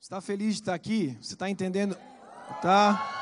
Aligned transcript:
está 0.00 0.18
feliz 0.18 0.54
de 0.54 0.62
estar 0.62 0.74
aqui? 0.74 1.16
Você 1.20 1.34
está 1.34 1.50
entendendo? 1.50 1.94
Tá? 2.62 3.18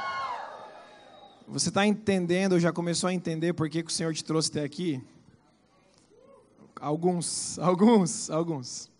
Você 1.49 1.71
está 1.71 1.85
entendendo, 1.85 2.61
já 2.61 2.73
começou 2.73 3.09
a 3.09 3.13
entender 3.13 3.53
por 3.53 3.69
que, 3.69 3.83
que 3.83 3.91
o 3.91 3.93
Senhor 3.93 4.15
te 4.15 4.23
trouxe 4.23 4.49
até 4.51 4.63
aqui? 4.63 5.03
Alguns, 6.81 7.59
alguns, 7.59 8.31
alguns. 8.31 8.91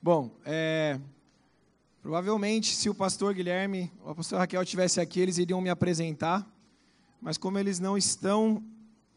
Bom, 0.00 0.30
é, 0.44 1.00
provavelmente 2.00 2.74
se 2.76 2.88
o 2.88 2.94
pastor 2.94 3.34
Guilherme 3.34 3.92
ou 4.04 4.12
a 4.12 4.38
Raquel 4.38 4.62
estivesse 4.62 5.00
aqui, 5.00 5.18
eles 5.18 5.38
iriam 5.38 5.60
me 5.60 5.70
apresentar, 5.70 6.46
mas 7.20 7.36
como 7.36 7.58
eles 7.58 7.80
não 7.80 7.98
estão, 7.98 8.62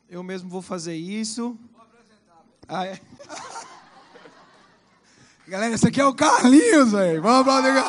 eu 0.10 0.24
mesmo 0.24 0.50
vou 0.50 0.64
fazer 0.64 0.96
isso. 0.96 1.56
Vou 1.72 1.84
apresentar. 1.84 2.44
Ah, 2.68 2.88
é? 2.88 3.00
Galera, 5.48 5.74
esse 5.74 5.88
aqui 5.88 6.00
é 6.00 6.06
o 6.06 6.14
Carlinhos, 6.14 6.92
velho. 6.92 7.22
Vamos 7.22 7.42
aplaudir. 7.42 7.84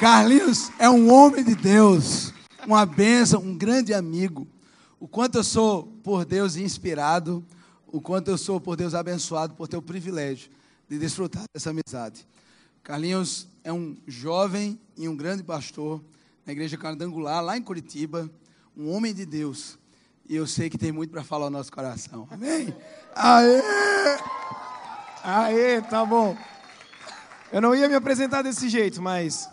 Carlinhos 0.00 0.70
é 0.78 0.88
um 0.88 1.12
homem 1.12 1.44
de 1.44 1.54
Deus, 1.54 2.32
uma 2.66 2.86
bênção, 2.86 3.42
um 3.42 3.56
grande 3.56 3.92
amigo. 3.92 4.48
O 4.98 5.06
quanto 5.06 5.36
eu 5.36 5.44
sou 5.44 5.84
por 6.02 6.24
Deus 6.24 6.56
inspirado, 6.56 7.44
o 7.86 8.00
quanto 8.00 8.28
eu 8.28 8.38
sou 8.38 8.58
por 8.58 8.74
Deus 8.74 8.94
abençoado 8.94 9.54
por 9.54 9.68
ter 9.68 9.76
o 9.76 9.82
privilégio 9.82 10.50
de 10.88 10.98
desfrutar 10.98 11.44
dessa 11.52 11.70
amizade. 11.70 12.26
Carlinhos 12.82 13.46
é 13.62 13.72
um 13.72 13.96
jovem 14.06 14.80
e 14.96 15.06
um 15.08 15.14
grande 15.14 15.42
pastor 15.42 16.02
na 16.46 16.52
igreja 16.52 16.78
Candangular, 16.78 17.44
lá 17.44 17.56
em 17.58 17.62
Curitiba, 17.62 18.30
um 18.74 18.90
homem 18.90 19.12
de 19.12 19.26
Deus. 19.26 19.78
E 20.26 20.34
eu 20.34 20.46
sei 20.46 20.70
que 20.70 20.78
tem 20.78 20.90
muito 20.90 21.10
para 21.10 21.22
falar 21.22 21.50
no 21.50 21.58
nosso 21.58 21.70
coração. 21.70 22.26
Amém? 22.30 22.74
Aê! 23.14 23.60
Aê, 25.22 25.82
tá 25.82 26.02
bom. 26.04 26.34
Eu 27.52 27.60
não 27.60 27.74
ia 27.74 27.86
me 27.88 27.94
apresentar 27.94 28.40
desse 28.40 28.70
jeito, 28.70 29.02
mas. 29.02 29.50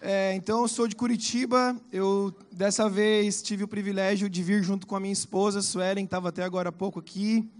É, 0.00 0.34
então, 0.34 0.60
eu 0.60 0.68
sou 0.68 0.86
de 0.86 0.94
Curitiba. 0.94 1.74
Eu, 1.90 2.34
dessa 2.52 2.86
vez, 2.86 3.40
tive 3.40 3.64
o 3.64 3.68
privilégio 3.68 4.28
de 4.28 4.42
vir 4.42 4.62
junto 4.62 4.86
com 4.86 4.94
a 4.94 5.00
minha 5.00 5.12
esposa, 5.12 5.62
Suelen, 5.62 6.04
que 6.04 6.08
estava 6.08 6.28
até 6.28 6.44
agora 6.44 6.68
há 6.68 6.72
pouco 6.72 7.00
aqui. 7.00 7.50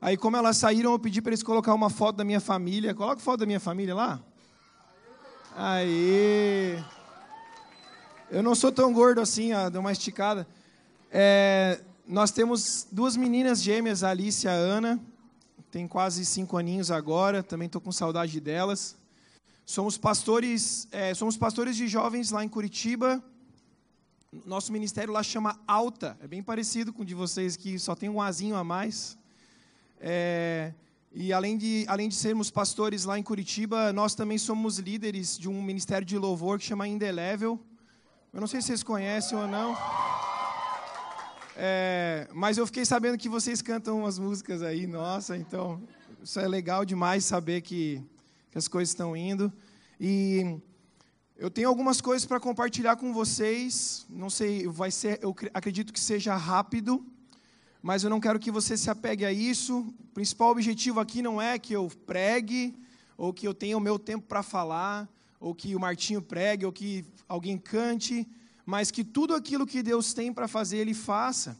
Aí, 0.00 0.16
como 0.16 0.36
elas 0.36 0.56
saíram, 0.56 0.90
eu 0.90 0.98
pedi 0.98 1.22
para 1.22 1.30
eles 1.30 1.42
colocar 1.42 1.72
uma 1.72 1.88
foto 1.88 2.16
da 2.16 2.24
minha 2.24 2.40
família. 2.40 2.94
Coloca 2.94 3.20
foto 3.20 3.40
da 3.40 3.46
minha 3.46 3.60
família 3.60 3.94
lá. 3.94 4.20
Aê! 5.56 6.78
Eu 8.28 8.42
não 8.42 8.56
sou 8.56 8.72
tão 8.72 8.92
gordo 8.92 9.20
assim, 9.20 9.52
ó, 9.52 9.70
deu 9.70 9.80
uma 9.80 9.92
esticada. 9.92 10.48
É, 11.12 11.80
nós 12.08 12.32
temos 12.32 12.88
duas 12.90 13.16
meninas 13.16 13.62
gêmeas, 13.62 14.02
a 14.02 14.10
Alice 14.10 14.44
e 14.44 14.48
a 14.48 14.52
Ana 14.52 15.00
tem 15.70 15.86
quase 15.86 16.24
cinco 16.24 16.56
aninhos 16.56 16.90
agora, 16.90 17.42
também 17.42 17.66
estou 17.66 17.80
com 17.80 17.92
saudade 17.92 18.40
delas. 18.40 18.96
Somos 19.64 19.96
pastores, 19.96 20.88
é, 20.90 21.14
somos 21.14 21.36
pastores 21.36 21.76
de 21.76 21.86
jovens 21.86 22.30
lá 22.32 22.44
em 22.44 22.48
Curitiba. 22.48 23.22
Nosso 24.44 24.72
ministério 24.72 25.12
lá 25.12 25.22
chama 25.22 25.58
Alta, 25.66 26.18
é 26.20 26.26
bem 26.26 26.42
parecido 26.42 26.92
com 26.92 27.02
o 27.02 27.04
de 27.04 27.14
vocês 27.14 27.56
que 27.56 27.78
só 27.78 27.94
tem 27.94 28.08
um 28.08 28.20
azinho 28.20 28.56
a 28.56 28.64
mais. 28.64 29.16
É, 30.00 30.72
e 31.12 31.32
além 31.32 31.56
de, 31.56 31.84
além 31.86 32.08
de 32.08 32.16
sermos 32.16 32.50
pastores 32.50 33.04
lá 33.04 33.16
em 33.16 33.22
Curitiba, 33.22 33.92
nós 33.92 34.14
também 34.14 34.38
somos 34.38 34.78
líderes 34.78 35.38
de 35.38 35.48
um 35.48 35.62
ministério 35.62 36.06
de 36.06 36.18
louvor 36.18 36.58
que 36.58 36.64
chama 36.64 36.88
Indelevel. 36.88 37.60
Eu 38.32 38.40
não 38.40 38.46
sei 38.48 38.60
se 38.60 38.68
vocês 38.68 38.82
conhecem 38.82 39.38
ou 39.38 39.46
não. 39.46 39.76
É, 41.56 42.28
mas 42.32 42.58
eu 42.58 42.66
fiquei 42.66 42.84
sabendo 42.84 43.18
que 43.18 43.28
vocês 43.28 43.60
cantam 43.60 44.00
umas 44.00 44.18
músicas 44.18 44.62
aí, 44.62 44.86
nossa, 44.86 45.36
então 45.36 45.82
isso 46.22 46.38
é 46.38 46.46
legal 46.46 46.84
demais 46.84 47.24
saber 47.24 47.60
que, 47.60 48.02
que 48.50 48.58
as 48.58 48.68
coisas 48.68 48.90
estão 48.90 49.16
indo. 49.16 49.52
E 49.98 50.58
eu 51.36 51.50
tenho 51.50 51.68
algumas 51.68 52.00
coisas 52.00 52.26
para 52.26 52.38
compartilhar 52.38 52.96
com 52.96 53.12
vocês. 53.12 54.06
Não 54.08 54.30
sei, 54.30 54.66
vai 54.66 54.90
ser, 54.90 55.18
eu 55.22 55.34
acredito 55.52 55.92
que 55.92 56.00
seja 56.00 56.36
rápido, 56.36 57.04
mas 57.82 58.04
eu 58.04 58.10
não 58.10 58.20
quero 58.20 58.38
que 58.38 58.50
você 58.50 58.76
se 58.76 58.90
apegue 58.90 59.24
a 59.24 59.32
isso. 59.32 59.80
O 59.80 60.14
principal 60.14 60.50
objetivo 60.50 61.00
aqui 61.00 61.22
não 61.22 61.40
é 61.40 61.58
que 61.58 61.72
eu 61.72 61.90
pregue, 62.06 62.74
ou 63.16 63.32
que 63.32 63.46
eu 63.46 63.54
tenha 63.54 63.76
o 63.76 63.80
meu 63.80 63.98
tempo 63.98 64.26
para 64.26 64.42
falar, 64.42 65.08
ou 65.38 65.54
que 65.54 65.74
o 65.74 65.80
Martinho 65.80 66.22
pregue, 66.22 66.64
ou 66.64 66.72
que 66.72 67.04
alguém 67.28 67.58
cante 67.58 68.26
mas 68.70 68.92
que 68.92 69.02
tudo 69.02 69.34
aquilo 69.34 69.66
que 69.66 69.82
Deus 69.82 70.14
tem 70.14 70.32
para 70.32 70.46
fazer, 70.46 70.76
Ele 70.76 70.94
faça, 70.94 71.58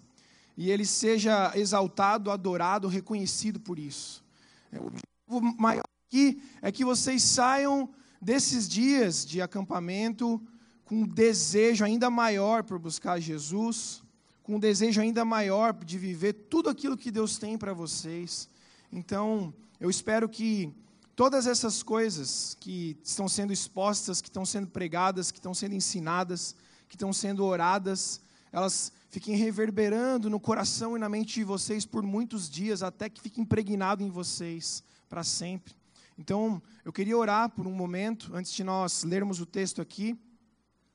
e 0.56 0.70
Ele 0.70 0.86
seja 0.86 1.50
exaltado, 1.56 2.30
adorado, 2.30 2.86
reconhecido 2.86 3.58
por 3.58 3.80
isso. 3.80 4.22
É, 4.70 4.78
o 4.78 4.86
objetivo 4.86 5.60
maior 5.60 5.82
aqui 6.06 6.40
é 6.62 6.70
que 6.70 6.84
vocês 6.84 7.20
saiam 7.24 7.90
desses 8.22 8.68
dias 8.68 9.26
de 9.26 9.42
acampamento 9.42 10.40
com 10.84 11.02
um 11.02 11.06
desejo 11.06 11.84
ainda 11.84 12.08
maior 12.08 12.62
por 12.62 12.78
buscar 12.78 13.18
Jesus, 13.18 14.04
com 14.44 14.54
um 14.54 14.60
desejo 14.60 15.00
ainda 15.00 15.24
maior 15.24 15.74
de 15.74 15.98
viver 15.98 16.32
tudo 16.32 16.70
aquilo 16.70 16.96
que 16.96 17.10
Deus 17.10 17.38
tem 17.38 17.58
para 17.58 17.72
vocês. 17.72 18.48
Então, 18.92 19.52
eu 19.80 19.90
espero 19.90 20.28
que 20.28 20.72
todas 21.16 21.48
essas 21.48 21.82
coisas 21.82 22.56
que 22.60 22.96
estão 23.02 23.28
sendo 23.28 23.52
expostas, 23.52 24.20
que 24.20 24.28
estão 24.28 24.44
sendo 24.44 24.68
pregadas, 24.68 25.32
que 25.32 25.38
estão 25.38 25.52
sendo 25.54 25.74
ensinadas, 25.74 26.54
que 26.90 26.96
estão 26.96 27.12
sendo 27.12 27.44
oradas, 27.44 28.20
elas 28.50 28.92
fiquem 29.08 29.36
reverberando 29.36 30.28
no 30.28 30.40
coração 30.40 30.96
e 30.96 31.00
na 31.00 31.08
mente 31.08 31.34
de 31.34 31.44
vocês 31.44 31.86
por 31.86 32.02
muitos 32.02 32.50
dias, 32.50 32.82
até 32.82 33.08
que 33.08 33.20
fique 33.20 33.40
impregnado 33.40 34.02
em 34.02 34.10
vocês 34.10 34.82
para 35.08 35.22
sempre. 35.22 35.72
Então, 36.18 36.60
eu 36.84 36.92
queria 36.92 37.16
orar 37.16 37.48
por 37.48 37.64
um 37.64 37.72
momento, 37.72 38.34
antes 38.34 38.52
de 38.52 38.64
nós 38.64 39.04
lermos 39.04 39.40
o 39.40 39.46
texto 39.46 39.80
aqui. 39.80 40.18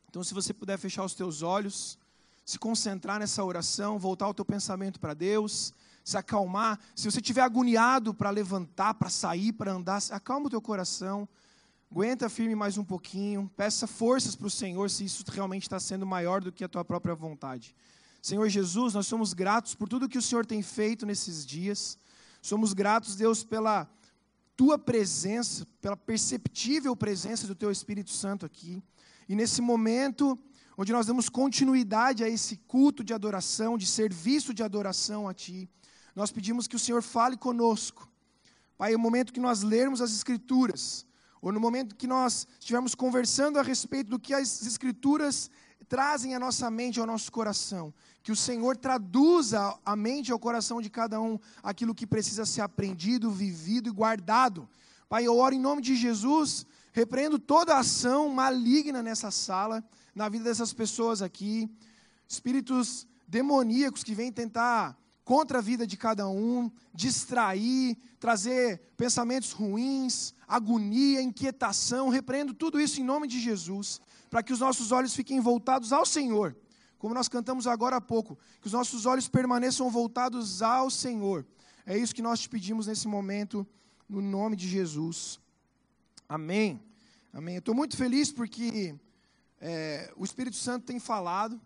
Então, 0.09 0.22
se 0.22 0.33
você 0.33 0.53
puder 0.53 0.78
fechar 0.78 1.06
os 1.06 1.13
teus 1.16 1.41
olhos, 1.41 1.97
se 2.45 2.59
concentrar 2.59 3.17
nessa 3.17 3.41
oração, 3.41 3.97
voltar 3.97 4.27
o 4.27 4.33
teu 4.33 4.44
pensamento 4.44 5.00
para 5.00 5.13
Deus, 5.13 5.73
se 6.03 6.17
acalmar. 6.17 6.77
Se 6.94 7.09
você 7.09 7.19
estiver 7.19 7.41
agoniado 7.41 8.13
para 8.13 8.29
levantar, 8.29 8.95
para 8.95 9.09
sair, 9.09 9.53
para 9.53 9.72
andar, 9.72 10.01
acalma 10.12 10.47
o 10.47 10.50
teu 10.50 10.62
coração. 10.62 11.27
Aguenta 11.95 12.28
firme 12.28 12.56
mais 12.56 12.78
um 12.78 12.83
pouquinho. 12.83 13.50
Peça 13.56 13.88
forças 13.88 14.35
para 14.35 14.47
o 14.47 14.50
Senhor 14.50 14.89
se 14.89 15.06
isso 15.06 15.23
realmente 15.31 15.61
está 15.61 15.79
sendo 15.79 16.06
maior 16.06 16.41
do 16.41 16.51
que 16.51 16.61
a 16.61 16.67
tua 16.67 16.83
própria 16.83 17.16
vontade. 17.16 17.73
Senhor 18.22 18.50
Jesus, 18.50 18.94
nós 18.94 19.07
somos 19.07 19.31
gratos 19.31 19.75
por 19.75 19.88
tudo 19.88 20.09
que 20.09 20.17
o 20.17 20.22
Senhor 20.22 20.45
tem 20.45 20.61
feito 20.61 21.06
nesses 21.06 21.45
dias. 21.45 21.97
Somos 22.41 22.73
gratos, 22.73 23.16
Deus, 23.16 23.45
pela 23.45 23.89
tua 24.57 24.78
presença, 24.78 25.66
pela 25.79 25.95
perceptível 25.95 26.97
presença 26.97 27.47
do 27.47 27.56
teu 27.56 27.72
Espírito 27.72 28.09
Santo 28.09 28.45
aqui. 28.45 28.83
E 29.29 29.33
nesse 29.33 29.62
momento, 29.62 30.38
onde 30.77 30.91
nós 30.91 31.06
damos 31.06 31.29
continuidade 31.29 32.25
a 32.25 32.27
esse 32.27 32.57
culto 32.57 33.06
de 33.06 33.13
adoração, 33.13 33.77
de 33.77 33.88
serviço 33.88 34.53
de 34.53 34.63
adoração 34.63 35.29
a 35.29 35.33
Ti, 35.33 35.69
nós 36.13 36.29
pedimos 36.29 36.67
que 36.67 36.75
o 36.75 36.79
Senhor 36.79 37.01
fale 37.01 37.38
conosco. 37.38 38.06
Pai, 38.77 38.91
é 38.91 38.97
o 38.97 39.00
momento 39.00 39.31
que 39.31 39.39
nós 39.39 39.62
lermos 39.62 40.01
as 40.01 40.13
Escrituras, 40.13 41.06
ou 41.45 41.51
no 41.51 41.59
momento 41.59 41.95
que 41.95 42.07
nós 42.07 42.47
estivermos 42.59 42.95
conversando 42.95 43.59
a 43.59 43.61
respeito 43.61 44.09
do 44.09 44.17
que 44.17 44.33
as 44.33 44.66
Escrituras 44.66 45.51
trazem 45.88 46.33
à 46.33 46.39
nossa 46.39 46.72
mente, 46.72 47.00
ao 47.00 47.06
nosso 47.06 47.31
coração, 47.31 47.94
que 48.23 48.31
o 48.31 48.35
Senhor 48.35 48.75
traduza 48.75 49.78
a 49.85 49.95
mente 49.95 50.29
e 50.29 50.31
ao 50.31 50.39
coração 50.39 50.81
de 50.81 50.89
cada 50.89 51.22
um 51.22 51.38
aquilo 51.61 51.94
que 51.94 52.07
precisa 52.07 52.47
ser 52.47 52.61
aprendido, 52.61 53.29
vivido 53.29 53.88
e 53.88 53.91
guardado. 53.91 54.67
Pai, 55.07 55.28
eu 55.28 55.38
oro 55.38 55.53
em 55.53 55.59
nome 55.59 55.83
de 55.83 55.95
Jesus, 55.95 56.66
repreendo 56.91 57.38
toda 57.38 57.77
ação 57.77 58.27
maligna 58.27 59.03
nessa 59.03 59.29
sala, 59.29 59.83
na 60.16 60.27
vida 60.27 60.45
dessas 60.45 60.73
pessoas 60.73 61.22
aqui, 61.22 61.69
espíritos 62.27 63.07
demoníacos 63.27 64.03
que 64.03 64.16
vêm 64.16 64.31
tentar 64.31 64.97
contra 65.25 65.58
a 65.58 65.62
vida 65.62 65.88
de 65.88 65.97
cada 65.97 66.30
um, 66.30 66.72
distrair, 66.94 67.97
trazer 68.19 68.80
pensamentos 68.96 69.52
ruins, 69.52 70.36
agonia, 70.47 71.19
inquietação. 71.19 72.09
Repreendo 72.09 72.54
tudo 72.54 72.80
isso 72.80 73.01
em 73.01 73.04
nome 73.04 73.27
de 73.27 73.39
Jesus, 73.42 74.00
para 74.30 74.44
que 74.44 74.54
os 74.54 74.60
nossos 74.60 74.92
olhos 74.92 75.16
fiquem 75.16 75.39
voltados 75.42 75.92
ao 75.92 76.06
Senhor. 76.06 76.56
Como 77.00 77.16
nós 77.16 77.27
cantamos 77.27 77.66
agora 77.66 77.98
há 77.98 78.01
pouco, 78.01 78.38
que 78.62 78.68
os 78.68 78.74
nossos 78.74 79.07
olhos 79.07 79.27
permaneçam 79.27 79.89
voltados 79.89 80.62
ao 80.62 80.92
Senhor. 80.92 81.44
É 81.88 81.98
isso 81.98 82.13
que 82.13 82.21
nós 82.21 82.39
te 82.39 82.48
pedimos 82.48 82.86
nesse 82.86 83.07
momento, 83.07 83.68
no 84.07 84.21
nome 84.21 84.56
de 84.56 84.69
Jesus. 84.69 85.39
Amém. 86.30 86.80
Amém. 87.33 87.57
Estou 87.57 87.74
muito 87.74 87.98
feliz 87.98 88.31
porque 88.31 88.95
é, 89.60 90.13
o 90.16 90.24
Espírito 90.24 90.56
Santo 90.56 90.86
tem 90.86 91.00
falado. 91.00 91.60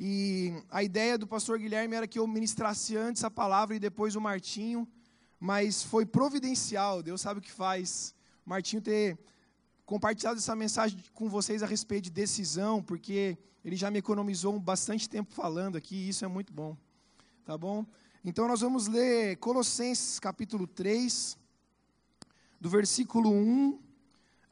E 0.00 0.54
a 0.70 0.80
ideia 0.80 1.18
do 1.18 1.26
pastor 1.26 1.58
Guilherme 1.58 1.96
era 1.96 2.06
que 2.06 2.20
eu 2.20 2.26
ministrasse 2.26 2.96
antes 2.96 3.24
a 3.24 3.30
palavra 3.30 3.74
e 3.74 3.80
depois 3.80 4.14
o 4.14 4.20
Martinho, 4.20 4.86
mas 5.40 5.82
foi 5.82 6.06
providencial, 6.06 7.02
Deus 7.02 7.20
sabe 7.20 7.40
o 7.40 7.42
que 7.42 7.50
faz. 7.50 8.14
O 8.46 8.50
Martinho 8.50 8.80
ter 8.80 9.18
compartilhado 9.84 10.38
essa 10.38 10.54
mensagem 10.54 11.02
com 11.12 11.28
vocês 11.28 11.64
a 11.64 11.66
respeito 11.66 12.04
de 12.04 12.10
decisão, 12.10 12.80
porque 12.80 13.36
ele 13.64 13.74
já 13.74 13.90
me 13.90 13.98
economizou 13.98 14.56
bastante 14.60 15.08
tempo 15.08 15.32
falando 15.32 15.76
aqui, 15.76 15.96
e 15.96 16.10
isso 16.10 16.24
é 16.24 16.28
muito 16.28 16.52
bom. 16.52 16.76
Tá 17.44 17.58
bom? 17.58 17.84
Então 18.24 18.46
nós 18.46 18.60
vamos 18.60 18.86
ler 18.86 19.36
Colossenses 19.38 20.20
capítulo 20.20 20.68
3, 20.68 21.36
do 22.60 22.70
versículo 22.70 23.32
1 23.32 23.80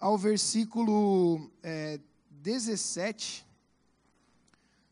ao 0.00 0.18
versículo 0.18 1.48
é, 1.62 2.00
17. 2.30 3.45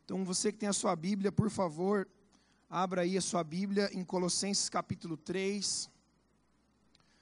Então, 0.05 0.23
você 0.23 0.53
que 0.53 0.59
tem 0.59 0.69
a 0.69 0.73
sua 0.75 0.95
Bíblia, 0.95 1.33
por 1.33 1.49
favor, 1.49 2.06
abra 2.69 3.03
aí 3.03 3.17
a 3.17 3.23
sua 3.23 3.43
Bíblia 3.43 3.89
em 3.95 4.05
Colossenses 4.05 4.69
capítulo 4.69 5.17
3. 5.17 5.89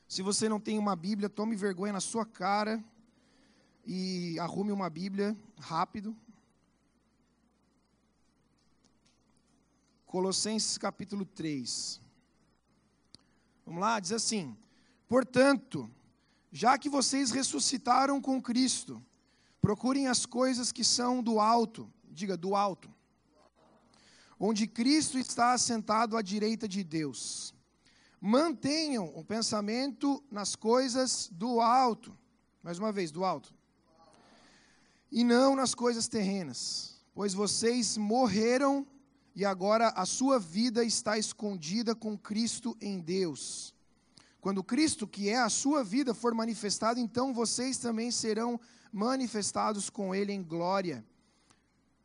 Se 0.08 0.20
você 0.20 0.48
não 0.48 0.58
tem 0.58 0.78
uma 0.80 0.96
Bíblia, 0.96 1.28
tome 1.28 1.54
vergonha 1.54 1.92
na 1.92 2.00
sua 2.00 2.26
cara 2.26 2.82
e 3.86 4.36
arrume 4.40 4.72
uma 4.72 4.90
Bíblia 4.90 5.36
rápido. 5.60 6.16
Colossenses 10.04 10.76
capítulo 10.76 11.24
3. 11.24 12.00
Vamos 13.64 13.80
lá, 13.80 14.00
diz 14.00 14.10
assim: 14.10 14.56
Portanto, 15.08 15.88
já 16.50 16.76
que 16.76 16.88
vocês 16.88 17.30
ressuscitaram 17.30 18.20
com 18.20 18.42
Cristo, 18.42 19.00
procurem 19.60 20.08
as 20.08 20.26
coisas 20.26 20.72
que 20.72 20.82
são 20.82 21.22
do 21.22 21.38
alto, 21.38 21.88
diga 22.12 22.36
do 22.36 22.54
alto, 22.54 22.92
onde 24.38 24.66
Cristo 24.66 25.18
está 25.18 25.52
assentado 25.52 26.16
à 26.16 26.22
direita 26.22 26.68
de 26.68 26.84
Deus. 26.84 27.54
Mantenham 28.20 29.12
o 29.16 29.24
pensamento 29.24 30.22
nas 30.30 30.54
coisas 30.54 31.28
do 31.32 31.60
alto, 31.60 32.16
mais 32.62 32.78
uma 32.78 32.92
vez, 32.92 33.10
do 33.10 33.24
alto, 33.24 33.52
e 35.10 35.24
não 35.24 35.56
nas 35.56 35.74
coisas 35.74 36.06
terrenas, 36.06 37.02
pois 37.14 37.34
vocês 37.34 37.96
morreram 37.96 38.86
e 39.34 39.44
agora 39.44 39.88
a 39.88 40.04
sua 40.04 40.38
vida 40.38 40.84
está 40.84 41.18
escondida 41.18 41.94
com 41.94 42.16
Cristo 42.16 42.76
em 42.80 43.00
Deus. 43.00 43.74
Quando 44.40 44.64
Cristo, 44.64 45.06
que 45.06 45.28
é 45.28 45.38
a 45.38 45.48
sua 45.48 45.84
vida, 45.84 46.12
for 46.12 46.34
manifestado, 46.34 46.98
então 46.98 47.32
vocês 47.32 47.78
também 47.78 48.10
serão 48.10 48.60
manifestados 48.92 49.88
com 49.88 50.14
Ele 50.14 50.32
em 50.32 50.42
glória. 50.42 51.04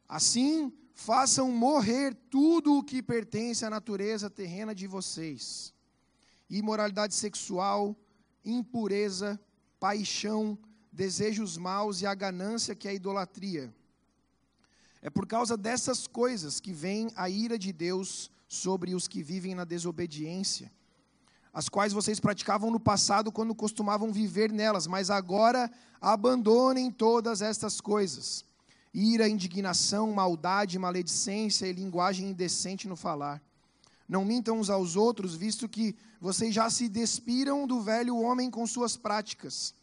Assim, 0.07 0.71
façam 0.93 1.51
morrer 1.51 2.15
tudo 2.29 2.77
o 2.77 2.83
que 2.83 3.03
pertence 3.03 3.65
à 3.65 3.69
natureza 3.69 4.29
terrena 4.29 4.73
de 4.73 4.87
vocês: 4.87 5.73
imoralidade 6.49 7.13
sexual, 7.13 7.95
impureza, 8.43 9.39
paixão, 9.79 10.57
desejos 10.91 11.57
maus 11.57 12.01
e 12.01 12.05
a 12.05 12.15
ganância 12.15 12.73
que 12.73 12.87
é 12.87 12.91
a 12.91 12.93
idolatria. 12.93 13.73
É 15.01 15.09
por 15.09 15.27
causa 15.27 15.55
dessas 15.55 16.07
coisas 16.07 16.59
que 16.59 16.73
vem 16.73 17.11
a 17.15 17.29
ira 17.29 17.57
de 17.57 17.71
Deus 17.71 18.31
sobre 18.47 18.95
os 18.95 19.07
que 19.07 19.21
vivem 19.21 19.53
na 19.53 19.63
desobediência, 19.63 20.71
as 21.53 21.69
quais 21.69 21.93
vocês 21.93 22.19
praticavam 22.19 22.71
no 22.71 22.79
passado 22.79 23.31
quando 23.31 23.53
costumavam 23.53 24.11
viver 24.11 24.51
nelas, 24.51 24.87
mas 24.87 25.09
agora 25.09 25.71
abandonem 25.99 26.89
todas 26.89 27.41
estas 27.41 27.79
coisas: 27.79 28.45
ira, 28.93 29.27
indignação, 29.27 30.11
maldade, 30.11 30.79
maledicência 30.79 31.65
e 31.67 31.73
linguagem 31.73 32.29
indecente 32.29 32.87
no 32.87 32.95
falar. 32.95 33.41
Não 34.07 34.23
mintam 34.23 34.59
uns 34.59 34.69
aos 34.69 34.95
outros, 34.95 35.35
visto 35.35 35.67
que 35.67 35.95
vocês 36.19 36.53
já 36.53 36.69
se 36.69 36.87
despiram 36.87 37.67
do 37.67 37.81
velho 37.81 38.17
homem 38.17 38.49
com 38.49 38.65
suas 38.65 38.95
práticas 38.95 39.73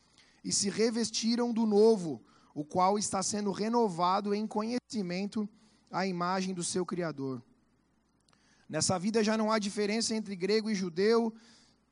e 0.42 0.50
se 0.52 0.70
revestiram 0.70 1.52
do 1.52 1.66
novo 1.66 2.22
o 2.54 2.64
qual 2.64 2.98
está 2.98 3.22
sendo 3.22 3.50
renovado 3.50 4.34
em 4.34 4.46
conhecimento 4.46 5.48
à 5.90 6.06
imagem 6.06 6.54
do 6.54 6.64
seu 6.64 6.86
Criador. 6.86 7.42
Nessa 8.68 8.98
vida 8.98 9.22
já 9.22 9.36
não 9.36 9.52
há 9.52 9.58
diferença 9.58 10.14
entre 10.14 10.34
grego 10.34 10.70
e 10.70 10.74
judeu, 10.74 11.34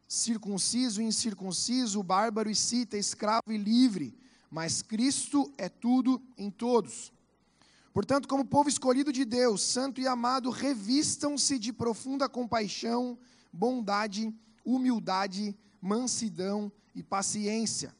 circunciso 0.09 1.03
e 1.03 1.05
incircunciso, 1.05 2.03
bárbaro 2.03 2.51
e 2.51 2.55
cita, 2.55 2.97
escravo 2.97 3.51
e 3.51 3.57
livre, 3.57 4.15
mas 4.53 4.83
Cristo 4.83 5.53
é 5.59 5.69
tudo 5.69 6.23
em 6.39 6.49
todos. 6.49 7.13
Portanto, 7.93 8.29
como 8.29 8.45
povo 8.45 8.69
escolhido 8.69 9.13
de 9.13 9.25
Deus, 9.25 9.63
santo 9.63 10.01
e 10.01 10.07
amado, 10.07 10.49
revistam-se 10.51 11.59
de 11.59 11.73
profunda 11.73 12.29
compaixão, 12.29 13.19
bondade, 13.53 14.33
humildade, 14.65 15.57
mansidão 15.81 16.71
e 16.95 17.03
paciência 17.03 17.93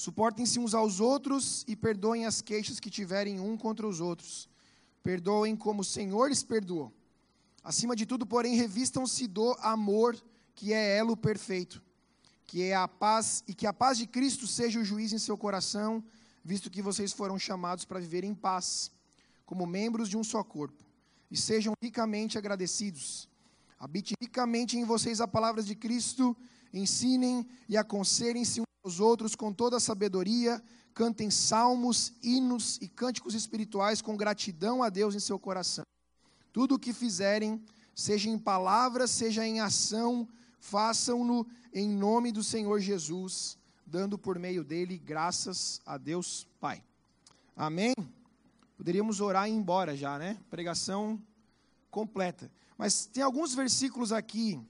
Suportem-se 0.00 0.58
uns 0.58 0.72
aos 0.72 0.98
outros 0.98 1.62
e 1.68 1.76
perdoem 1.76 2.24
as 2.24 2.40
queixas 2.40 2.80
que 2.80 2.88
tiverem 2.88 3.38
um 3.38 3.54
contra 3.54 3.86
os 3.86 4.00
outros. 4.00 4.48
Perdoem 5.02 5.54
como 5.54 5.82
o 5.82 5.84
Senhor 5.84 6.30
lhes 6.30 6.42
perdoou. 6.42 6.90
Acima 7.62 7.94
de 7.94 8.06
tudo, 8.06 8.24
porém, 8.24 8.56
revistam-se 8.56 9.26
do 9.26 9.52
amor, 9.60 10.16
que 10.54 10.72
é 10.72 10.96
elo 10.96 11.14
perfeito, 11.14 11.82
que 12.50 12.64
é 12.64 12.74
a 12.74 12.88
paz 12.88 13.44
e 13.46 13.54
que 13.54 13.64
a 13.64 13.72
paz 13.72 13.96
de 13.96 14.08
Cristo 14.08 14.44
seja 14.44 14.80
o 14.80 14.84
juiz 14.84 15.12
em 15.12 15.18
seu 15.18 15.38
coração, 15.38 16.02
visto 16.44 16.68
que 16.68 16.82
vocês 16.82 17.12
foram 17.12 17.38
chamados 17.38 17.84
para 17.84 18.00
viver 18.00 18.24
em 18.24 18.34
paz, 18.34 18.90
como 19.46 19.64
membros 19.64 20.08
de 20.08 20.16
um 20.16 20.24
só 20.24 20.42
corpo. 20.42 20.84
E 21.30 21.36
sejam 21.36 21.74
ricamente 21.80 22.36
agradecidos. 22.36 23.28
Habite 23.78 24.14
ricamente 24.20 24.76
em 24.76 24.84
vocês 24.84 25.20
a 25.20 25.28
palavra 25.28 25.62
de 25.62 25.76
Cristo, 25.76 26.36
ensinem 26.74 27.46
e 27.68 27.76
aconselhem-se 27.76 28.62
os 28.82 28.98
outros 28.98 29.36
com 29.36 29.52
toda 29.52 29.76
a 29.76 29.80
sabedoria, 29.80 30.60
cantem 30.92 31.30
salmos, 31.30 32.12
hinos 32.20 32.78
e 32.82 32.88
cânticos 32.88 33.32
espirituais 33.32 34.02
com 34.02 34.16
gratidão 34.16 34.82
a 34.82 34.88
Deus 34.88 35.14
em 35.14 35.20
seu 35.20 35.38
coração. 35.38 35.84
Tudo 36.52 36.74
o 36.74 36.80
que 36.80 36.92
fizerem, 36.92 37.64
seja 37.94 38.28
em 38.28 38.36
palavras, 38.36 39.12
seja 39.12 39.46
em 39.46 39.60
ação, 39.60 40.28
façam-no 40.60 41.46
em 41.72 41.88
nome 41.88 42.30
do 42.30 42.44
Senhor 42.44 42.78
Jesus, 42.78 43.58
dando 43.84 44.16
por 44.16 44.38
meio 44.38 44.62
dele 44.62 44.98
graças 44.98 45.80
a 45.84 45.98
Deus 45.98 46.46
Pai. 46.60 46.84
Amém? 47.56 47.94
Poderíamos 48.76 49.20
orar 49.20 49.48
e 49.48 49.52
ir 49.52 49.56
embora 49.56 49.96
já, 49.96 50.18
né? 50.18 50.38
Pregação 50.48 51.20
completa. 51.90 52.50
Mas 52.78 53.06
tem 53.06 53.22
alguns 53.22 53.54
versículos 53.54 54.12
aqui 54.12 54.60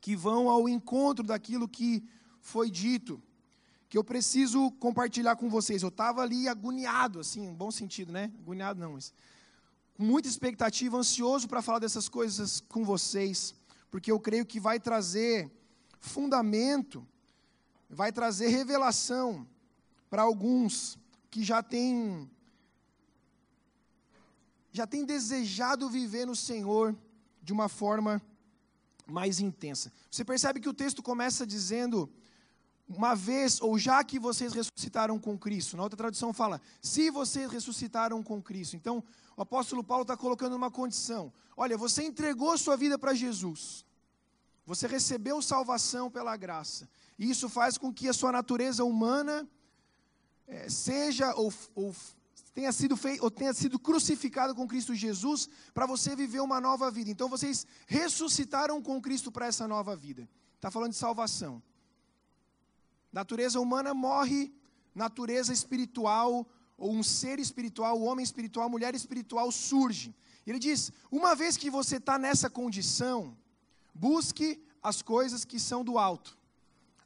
que 0.00 0.14
vão 0.14 0.48
ao 0.48 0.68
encontro 0.68 1.24
daquilo 1.24 1.66
que 1.66 2.04
foi 2.40 2.70
dito 2.70 3.20
que 3.88 3.96
eu 3.96 4.04
preciso 4.04 4.70
compartilhar 4.72 5.36
com 5.36 5.48
vocês. 5.48 5.82
Eu 5.82 5.88
estava 5.88 6.22
ali 6.22 6.48
agoniado, 6.48 7.20
assim, 7.20 7.46
em 7.46 7.54
bom 7.54 7.70
sentido, 7.70 8.12
né? 8.12 8.32
Agoniado 8.40 8.80
não, 8.80 8.92
mas 8.92 9.12
com 9.96 10.04
muita 10.04 10.28
expectativa, 10.28 10.96
ansioso 10.96 11.48
para 11.48 11.62
falar 11.62 11.78
dessas 11.78 12.08
coisas 12.08 12.60
com 12.68 12.84
vocês, 12.84 13.54
porque 13.96 14.12
eu 14.12 14.20
creio 14.20 14.44
que 14.44 14.60
vai 14.60 14.78
trazer 14.78 15.50
fundamento, 15.98 17.08
vai 17.88 18.12
trazer 18.12 18.48
revelação 18.48 19.48
para 20.10 20.20
alguns 20.20 20.98
que 21.30 21.42
já 21.42 21.62
têm 21.62 22.30
já 24.70 24.86
têm 24.86 25.02
desejado 25.06 25.88
viver 25.88 26.26
no 26.26 26.36
Senhor 26.36 26.94
de 27.42 27.54
uma 27.54 27.70
forma 27.70 28.20
mais 29.06 29.40
intensa. 29.40 29.90
Você 30.10 30.22
percebe 30.26 30.60
que 30.60 30.68
o 30.68 30.74
texto 30.74 31.02
começa 31.02 31.46
dizendo 31.46 32.06
uma 32.86 33.14
vez, 33.14 33.62
ou 33.62 33.78
já 33.78 34.04
que 34.04 34.18
vocês 34.18 34.52
ressuscitaram 34.52 35.18
com 35.18 35.38
Cristo. 35.38 35.74
Na 35.74 35.84
outra 35.84 35.96
tradução 35.96 36.34
fala, 36.34 36.60
se 36.82 37.10
vocês 37.10 37.50
ressuscitaram 37.50 38.22
com 38.22 38.42
Cristo. 38.42 38.76
Então, 38.76 39.02
o 39.34 39.40
apóstolo 39.40 39.82
Paulo 39.82 40.02
está 40.02 40.18
colocando 40.18 40.54
uma 40.54 40.70
condição. 40.70 41.32
Olha, 41.56 41.78
você 41.78 42.02
entregou 42.02 42.58
sua 42.58 42.76
vida 42.76 42.98
para 42.98 43.14
Jesus. 43.14 43.85
Você 44.66 44.88
recebeu 44.88 45.40
salvação 45.40 46.10
pela 46.10 46.36
graça. 46.36 46.88
E 47.16 47.30
isso 47.30 47.48
faz 47.48 47.78
com 47.78 47.94
que 47.94 48.08
a 48.08 48.12
sua 48.12 48.32
natureza 48.32 48.84
humana 48.84 49.48
é, 50.46 50.68
seja 50.68 51.32
ou, 51.36 51.54
ou 51.74 51.94
tenha 52.52 52.72
sido 52.72 52.96
feito, 52.96 53.22
ou 53.22 53.30
tenha 53.30 53.54
sido 53.54 53.78
crucificada 53.78 54.54
com 54.54 54.66
Cristo 54.66 54.94
Jesus 54.94 55.48
para 55.72 55.86
você 55.86 56.16
viver 56.16 56.40
uma 56.40 56.60
nova 56.60 56.90
vida. 56.90 57.10
Então 57.10 57.28
vocês 57.28 57.66
ressuscitaram 57.86 58.82
com 58.82 59.00
Cristo 59.00 59.30
para 59.30 59.46
essa 59.46 59.68
nova 59.68 59.94
vida. 59.94 60.28
Está 60.56 60.70
falando 60.70 60.90
de 60.90 60.96
salvação. 60.96 61.62
Natureza 63.12 63.60
humana 63.60 63.94
morre, 63.94 64.52
natureza 64.94 65.52
espiritual, 65.52 66.46
ou 66.76 66.92
um 66.92 67.02
ser 67.02 67.38
espiritual, 67.38 68.02
homem 68.02 68.24
espiritual, 68.24 68.68
mulher 68.68 68.94
espiritual 68.94 69.50
surge. 69.52 70.14
Ele 70.46 70.58
diz: 70.58 70.92
uma 71.10 71.34
vez 71.34 71.56
que 71.56 71.70
você 71.70 71.96
está 71.96 72.18
nessa 72.18 72.50
condição, 72.50 73.36
busque 73.96 74.62
as 74.82 75.02
coisas 75.02 75.44
que 75.44 75.58
são 75.58 75.82
do 75.82 75.98
alto, 75.98 76.36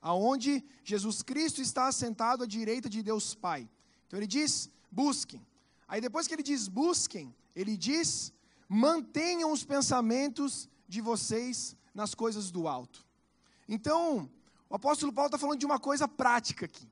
aonde 0.03 0.65
Jesus 0.85 1.23
Cristo 1.23 1.63
está 1.63 1.87
assentado 1.87 2.43
à 2.43 2.47
direita 2.47 2.89
de 2.89 3.03
Deus 3.03 3.35
Pai. 3.35 3.69
Então 4.07 4.19
ele 4.19 4.27
diz: 4.27 4.71
busquem. 4.91 5.41
Aí 5.89 6.01
depois 6.01 6.27
que 6.27 6.35
ele 6.35 6.43
diz 6.43 6.69
busquem, 6.69 7.35
ele 7.55 7.77
diz: 7.77 8.33
mantenham 8.69 9.53
os 9.53 9.65
pensamentos 9.65 10.69
de 10.89 11.01
vocês 11.01 11.77
nas 11.95 12.15
coisas 12.15 12.51
do 12.51 12.67
alto. 12.69 13.07
Então, 13.69 14.29
o 14.69 14.75
apóstolo 14.75 15.13
Paulo 15.13 15.29
está 15.29 15.39
falando 15.39 15.59
de 15.59 15.67
uma 15.67 15.79
coisa 15.79 16.09
prática 16.09 16.67
aqui. 16.67 16.89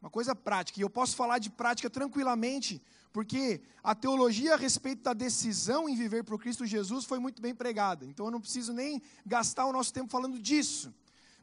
Uma 0.00 0.10
coisa 0.10 0.34
prática. 0.34 0.78
E 0.78 0.82
eu 0.82 0.90
posso 0.90 1.16
falar 1.16 1.38
de 1.38 1.50
prática 1.50 1.90
tranquilamente, 1.90 2.80
porque 3.12 3.60
a 3.82 3.94
teologia 3.94 4.54
a 4.54 4.56
respeito 4.56 5.02
da 5.02 5.12
decisão 5.12 5.88
em 5.88 5.96
viver 5.96 6.24
para 6.24 6.38
Cristo 6.38 6.66
Jesus 6.66 7.04
foi 7.04 7.18
muito 7.18 7.40
bem 7.40 7.54
pregada. 7.54 8.04
Então 8.04 8.26
eu 8.26 8.32
não 8.32 8.40
preciso 8.40 8.72
nem 8.72 9.02
gastar 9.24 9.66
o 9.66 9.72
nosso 9.72 9.92
tempo 9.92 10.10
falando 10.10 10.38
disso. 10.38 10.94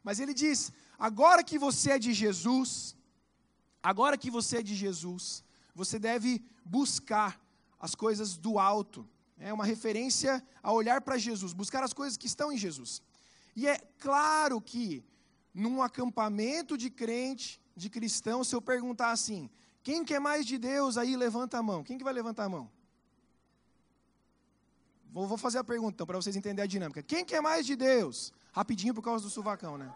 Mas 0.02 0.20
ele 0.20 0.32
diz: 0.32 0.72
agora 0.98 1.42
que 1.42 1.58
você 1.58 1.92
é 1.92 1.98
de 1.98 2.12
Jesus, 2.12 2.96
Agora 3.86 4.18
que 4.18 4.32
você 4.32 4.56
é 4.56 4.62
de 4.64 4.74
Jesus, 4.74 5.44
você 5.72 5.96
deve 5.96 6.44
buscar 6.64 7.40
as 7.78 7.94
coisas 7.94 8.36
do 8.36 8.58
alto. 8.58 9.08
É 9.38 9.52
uma 9.52 9.64
referência 9.64 10.44
a 10.60 10.72
olhar 10.72 11.00
para 11.02 11.16
Jesus, 11.16 11.52
buscar 11.52 11.84
as 11.84 11.92
coisas 11.92 12.16
que 12.16 12.26
estão 12.26 12.50
em 12.50 12.58
Jesus. 12.58 13.00
E 13.54 13.68
é 13.68 13.78
claro 14.00 14.60
que 14.60 15.04
num 15.54 15.80
acampamento 15.80 16.76
de 16.76 16.90
crente, 16.90 17.60
de 17.76 17.88
cristão, 17.88 18.42
se 18.42 18.56
eu 18.56 18.60
perguntar 18.60 19.12
assim, 19.12 19.48
quem 19.86 20.04
quer 20.04 20.18
mais 20.18 20.44
de 20.44 20.58
Deus 20.58 20.98
aí, 20.98 21.14
levanta 21.14 21.58
a 21.58 21.62
mão. 21.62 21.84
Quem 21.84 21.96
que 21.96 22.02
vai 22.02 22.12
levantar 22.12 22.42
a 22.42 22.48
mão? 22.48 22.68
Vou, 25.12 25.28
vou 25.28 25.38
fazer 25.38 25.58
a 25.58 25.62
pergunta 25.62 25.94
então, 25.94 26.06
para 26.08 26.16
vocês 26.16 26.34
entenderem 26.34 26.64
a 26.64 26.66
dinâmica. 26.66 27.04
Quem 27.04 27.24
quer 27.24 27.40
mais 27.40 27.64
de 27.64 27.76
Deus? 27.76 28.32
Rapidinho 28.52 28.92
por 28.92 29.00
causa 29.00 29.22
do 29.22 29.30
suvacão, 29.30 29.78
né? 29.78 29.94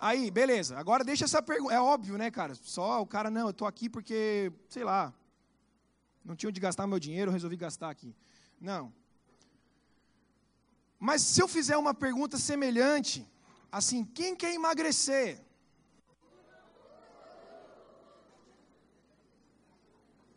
Aí, 0.00 0.30
beleza. 0.30 0.78
Agora 0.78 1.04
deixa 1.04 1.26
essa 1.26 1.42
pergunta. 1.42 1.74
É 1.74 1.78
óbvio, 1.78 2.16
né, 2.16 2.30
cara? 2.30 2.54
Só 2.54 3.02
o 3.02 3.06
cara, 3.06 3.28
não, 3.28 3.48
eu 3.48 3.52
tô 3.52 3.66
aqui 3.66 3.90
porque, 3.90 4.50
sei 4.70 4.84
lá, 4.84 5.12
não 6.24 6.34
tinha 6.34 6.48
onde 6.48 6.60
gastar 6.60 6.86
meu 6.86 6.98
dinheiro, 6.98 7.30
resolvi 7.30 7.58
gastar 7.58 7.90
aqui. 7.90 8.16
Não. 8.58 8.90
Mas 10.98 11.20
se 11.20 11.42
eu 11.42 11.46
fizer 11.46 11.76
uma 11.76 11.92
pergunta 11.92 12.38
semelhante, 12.38 13.30
assim, 13.70 14.02
quem 14.02 14.34
quer 14.34 14.54
emagrecer? 14.54 15.44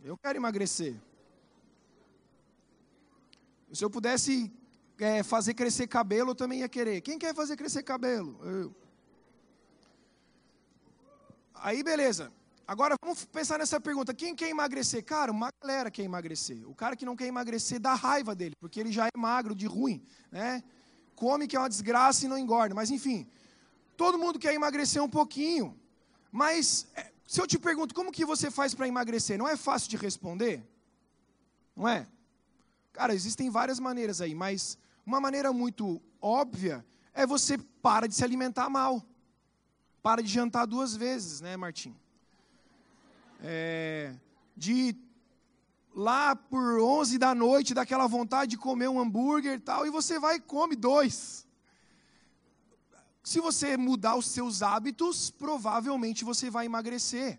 Eu 0.04 0.18
quero 0.18 0.38
emagrecer. 0.38 0.96
Se 3.72 3.84
eu 3.84 3.90
pudesse 3.90 4.52
é, 5.00 5.24
fazer 5.24 5.54
crescer 5.54 5.88
cabelo, 5.88 6.32
eu 6.32 6.36
também 6.36 6.60
ia 6.60 6.70
querer. 6.70 7.02
Quem 7.02 7.20
quer 7.20 7.36
fazer 7.36 7.58
crescer 7.58 7.84
cabelo? 7.84 8.40
Eu. 8.44 8.76
Aí, 11.56 11.84
beleza. 11.84 12.32
Agora 12.68 12.96
vamos 13.02 13.26
pensar 13.26 13.58
nessa 13.58 13.80
pergunta: 13.80 14.14
quem 14.14 14.36
quer 14.36 14.50
emagrecer? 14.50 15.04
Cara, 15.04 15.32
uma 15.32 15.50
galera 15.62 15.90
quer 15.90 16.04
emagrecer. 16.04 16.70
O 16.70 16.76
cara 16.76 16.96
que 16.96 17.06
não 17.06 17.16
quer 17.16 17.28
emagrecer 17.28 17.80
dá 17.80 17.94
raiva 17.94 18.36
dele, 18.36 18.56
porque 18.60 18.80
ele 18.80 18.92
já 18.92 19.08
é 19.08 19.18
magro, 19.18 19.56
de 19.56 19.66
ruim, 19.66 20.04
né? 20.32 20.64
Come 21.16 21.48
que 21.48 21.56
é 21.56 21.60
uma 21.60 21.70
desgraça 21.70 22.26
e 22.26 22.28
não 22.28 22.38
engorda. 22.38 22.76
Mas 22.76 22.92
enfim, 22.92 23.28
todo 23.96 24.20
mundo 24.20 24.38
quer 24.38 24.54
emagrecer 24.54 25.02
um 25.02 25.10
pouquinho. 25.10 25.80
Mas 26.32 26.88
é, 26.96 27.12
se 27.28 27.42
eu 27.42 27.46
te 27.46 27.60
pergunto, 27.60 27.94
como 27.94 28.12
que 28.12 28.26
você 28.26 28.50
faz 28.50 28.74
para 28.74 28.88
emagrecer? 28.88 29.38
Não 29.38 29.48
é 29.48 29.58
fácil 29.58 29.90
de 29.90 29.98
responder? 29.98 30.66
Não 31.76 31.88
é? 31.88 32.08
Cara, 32.94 33.14
existem 33.14 33.50
várias 33.50 33.80
maneiras 33.80 34.22
aí, 34.22 34.34
mas 34.34 34.78
uma 35.06 35.20
maneira 35.20 35.52
muito 35.52 36.02
óbvia 36.22 36.86
é 37.14 37.26
você 37.26 37.58
para 37.82 38.08
de 38.08 38.16
se 38.16 38.24
alimentar 38.24 38.70
mal. 38.70 39.06
Para 40.02 40.22
de 40.22 40.30
jantar 40.30 40.66
duas 40.66 40.96
vezes, 40.96 41.42
né, 41.42 41.58
Martim? 41.58 41.96
É, 43.42 44.16
de 44.56 44.96
lá 45.94 46.36
por 46.36 46.80
11 46.80 47.18
da 47.18 47.34
noite, 47.34 47.74
daquela 47.74 48.08
vontade 48.08 48.52
de 48.52 48.58
comer 48.58 48.88
um 48.88 49.00
hambúrguer 49.00 49.56
e 49.56 49.60
tal, 49.60 49.86
e 49.86 49.90
você 49.90 50.20
vai 50.20 50.36
e 50.36 50.40
come 50.40 50.76
dois. 50.76 51.47
Se 53.28 53.42
você 53.42 53.76
mudar 53.76 54.16
os 54.16 54.26
seus 54.28 54.62
hábitos, 54.62 55.30
provavelmente 55.30 56.24
você 56.24 56.50
vai 56.50 56.66
emagrecer. 56.66 57.38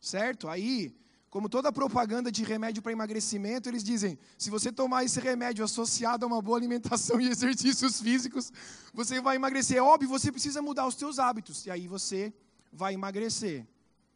Certo? 0.00 0.48
Aí, 0.48 0.94
como 1.28 1.48
toda 1.48 1.72
propaganda 1.72 2.30
de 2.30 2.44
remédio 2.44 2.80
para 2.80 2.92
emagrecimento, 2.92 3.68
eles 3.68 3.82
dizem: 3.82 4.16
se 4.38 4.50
você 4.50 4.70
tomar 4.70 5.02
esse 5.02 5.18
remédio 5.18 5.64
associado 5.64 6.24
a 6.24 6.28
uma 6.28 6.40
boa 6.40 6.56
alimentação 6.56 7.20
e 7.20 7.26
exercícios 7.34 8.00
físicos, 8.00 8.52
você 8.94 9.20
vai 9.20 9.34
emagrecer. 9.34 9.78
É 9.78 9.82
óbvio, 9.82 10.08
você 10.08 10.30
precisa 10.30 10.62
mudar 10.62 10.86
os 10.86 10.94
seus 10.94 11.18
hábitos, 11.18 11.66
e 11.66 11.72
aí 11.72 11.88
você 11.88 12.32
vai 12.72 12.94
emagrecer. 12.94 13.66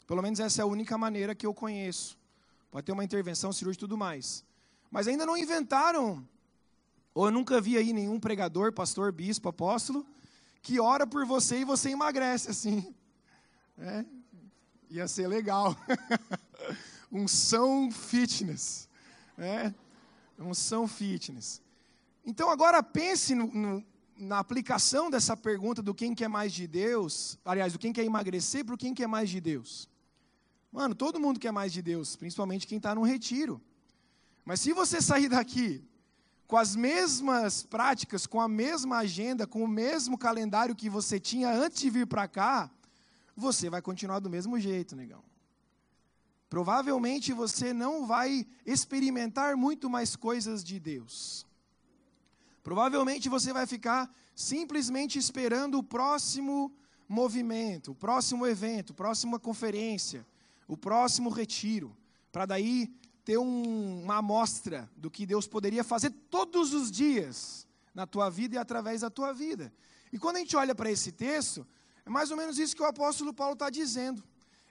Pelo 0.06 0.22
menos 0.22 0.38
essa 0.38 0.60
é 0.60 0.62
a 0.62 0.66
única 0.66 0.96
maneira 0.96 1.34
que 1.34 1.44
eu 1.44 1.52
conheço. 1.52 2.16
Pode 2.70 2.86
ter 2.86 2.92
uma 2.92 3.02
intervenção 3.02 3.52
cirúrgica 3.52 3.80
e 3.80 3.86
tudo 3.88 3.98
mais. 3.98 4.44
Mas 4.92 5.08
ainda 5.08 5.26
não 5.26 5.36
inventaram, 5.36 6.24
ou 7.12 7.26
eu 7.26 7.32
nunca 7.32 7.60
vi 7.60 7.76
aí 7.76 7.92
nenhum 7.92 8.20
pregador, 8.20 8.72
pastor, 8.72 9.10
bispo, 9.10 9.48
apóstolo, 9.48 10.06
que 10.64 10.80
ora 10.80 11.06
por 11.06 11.26
você 11.26 11.58
e 11.58 11.64
você 11.64 11.90
emagrece 11.90 12.50
assim. 12.50 12.92
É, 13.76 14.02
ia 14.88 15.06
ser 15.06 15.28
legal. 15.28 15.76
um 17.12 17.28
são 17.28 17.90
fitness. 17.92 18.88
É, 19.36 19.72
um 20.38 20.54
são 20.54 20.88
fitness. 20.88 21.60
Então 22.24 22.48
agora 22.48 22.82
pense 22.82 23.34
no, 23.34 23.46
no, 23.46 23.84
na 24.16 24.38
aplicação 24.38 25.10
dessa 25.10 25.36
pergunta 25.36 25.82
do 25.82 25.94
quem 25.94 26.14
quer 26.14 26.28
mais 26.28 26.50
de 26.50 26.66
Deus, 26.66 27.38
aliás, 27.44 27.74
do 27.74 27.78
quem 27.78 27.92
quer 27.92 28.04
emagrecer 28.04 28.64
para 28.64 28.74
o 28.74 28.78
quem 28.78 28.94
quer 28.94 29.06
mais 29.06 29.28
de 29.28 29.42
Deus. 29.42 29.86
Mano, 30.72 30.94
todo 30.94 31.20
mundo 31.20 31.38
quer 31.38 31.52
mais 31.52 31.74
de 31.74 31.82
Deus, 31.82 32.16
principalmente 32.16 32.66
quem 32.66 32.78
está 32.78 32.94
no 32.94 33.02
retiro. 33.02 33.60
Mas 34.46 34.60
se 34.60 34.72
você 34.72 35.02
sair 35.02 35.28
daqui 35.28 35.84
com 36.46 36.56
as 36.56 36.76
mesmas 36.76 37.62
práticas, 37.62 38.26
com 38.26 38.40
a 38.40 38.48
mesma 38.48 38.98
agenda, 38.98 39.46
com 39.46 39.64
o 39.64 39.68
mesmo 39.68 40.18
calendário 40.18 40.74
que 40.74 40.88
você 40.88 41.18
tinha 41.18 41.50
antes 41.50 41.80
de 41.80 41.90
vir 41.90 42.06
para 42.06 42.28
cá, 42.28 42.70
você 43.36 43.70
vai 43.70 43.80
continuar 43.80 44.20
do 44.20 44.30
mesmo 44.30 44.58
jeito, 44.60 44.94
negão. 44.94 45.22
Provavelmente 46.48 47.32
você 47.32 47.72
não 47.72 48.06
vai 48.06 48.46
experimentar 48.64 49.56
muito 49.56 49.90
mais 49.90 50.14
coisas 50.14 50.62
de 50.62 50.78
Deus. 50.78 51.44
Provavelmente 52.62 53.28
você 53.28 53.52
vai 53.52 53.66
ficar 53.66 54.08
simplesmente 54.36 55.18
esperando 55.18 55.78
o 55.78 55.82
próximo 55.82 56.72
movimento, 57.08 57.92
o 57.92 57.94
próximo 57.94 58.46
evento, 58.46 58.92
a 58.92 58.96
próxima 58.96 59.38
conferência, 59.38 60.24
o 60.68 60.76
próximo 60.76 61.28
retiro, 61.28 61.96
para 62.30 62.46
daí 62.46 62.90
ter 63.24 63.38
um, 63.38 64.02
uma 64.02 64.16
amostra 64.16 64.90
do 64.96 65.10
que 65.10 65.24
Deus 65.24 65.46
poderia 65.46 65.82
fazer 65.82 66.10
todos 66.30 66.74
os 66.74 66.90
dias 66.90 67.66
na 67.94 68.06
tua 68.06 68.28
vida 68.28 68.56
e 68.56 68.58
através 68.58 69.00
da 69.00 69.10
tua 69.10 69.32
vida. 69.32 69.72
E 70.12 70.18
quando 70.18 70.36
a 70.36 70.38
gente 70.40 70.56
olha 70.56 70.74
para 70.74 70.90
esse 70.90 71.10
texto, 71.10 71.66
é 72.04 72.10
mais 72.10 72.30
ou 72.30 72.36
menos 72.36 72.58
isso 72.58 72.76
que 72.76 72.82
o 72.82 72.86
apóstolo 72.86 73.32
Paulo 73.32 73.54
está 73.54 73.70
dizendo. 73.70 74.22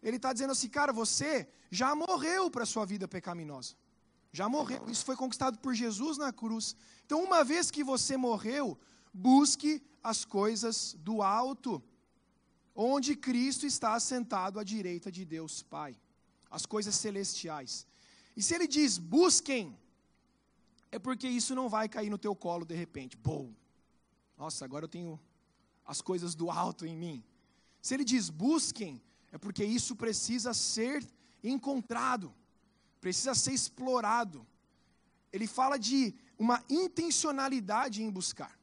Ele 0.01 0.17
está 0.17 0.31
dizendo 0.31 0.51
assim, 0.51 0.69
cara, 0.69 0.93
você 0.93 1.47
já 1.71 1.95
morreu 1.95 2.51
para 2.51 2.63
a 2.63 2.65
sua 2.65 2.85
vida 2.85 3.07
pecaminosa. 3.07 3.75
Já 4.31 4.47
morreu. 4.49 4.83
Isso 4.87 5.05
foi 5.05 5.15
conquistado 5.15 5.57
por 5.59 5.73
Jesus 5.73 6.17
na 6.17 6.31
cruz. 6.31 6.75
Então, 7.05 7.23
uma 7.23 7.43
vez 7.43 7.71
que 7.71 7.83
você 7.83 8.17
morreu, 8.17 8.77
busque 9.13 9.81
as 10.03 10.25
coisas 10.25 10.95
do 10.99 11.21
alto, 11.21 11.81
onde 12.75 13.15
Cristo 13.15 13.65
está 13.65 13.93
assentado 13.93 14.59
à 14.59 14.63
direita 14.63 15.11
de 15.11 15.23
Deus 15.23 15.63
Pai. 15.63 15.95
As 16.49 16.65
coisas 16.65 16.95
celestiais. 16.95 17.87
E 18.35 18.41
se 18.41 18.53
ele 18.55 18.67
diz 18.67 18.97
busquem, 18.97 19.77
é 20.91 20.99
porque 20.99 21.27
isso 21.27 21.53
não 21.55 21.67
vai 21.69 21.87
cair 21.89 22.09
no 22.09 22.17
teu 22.17 22.35
colo 22.35 22.65
de 22.65 22.75
repente. 22.75 23.17
Bom, 23.17 23.51
nossa, 24.37 24.65
agora 24.65 24.85
eu 24.85 24.89
tenho 24.89 25.19
as 25.85 26.01
coisas 26.01 26.35
do 26.35 26.49
alto 26.49 26.85
em 26.85 26.95
mim. 26.95 27.23
Se 27.81 27.93
ele 27.93 28.03
diz 28.03 28.29
busquem, 28.29 29.01
é 29.31 29.37
porque 29.37 29.63
isso 29.63 29.95
precisa 29.95 30.53
ser 30.53 31.05
encontrado, 31.43 32.33
precisa 33.01 33.35
ser 33.35 33.53
explorado. 33.53 34.45
Ele 35.31 35.47
fala 35.47 35.77
de 35.77 36.13
uma 36.37 36.63
intencionalidade 36.69 38.01
em 38.03 38.09
buscar. 38.09 38.57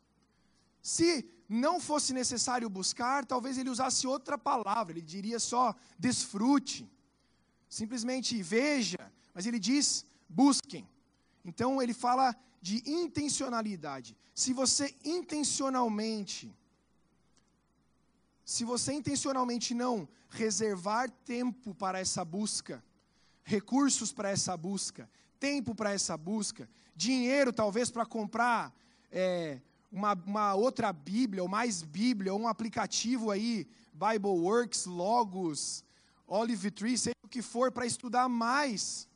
Se 0.81 1.29
não 1.49 1.81
fosse 1.81 2.12
necessário 2.12 2.71
buscar, 2.71 3.27
talvez 3.27 3.59
ele 3.59 3.69
usasse 3.69 4.07
outra 4.07 4.39
palavra, 4.39 4.93
ele 4.93 5.03
diria 5.03 5.39
só 5.39 5.75
desfrute, 5.99 6.89
simplesmente 7.69 8.41
veja, 8.43 9.12
mas 9.35 9.47
ele 9.47 9.59
diz: 9.59 10.05
busquem. 10.29 10.89
Então 11.45 11.81
ele 11.81 11.95
fala 11.95 12.37
de 12.61 12.83
intencionalidade. 12.87 14.17
Se 14.35 14.53
você 14.53 14.95
intencionalmente, 15.05 16.55
se 18.45 18.65
você 18.65 18.93
intencionalmente 18.93 19.75
não 19.75 20.09
reservar 20.29 21.11
tempo 21.25 21.75
para 21.75 21.99
essa 21.99 22.25
busca, 22.25 22.83
recursos 23.43 24.13
para 24.13 24.31
essa 24.31 24.57
busca, 24.57 25.11
tempo 25.39 25.75
para 25.75 25.93
essa 25.93 26.17
busca, 26.17 26.69
dinheiro 26.95 27.53
talvez 27.53 27.91
para 27.91 28.05
comprar 28.05 28.75
é, 29.11 29.61
uma, 29.91 30.13
uma, 30.27 30.55
outra 30.55 30.93
Bíblia, 30.93 31.43
ou 31.43 31.49
mais 31.49 31.83
Bíblia, 31.83 32.33
ou 32.33 32.41
um 32.41 32.49
aplicativo 32.49 33.31
aí, 33.31 33.67
Bible 33.93 34.29
Works, 34.29 34.87
Logos, 34.87 35.85
Olive 36.27 36.71
Tree, 36.71 36.97
seja 36.97 37.17
o 37.25 37.29
que 37.29 37.43
for, 37.43 37.73
para 37.73 37.87
estudar 37.87 38.29
mais 38.29 39.09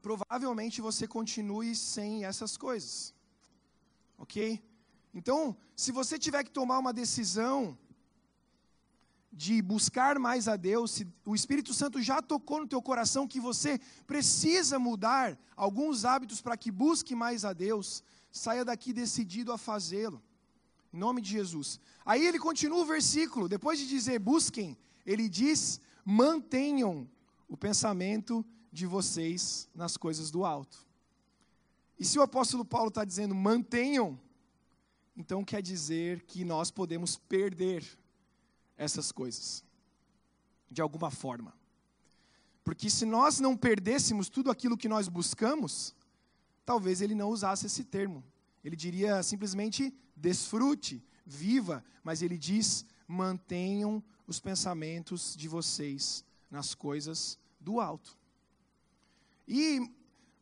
provavelmente 0.00 0.80
você 0.80 1.06
continue 1.06 1.74
sem 1.76 2.24
essas 2.24 2.56
coisas. 2.56 3.14
Ok? 4.18 4.62
Então, 5.14 5.56
se 5.74 5.90
você 5.92 6.18
tiver 6.18 6.44
que 6.44 6.50
tomar 6.50 6.78
uma 6.78 6.92
decisão 6.92 7.76
de 9.32 9.62
buscar 9.62 10.18
mais 10.18 10.48
a 10.48 10.56
Deus, 10.56 10.90
se 10.90 11.08
o 11.24 11.34
Espírito 11.34 11.72
Santo 11.72 12.02
já 12.02 12.20
tocou 12.20 12.60
no 12.60 12.66
teu 12.66 12.82
coração 12.82 13.28
que 13.28 13.40
você 13.40 13.80
precisa 14.06 14.78
mudar 14.78 15.38
alguns 15.56 16.04
hábitos 16.04 16.40
para 16.40 16.56
que 16.56 16.70
busque 16.70 17.14
mais 17.14 17.44
a 17.44 17.52
Deus, 17.52 18.02
saia 18.32 18.64
daqui 18.64 18.92
decidido 18.92 19.52
a 19.52 19.58
fazê-lo. 19.58 20.22
Em 20.92 20.98
nome 20.98 21.20
de 21.20 21.30
Jesus. 21.30 21.78
Aí 22.04 22.26
ele 22.26 22.38
continua 22.38 22.80
o 22.80 22.84
versículo, 22.84 23.48
depois 23.48 23.78
de 23.78 23.86
dizer 23.88 24.18
busquem, 24.18 24.76
ele 25.06 25.28
diz: 25.28 25.80
mantenham 26.04 27.08
o 27.48 27.56
pensamento 27.56 28.44
de 28.72 28.86
vocês 28.86 29.68
nas 29.74 29.96
coisas 29.96 30.30
do 30.30 30.44
alto. 30.44 30.86
E 31.98 32.04
se 32.04 32.18
o 32.18 32.22
apóstolo 32.22 32.64
Paulo 32.64 32.88
está 32.88 33.04
dizendo 33.04 33.34
mantenham, 33.34 34.18
então 35.16 35.44
quer 35.44 35.60
dizer 35.60 36.22
que 36.22 36.44
nós 36.44 36.70
podemos 36.70 37.16
perder 37.16 37.84
essas 38.76 39.12
coisas, 39.12 39.62
de 40.70 40.80
alguma 40.80 41.10
forma. 41.10 41.52
Porque 42.64 42.88
se 42.88 43.04
nós 43.04 43.40
não 43.40 43.56
perdêssemos 43.56 44.28
tudo 44.28 44.50
aquilo 44.50 44.76
que 44.76 44.88
nós 44.88 45.08
buscamos, 45.08 45.94
talvez 46.64 47.00
ele 47.00 47.14
não 47.14 47.28
usasse 47.30 47.66
esse 47.66 47.84
termo. 47.84 48.24
Ele 48.64 48.76
diria 48.76 49.22
simplesmente 49.22 49.92
desfrute, 50.16 51.04
viva, 51.26 51.84
mas 52.02 52.22
ele 52.22 52.38
diz 52.38 52.86
mantenham 53.06 54.02
os 54.26 54.38
pensamentos 54.38 55.34
de 55.36 55.48
vocês 55.48 56.24
nas 56.50 56.74
coisas 56.74 57.38
do 57.58 57.80
alto. 57.80 58.19
E 59.52 59.80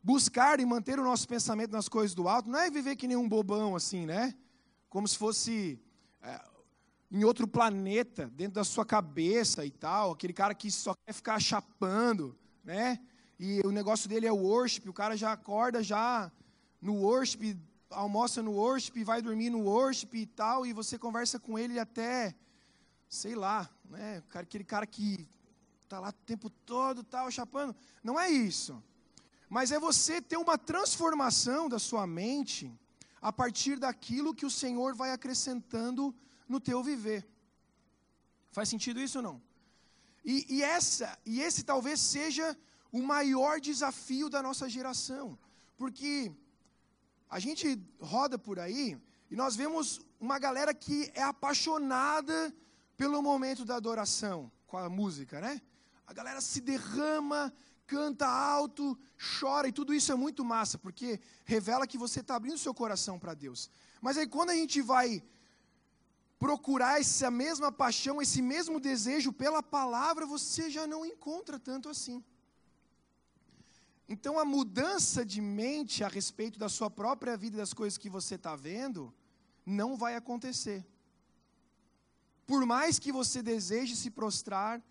buscar 0.03 0.59
e 0.59 0.65
manter 0.67 0.99
o 0.99 1.03
nosso 1.03 1.27
pensamento 1.27 1.71
nas 1.71 1.89
coisas 1.89 2.13
do 2.13 2.27
alto 2.27 2.47
não 2.47 2.59
é 2.59 2.69
viver 2.69 2.95
que 2.95 3.07
nem 3.07 3.17
um 3.17 3.27
bobão 3.27 3.75
assim, 3.75 4.05
né? 4.05 4.35
Como 4.87 5.07
se 5.07 5.17
fosse 5.17 5.79
é, 6.21 6.39
em 7.09 7.23
outro 7.23 7.47
planeta, 7.47 8.27
dentro 8.27 8.53
da 8.53 8.63
sua 8.63 8.85
cabeça 8.85 9.65
e 9.65 9.71
tal, 9.71 10.11
aquele 10.11 10.31
cara 10.31 10.53
que 10.53 10.69
só 10.69 10.93
quer 10.93 11.11
ficar 11.11 11.39
chapando, 11.39 12.37
né? 12.63 12.99
E 13.39 13.61
o 13.65 13.71
negócio 13.71 14.07
dele 14.07 14.27
é 14.27 14.31
o 14.31 14.43
worship, 14.43 14.87
o 14.87 14.93
cara 14.93 15.17
já 15.17 15.31
acorda 15.31 15.81
já 15.81 16.31
no 16.79 16.93
worship, 16.93 17.57
almoça 17.89 18.43
no 18.43 18.51
worship, 18.51 19.03
vai 19.03 19.23
dormir 19.23 19.49
no 19.49 19.61
worship 19.61 20.09
e 20.13 20.27
tal, 20.27 20.67
e 20.67 20.71
você 20.71 20.99
conversa 20.99 21.39
com 21.39 21.57
ele 21.57 21.79
até, 21.79 22.35
sei 23.07 23.33
lá, 23.33 23.67
né? 23.89 24.21
Aquele 24.35 24.63
cara 24.63 24.85
que 24.85 25.27
tá 25.87 25.99
lá 25.99 26.09
o 26.09 26.25
tempo 26.27 26.47
todo, 26.47 27.03
tal, 27.03 27.31
chapando. 27.31 27.75
Não 28.03 28.19
é 28.19 28.29
isso 28.29 28.83
mas 29.49 29.71
é 29.71 29.79
você 29.79 30.21
ter 30.21 30.37
uma 30.37 30.57
transformação 30.57 31.67
da 31.67 31.79
sua 31.79 32.05
mente 32.05 32.71
a 33.21 33.33
partir 33.33 33.79
daquilo 33.79 34.33
que 34.33 34.45
o 34.45 34.51
Senhor 34.51 34.93
vai 34.95 35.11
acrescentando 35.11 36.15
no 36.47 36.59
teu 36.59 36.83
viver. 36.83 37.27
Faz 38.51 38.69
sentido 38.69 39.01
isso 39.01 39.17
ou 39.17 39.23
não? 39.23 39.41
E, 40.23 40.45
e, 40.57 40.63
essa, 40.63 41.17
e 41.25 41.41
esse 41.41 41.63
talvez 41.63 41.99
seja 41.99 42.55
o 42.91 43.01
maior 43.01 43.59
desafio 43.59 44.29
da 44.29 44.41
nossa 44.41 44.69
geração, 44.69 45.37
porque 45.77 46.31
a 47.29 47.39
gente 47.39 47.79
roda 47.99 48.37
por 48.37 48.59
aí 48.59 48.97
e 49.29 49.35
nós 49.35 49.55
vemos 49.55 50.01
uma 50.19 50.37
galera 50.39 50.73
que 50.73 51.11
é 51.13 51.23
apaixonada 51.23 52.53
pelo 52.97 53.21
momento 53.21 53.63
da 53.63 53.75
adoração 53.75 54.51
com 54.67 54.77
a 54.77 54.89
música, 54.89 55.39
né? 55.39 55.61
A 56.05 56.13
galera 56.13 56.41
se 56.41 56.59
derrama, 56.59 57.53
canta 57.93 58.27
alto, 58.27 58.97
chora, 59.39 59.67
e 59.67 59.71
tudo 59.79 59.93
isso 59.99 60.11
é 60.11 60.15
muito 60.15 60.45
massa, 60.45 60.77
porque 60.77 61.19
revela 61.43 61.87
que 61.91 61.97
você 61.97 62.19
está 62.19 62.35
abrindo 62.35 62.57
seu 62.65 62.73
coração 62.81 63.17
para 63.17 63.33
Deus. 63.33 63.69
Mas 63.99 64.15
aí 64.17 64.27
quando 64.35 64.51
a 64.51 64.59
gente 64.61 64.79
vai 64.93 65.23
procurar 66.37 67.01
essa 67.01 67.29
mesma 67.31 67.71
paixão, 67.71 68.21
esse 68.21 68.41
mesmo 68.41 68.79
desejo 68.79 69.33
pela 69.33 69.61
palavra, 69.77 70.25
você 70.35 70.69
já 70.69 70.85
não 70.93 71.03
encontra 71.05 71.57
tanto 71.69 71.89
assim. 71.89 72.23
Então 74.07 74.37
a 74.39 74.45
mudança 74.45 75.25
de 75.25 75.41
mente 75.41 76.03
a 76.03 76.07
respeito 76.07 76.57
da 76.59 76.69
sua 76.69 76.89
própria 76.89 77.35
vida 77.35 77.55
e 77.57 77.63
das 77.63 77.73
coisas 77.73 77.97
que 77.97 78.09
você 78.17 78.35
está 78.35 78.55
vendo, 78.55 79.13
não 79.65 79.97
vai 79.97 80.15
acontecer. 80.15 80.79
Por 82.45 82.65
mais 82.65 82.99
que 82.99 83.11
você 83.11 83.41
deseje 83.41 83.95
se 83.95 84.09
prostrar, 84.09 84.81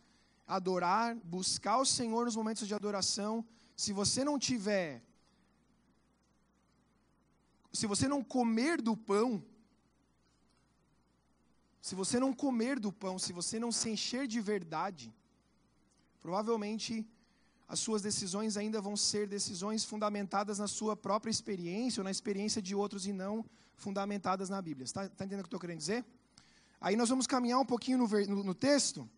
adorar, 0.49 1.15
buscar 1.17 1.77
o 1.79 1.85
Senhor 1.85 2.25
nos 2.25 2.35
momentos 2.35 2.67
de 2.67 2.75
adoração, 2.75 3.45
se 3.77 3.93
você 3.93 4.25
não 4.25 4.39
tiver, 4.39 5.05
se 7.71 7.87
você 7.87 8.09
não 8.09 8.25
comer 8.25 8.81
do 8.81 8.97
pão, 8.97 9.45
se 11.83 11.95
você 11.95 12.19
não 12.19 12.33
comer 12.33 12.81
do 12.81 12.91
pão, 12.91 13.19
se 13.19 13.33
você 13.33 13.61
não 13.61 13.71
se 13.71 13.91
encher 13.91 14.27
de 14.27 14.41
verdade, 14.41 15.15
provavelmente 16.23 17.07
as 17.69 17.79
suas 17.79 18.01
decisões 18.01 18.57
ainda 18.57 18.81
vão 18.81 18.97
ser 18.97 19.29
decisões 19.29 19.85
fundamentadas 19.85 20.59
na 20.59 20.67
sua 20.67 20.97
própria 20.97 21.31
experiência 21.31 22.01
ou 22.01 22.05
na 22.05 22.11
experiência 22.11 22.63
de 22.63 22.75
outros 22.75 23.07
e 23.07 23.13
não 23.13 23.45
fundamentadas 23.77 24.49
na 24.49 24.61
Bíblia. 24.63 24.87
Está 24.87 25.07
tá 25.09 25.25
entendendo 25.25 25.41
o 25.41 25.43
que 25.43 25.47
eu 25.47 25.57
estou 25.57 25.61
querendo 25.61 25.79
dizer? 25.79 26.05
Aí 26.81 26.97
nós 26.97 27.11
vamos 27.11 27.27
caminhar 27.27 27.61
um 27.61 27.67
pouquinho 27.67 27.99
no, 27.99 28.09
no, 28.09 28.43
no 28.43 28.55
texto 28.55 29.09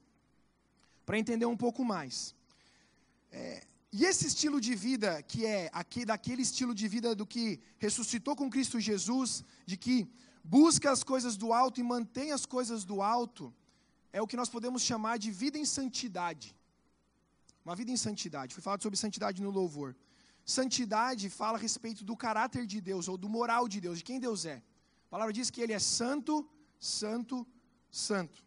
para 1.04 1.18
entender 1.18 1.46
um 1.46 1.56
pouco 1.56 1.84
mais. 1.84 2.34
É, 3.32 3.62
e 3.92 4.04
esse 4.04 4.26
estilo 4.26 4.60
de 4.60 4.74
vida, 4.74 5.20
que 5.22 5.44
é 5.44 5.68
aqui, 5.72 6.04
daquele 6.04 6.42
estilo 6.42 6.72
de 6.72 6.86
vida 6.86 7.12
do 7.12 7.26
que 7.26 7.60
ressuscitou 7.78 8.36
com 8.36 8.48
Cristo 8.48 8.78
Jesus, 8.78 9.42
de 9.66 9.76
que 9.76 10.08
busca 10.44 10.90
as 10.92 11.02
coisas 11.02 11.36
do 11.36 11.52
alto 11.52 11.80
e 11.80 11.82
mantém 11.82 12.30
as 12.30 12.46
coisas 12.46 12.84
do 12.84 13.02
alto, 13.02 13.52
é 14.12 14.22
o 14.22 14.28
que 14.28 14.36
nós 14.36 14.48
podemos 14.48 14.82
chamar 14.82 15.18
de 15.18 15.30
vida 15.32 15.58
em 15.58 15.64
santidade. 15.64 16.54
Uma 17.64 17.74
vida 17.74 17.90
em 17.90 17.96
santidade. 17.96 18.54
Foi 18.54 18.62
falado 18.62 18.82
sobre 18.82 18.96
santidade 18.96 19.42
no 19.42 19.50
louvor. 19.50 19.96
Santidade 20.44 21.28
fala 21.28 21.58
a 21.58 21.60
respeito 21.60 22.04
do 22.04 22.16
caráter 22.16 22.66
de 22.66 22.80
Deus, 22.80 23.08
ou 23.08 23.16
do 23.16 23.28
moral 23.28 23.68
de 23.68 23.80
Deus, 23.80 23.98
de 23.98 24.04
quem 24.04 24.20
Deus 24.20 24.44
é. 24.46 24.62
A 25.06 25.10
palavra 25.10 25.32
diz 25.32 25.50
que 25.50 25.60
Ele 25.60 25.72
é 25.72 25.78
santo, 25.80 26.48
santo, 26.78 27.46
santo. 27.90 28.44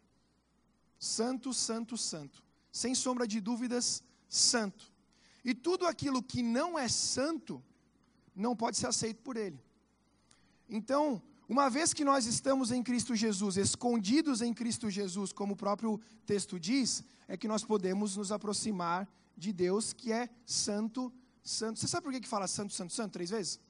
Santo, 0.98 1.52
santo, 1.52 1.98
santo 1.98 2.43
sem 2.74 2.92
sombra 2.92 3.24
de 3.24 3.40
dúvidas, 3.40 4.02
santo. 4.28 4.92
E 5.44 5.54
tudo 5.54 5.86
aquilo 5.86 6.20
que 6.20 6.42
não 6.42 6.76
é 6.76 6.88
santo, 6.88 7.62
não 8.34 8.56
pode 8.56 8.76
ser 8.76 8.88
aceito 8.88 9.22
por 9.22 9.36
ele. 9.36 9.62
Então, 10.68 11.22
uma 11.48 11.70
vez 11.70 11.92
que 11.94 12.04
nós 12.04 12.26
estamos 12.26 12.72
em 12.72 12.82
Cristo 12.82 13.14
Jesus, 13.14 13.56
escondidos 13.56 14.42
em 14.42 14.52
Cristo 14.52 14.90
Jesus, 14.90 15.32
como 15.32 15.52
o 15.52 15.56
próprio 15.56 16.00
texto 16.26 16.58
diz, 16.58 17.04
é 17.28 17.36
que 17.36 17.46
nós 17.46 17.62
podemos 17.62 18.16
nos 18.16 18.32
aproximar 18.32 19.08
de 19.36 19.52
Deus 19.52 19.92
que 19.92 20.10
é 20.10 20.28
santo, 20.44 21.12
santo. 21.44 21.78
Você 21.78 21.86
sabe 21.86 22.02
por 22.02 22.12
que, 22.12 22.22
que 22.22 22.28
fala 22.28 22.48
santo, 22.48 22.74
santo, 22.74 22.92
santo 22.92 23.12
três 23.12 23.30
vezes? 23.30 23.60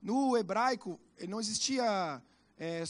No 0.00 0.34
hebraico, 0.34 0.98
não 1.28 1.40
existia 1.40 2.22
é, 2.58 2.84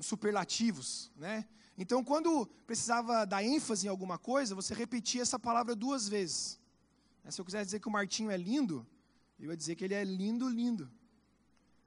superlativos, 0.00 1.10
né? 1.16 1.46
Então, 1.76 2.04
quando 2.04 2.46
precisava 2.66 3.24
dar 3.24 3.42
ênfase 3.42 3.86
em 3.86 3.90
alguma 3.90 4.18
coisa, 4.18 4.54
você 4.54 4.74
repetia 4.74 5.22
essa 5.22 5.38
palavra 5.38 5.74
duas 5.74 6.08
vezes. 6.08 6.60
Né, 7.24 7.30
se 7.30 7.40
eu 7.40 7.44
quiser 7.44 7.64
dizer 7.64 7.80
que 7.80 7.88
o 7.88 7.90
Martinho 7.90 8.30
é 8.30 8.36
lindo, 8.36 8.86
eu 9.38 9.50
ia 9.50 9.56
dizer 9.56 9.74
que 9.74 9.84
ele 9.84 9.94
é 9.94 10.04
lindo, 10.04 10.48
lindo. 10.48 10.90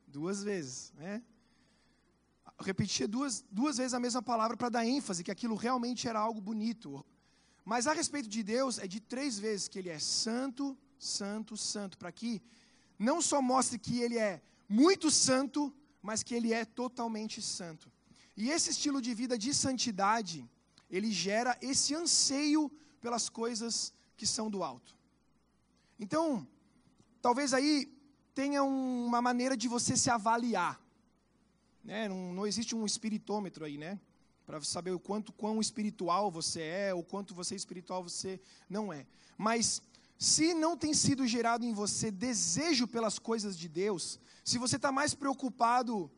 Duas 0.08 0.44
vezes, 0.44 0.92
né? 0.98 1.22
Repetia 2.60 3.08
duas, 3.08 3.44
duas 3.52 3.78
vezes 3.78 3.94
a 3.94 4.00
mesma 4.00 4.22
palavra 4.22 4.56
para 4.56 4.70
dar 4.70 4.86
ênfase, 4.86 5.24
que 5.24 5.32
aquilo 5.32 5.56
realmente 5.56 6.08
era 6.08 6.20
algo 6.20 6.40
bonito. 6.40 7.06
Mas 7.64 7.86
a 7.86 7.94
respeito 7.94 8.30
de 8.30 8.42
Deus, 8.44 8.80
é 8.80 8.88
de 8.88 9.00
três 9.00 9.38
vezes 9.38 9.68
que 9.68 9.78
ele 9.78 9.90
é 9.90 10.00
santo, 10.00 10.78
santo, 10.98 11.58
santo, 11.58 11.98
para 11.98 12.12
que 12.12 12.42
não 12.98 13.22
só 13.22 13.42
mostre 13.42 13.78
que 13.78 14.00
ele 14.00 14.18
é 14.18 14.42
muito 14.70 15.12
santo, 15.12 15.74
mas 16.02 16.24
que 16.24 16.34
ele 16.34 16.54
é 16.54 16.64
totalmente 16.64 17.42
santo. 17.42 17.92
E 18.36 18.50
esse 18.50 18.70
estilo 18.72 19.02
de 19.02 19.14
vida 19.14 19.38
de 19.38 19.54
santidade, 19.54 20.50
ele 20.90 21.12
gera 21.12 21.58
esse 21.62 21.96
anseio 21.96 22.72
pelas 23.00 23.30
coisas 23.30 23.94
que 24.18 24.28
são 24.28 24.50
do 24.50 24.64
alto. 24.64 24.96
Então, 26.00 26.48
talvez 27.22 27.54
aí 27.54 27.92
tenha 28.34 28.64
uma 28.64 29.22
maneira 29.22 29.56
de 29.56 29.68
você 29.68 29.96
se 29.96 30.10
avaliar. 30.10 30.82
Né? 31.84 32.10
Não, 32.10 32.34
não 32.34 32.48
existe 32.48 32.76
um 32.76 32.86
espiritômetro 32.86 33.64
aí, 33.64 33.78
né? 33.78 34.00
Para 34.46 34.62
saber 34.62 34.92
o 34.92 35.00
quanto 35.00 35.32
quão 35.32 35.62
espiritual 35.62 36.30
você 36.30 36.62
é, 36.62 36.94
ou 36.94 37.04
quanto 37.04 37.34
você 37.34 37.56
é 37.56 37.58
espiritual 37.58 38.04
você 38.04 38.40
não 38.70 38.92
é. 38.92 39.08
Mas 39.38 39.82
se 40.18 40.54
não 40.54 40.78
tem 40.78 40.94
sido 40.94 41.26
gerado 41.26 41.66
em 41.66 41.74
você 41.74 42.12
desejo 42.12 42.88
pelas 42.88 43.18
coisas 43.18 43.58
de 43.58 43.68
Deus, 43.68 44.20
se 44.44 44.58
você 44.58 44.76
está 44.76 44.92
mais 44.92 45.14
preocupado 45.14 46.12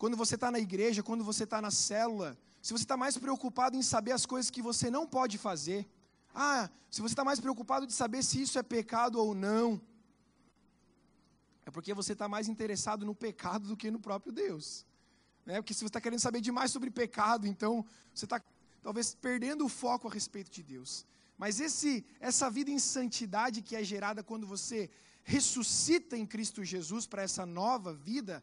quando 0.00 0.16
você 0.16 0.34
está 0.34 0.50
na 0.50 0.58
igreja, 0.58 1.02
quando 1.02 1.22
você 1.22 1.44
está 1.44 1.60
na 1.60 1.70
célula, 1.70 2.34
se 2.62 2.72
você 2.72 2.84
está 2.84 2.96
mais 2.96 3.18
preocupado 3.18 3.76
em 3.76 3.82
saber 3.82 4.12
as 4.12 4.24
coisas 4.24 4.50
que 4.50 4.62
você 4.62 4.90
não 4.90 5.06
pode 5.06 5.36
fazer, 5.36 5.86
ah, 6.34 6.70
se 6.90 7.02
você 7.02 7.12
está 7.12 7.22
mais 7.22 7.38
preocupado 7.38 7.86
de 7.86 7.92
saber 7.92 8.24
se 8.24 8.40
isso 8.40 8.58
é 8.58 8.62
pecado 8.62 9.16
ou 9.20 9.34
não, 9.34 9.78
é 11.66 11.70
porque 11.70 11.92
você 11.92 12.14
está 12.14 12.26
mais 12.26 12.48
interessado 12.48 13.04
no 13.04 13.14
pecado 13.14 13.68
do 13.68 13.76
que 13.76 13.90
no 13.90 14.00
próprio 14.00 14.32
Deus. 14.32 14.86
Né? 15.44 15.60
Porque 15.60 15.74
se 15.74 15.80
você 15.80 15.88
está 15.88 16.00
querendo 16.00 16.20
saber 16.20 16.40
demais 16.40 16.70
sobre 16.70 16.90
pecado, 16.90 17.46
então 17.46 17.84
você 18.14 18.24
está 18.24 18.40
talvez 18.80 19.14
perdendo 19.14 19.66
o 19.66 19.68
foco 19.68 20.08
a 20.08 20.10
respeito 20.10 20.50
de 20.50 20.62
Deus. 20.62 21.04
Mas 21.36 21.60
esse, 21.60 22.06
essa 22.18 22.48
vida 22.48 22.70
em 22.70 22.78
santidade 22.78 23.60
que 23.60 23.76
é 23.76 23.84
gerada 23.84 24.22
quando 24.22 24.46
você 24.46 24.88
ressuscita 25.24 26.16
em 26.16 26.24
Cristo 26.24 26.64
Jesus 26.64 27.06
para 27.06 27.20
essa 27.22 27.44
nova 27.44 27.92
vida, 27.92 28.42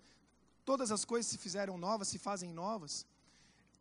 todas 0.67 0.91
as 0.91 1.05
coisas 1.05 1.31
se 1.31 1.37
fizeram 1.37 1.77
novas, 1.77 2.09
se 2.09 2.19
fazem 2.19 2.51
novas, 2.51 3.05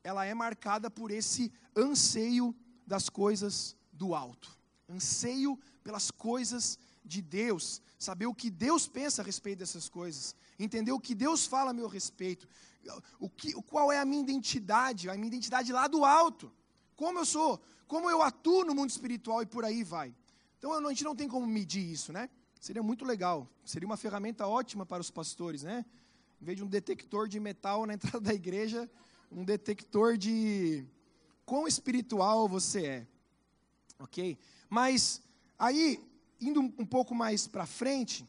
ela 0.05 0.25
é 0.25 0.33
marcada 0.33 0.88
por 0.88 1.11
esse 1.11 1.53
anseio 1.77 2.55
das 2.87 3.09
coisas 3.09 3.75
do 3.92 4.14
alto. 4.14 4.57
Anseio 4.88 5.59
pelas 5.83 6.12
coisas 6.12 6.79
de 7.05 7.20
Deus, 7.20 7.83
saber 7.99 8.27
o 8.27 8.35
que 8.35 8.49
Deus 8.49 8.87
pensa 8.87 9.20
a 9.20 9.25
respeito 9.25 9.59
dessas 9.59 9.88
coisas, 9.88 10.37
entender 10.61 10.92
o 10.92 11.01
que 11.01 11.12
Deus 11.12 11.44
fala 11.44 11.72
a 11.72 11.75
meu 11.75 11.88
respeito, 11.88 12.46
o 13.18 13.29
que, 13.29 13.53
qual 13.62 13.90
é 13.90 13.99
a 13.99 14.05
minha 14.05 14.22
identidade, 14.22 15.11
a 15.11 15.14
minha 15.14 15.27
identidade 15.27 15.72
lá 15.72 15.88
do 15.88 16.05
alto, 16.05 16.53
como 16.94 17.18
eu 17.18 17.27
sou, 17.27 17.61
como 17.88 18.09
eu 18.09 18.22
atuo 18.22 18.64
no 18.64 18.77
mundo 18.77 18.90
espiritual 18.90 19.42
e 19.42 19.46
por 19.46 19.64
aí 19.64 19.83
vai. 19.83 20.14
Então 20.57 20.72
a 20.72 20.88
gente 20.90 21.03
não 21.03 21.16
tem 21.16 21.29
como 21.29 21.49
medir 21.49 21.85
isso, 21.85 22.12
né? 22.12 22.31
Seria 22.61 22.83
muito 22.83 23.05
legal, 23.05 23.51
seria 23.64 23.88
uma 23.88 23.96
ferramenta 23.96 24.46
ótima 24.46 24.87
para 24.87 25.01
os 25.01 25.11
pastores, 25.11 25.64
né? 25.64 25.85
Em 26.40 26.44
vez 26.44 26.57
de 26.57 26.64
um 26.64 26.68
detector 26.68 27.29
de 27.29 27.40
metal 27.40 27.87
na 27.87 27.94
entrada 27.94 28.20
da 28.20 28.35
igreja, 28.35 28.88
um 29.31 29.44
detector 29.44 30.16
de 30.16 30.87
quão 31.44 31.66
espiritual 31.66 32.49
você 32.49 32.87
é, 32.87 33.07
ok? 33.99 34.38
Mas 34.68 35.22
aí 35.59 36.05
indo 36.40 36.61
um 36.61 36.85
pouco 36.85 37.14
mais 37.14 37.46
para 37.46 37.66
frente, 37.66 38.27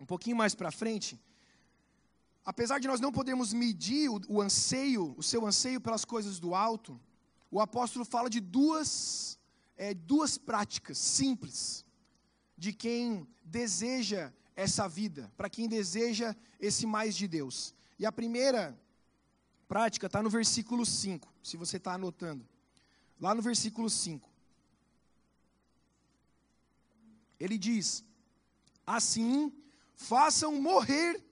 um 0.00 0.06
pouquinho 0.06 0.36
mais 0.36 0.54
para 0.54 0.70
frente, 0.70 1.20
apesar 2.44 2.78
de 2.78 2.88
nós 2.88 3.00
não 3.00 3.12
podermos 3.12 3.52
medir 3.52 4.08
o, 4.08 4.20
o, 4.28 4.40
anseio, 4.40 5.14
o 5.16 5.22
seu 5.22 5.46
anseio 5.46 5.80
pelas 5.80 6.04
coisas 6.04 6.38
do 6.38 6.54
alto, 6.54 6.98
o 7.50 7.60
apóstolo 7.60 8.04
fala 8.04 8.28
de 8.30 8.40
duas, 8.40 9.38
é, 9.76 9.94
duas 9.94 10.38
práticas 10.38 10.98
simples 10.98 11.84
de 12.56 12.72
quem 12.72 13.26
deseja 13.44 14.32
essa 14.56 14.88
vida, 14.88 15.30
para 15.36 15.50
quem 15.50 15.68
deseja 15.68 16.34
esse 16.58 16.86
mais 16.86 17.14
de 17.14 17.28
Deus. 17.28 17.74
E 17.98 18.06
a 18.06 18.10
primeira 18.10 18.76
prática 19.68 20.06
está 20.06 20.22
no 20.22 20.30
versículo 20.30 20.84
5, 20.86 21.32
se 21.42 21.56
você 21.56 21.76
está 21.76 21.92
anotando. 21.92 22.48
Lá 23.20 23.34
no 23.34 23.42
versículo 23.42 23.88
5. 23.88 24.28
Ele 27.38 27.58
diz: 27.58 28.02
Assim, 28.86 29.52
façam 29.94 30.60
morrer 30.60 31.22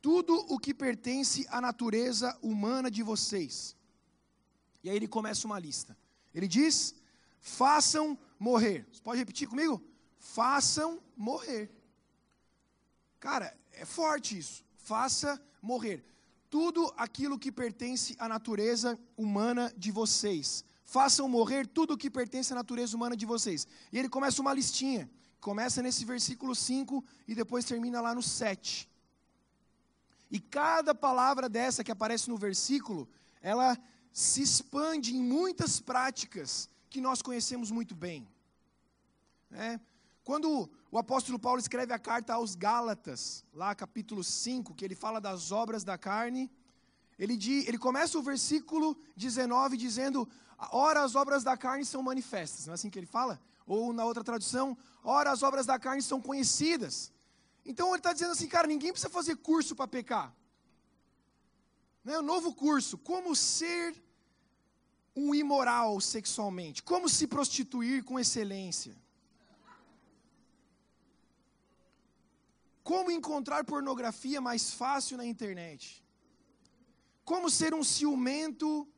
tudo 0.00 0.34
o 0.52 0.58
que 0.58 0.74
pertence 0.74 1.46
à 1.48 1.60
natureza 1.60 2.36
humana 2.42 2.90
de 2.90 3.02
vocês. 3.02 3.76
E 4.82 4.90
aí 4.90 4.96
ele 4.96 5.06
começa 5.06 5.46
uma 5.46 5.58
lista. 5.58 5.96
Ele 6.34 6.48
diz: 6.48 6.94
façam 7.40 8.18
morrer. 8.38 8.86
Você 8.92 9.00
pode 9.00 9.18
repetir 9.18 9.48
comigo? 9.48 9.82
Façam 10.18 11.00
morrer. 11.16 11.70
Cara, 13.22 13.56
é 13.70 13.84
forte 13.84 14.36
isso. 14.36 14.64
Faça 14.78 15.40
morrer 15.62 16.04
tudo 16.50 16.92
aquilo 16.96 17.38
que 17.38 17.52
pertence 17.52 18.16
à 18.18 18.26
natureza 18.28 18.98
humana 19.16 19.72
de 19.76 19.92
vocês. 19.92 20.64
Façam 20.84 21.28
morrer 21.28 21.68
tudo 21.68 21.94
o 21.94 21.96
que 21.96 22.10
pertence 22.10 22.52
à 22.52 22.56
natureza 22.56 22.96
humana 22.96 23.16
de 23.16 23.24
vocês. 23.24 23.64
E 23.92 23.98
ele 23.98 24.08
começa 24.08 24.42
uma 24.42 24.52
listinha. 24.52 25.08
Começa 25.40 25.80
nesse 25.80 26.04
versículo 26.04 26.52
5 26.52 27.04
e 27.28 27.32
depois 27.36 27.64
termina 27.64 28.00
lá 28.00 28.12
no 28.12 28.24
7. 28.24 28.90
E 30.28 30.40
cada 30.40 30.92
palavra 30.92 31.48
dessa 31.48 31.84
que 31.84 31.92
aparece 31.92 32.28
no 32.28 32.36
versículo, 32.36 33.08
ela 33.40 33.78
se 34.12 34.42
expande 34.42 35.14
em 35.14 35.22
muitas 35.22 35.78
práticas 35.78 36.68
que 36.90 37.00
nós 37.00 37.22
conhecemos 37.22 37.70
muito 37.70 37.94
bem. 37.94 38.26
É. 39.52 39.78
Quando 40.24 40.70
o 40.90 40.98
apóstolo 40.98 41.38
Paulo 41.38 41.58
escreve 41.58 41.92
a 41.92 41.98
carta 41.98 42.34
aos 42.34 42.54
Gálatas, 42.54 43.44
lá 43.52 43.74
capítulo 43.74 44.22
5, 44.22 44.74
que 44.74 44.84
ele 44.84 44.94
fala 44.94 45.20
das 45.20 45.50
obras 45.50 45.82
da 45.82 45.98
carne, 45.98 46.50
ele, 47.18 47.36
diz, 47.36 47.66
ele 47.66 47.78
começa 47.78 48.18
o 48.18 48.22
versículo 48.22 48.96
19 49.16 49.76
dizendo: 49.76 50.28
Ora, 50.70 51.02
as 51.02 51.14
obras 51.14 51.42
da 51.42 51.56
carne 51.56 51.84
são 51.84 52.02
manifestas, 52.02 52.66
não 52.66 52.72
é 52.72 52.74
assim 52.74 52.88
que 52.88 52.98
ele 52.98 53.06
fala? 53.06 53.40
Ou 53.66 53.92
na 53.92 54.04
outra 54.04 54.22
tradução, 54.22 54.76
ora, 55.02 55.30
as 55.30 55.42
obras 55.42 55.66
da 55.66 55.78
carne 55.78 56.02
são 56.02 56.20
conhecidas. 56.20 57.12
Então 57.64 57.88
ele 57.88 57.98
está 57.98 58.12
dizendo 58.12 58.32
assim, 58.32 58.48
cara, 58.48 58.66
ninguém 58.66 58.92
precisa 58.92 59.10
fazer 59.10 59.36
curso 59.36 59.74
para 59.74 59.86
pecar. 59.86 60.34
Né? 62.04 62.18
Um 62.18 62.22
novo 62.22 62.54
curso, 62.54 62.98
como 62.98 63.34
ser 63.36 63.94
um 65.14 65.34
imoral 65.34 66.00
sexualmente, 66.00 66.82
como 66.82 67.08
se 67.08 67.26
prostituir 67.26 68.02
com 68.04 68.18
excelência. 68.18 68.96
Como 72.82 73.10
encontrar 73.10 73.64
pornografia 73.64 74.40
mais 74.40 74.72
fácil 74.72 75.16
na 75.16 75.24
internet. 75.24 76.04
Como 77.24 77.48
ser 77.48 77.74
um 77.74 77.84
ciumento 77.84 78.88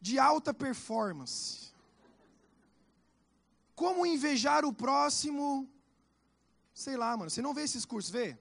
de 0.00 0.18
alta 0.18 0.52
performance. 0.52 1.72
Como 3.74 4.04
invejar 4.04 4.64
o 4.64 4.72
próximo? 4.72 5.68
Sei 6.74 6.96
lá, 6.96 7.16
mano. 7.16 7.30
Você 7.30 7.40
não 7.40 7.54
vê 7.54 7.62
esses 7.62 7.84
cursos, 7.84 8.10
vê? 8.10 8.38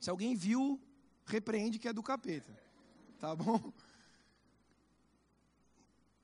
Se 0.00 0.10
alguém 0.10 0.34
viu, 0.34 0.80
repreende 1.24 1.78
que 1.78 1.88
é 1.88 1.92
do 1.92 2.02
capeta. 2.02 2.52
Tá 3.18 3.36
bom? 3.36 3.72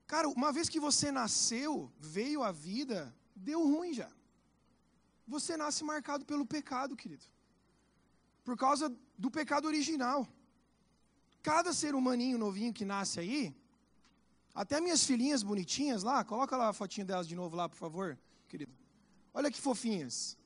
Cara, 0.07 0.29
uma 0.29 0.51
vez 0.51 0.69
que 0.69 0.81
você 0.81 1.13
nasceu, 1.13 1.93
veio 1.99 2.43
a 2.43 2.51
vida, 2.51 3.15
deu 3.37 3.63
ruim 3.63 3.93
já. 3.93 4.11
Você 5.35 5.57
nasce 5.63 5.85
marcado 5.85 6.25
pelo 6.25 6.45
pecado, 6.47 6.97
querido. 6.97 7.25
Por 8.45 8.57
causa 8.57 8.93
do 9.17 9.31
pecado 9.31 9.67
original. 9.67 10.27
Cada 11.43 11.73
ser 11.73 11.95
humaninho 11.95 12.39
novinho 12.39 12.73
que 12.79 12.85
nasce 12.85 13.21
aí, 13.21 13.55
até 14.55 14.81
minhas 14.81 15.05
filhinhas 15.05 15.43
bonitinhas 15.43 16.03
lá, 16.03 16.25
coloca 16.25 16.57
lá 16.57 16.69
a 16.69 16.73
fotinha 16.73 17.05
delas 17.05 17.29
de 17.29 17.37
novo 17.37 17.55
lá, 17.55 17.69
por 17.69 17.77
favor, 17.77 18.19
querido. 18.49 18.73
Olha 19.33 19.51
que 19.51 19.61
fofinhas. 19.61 20.37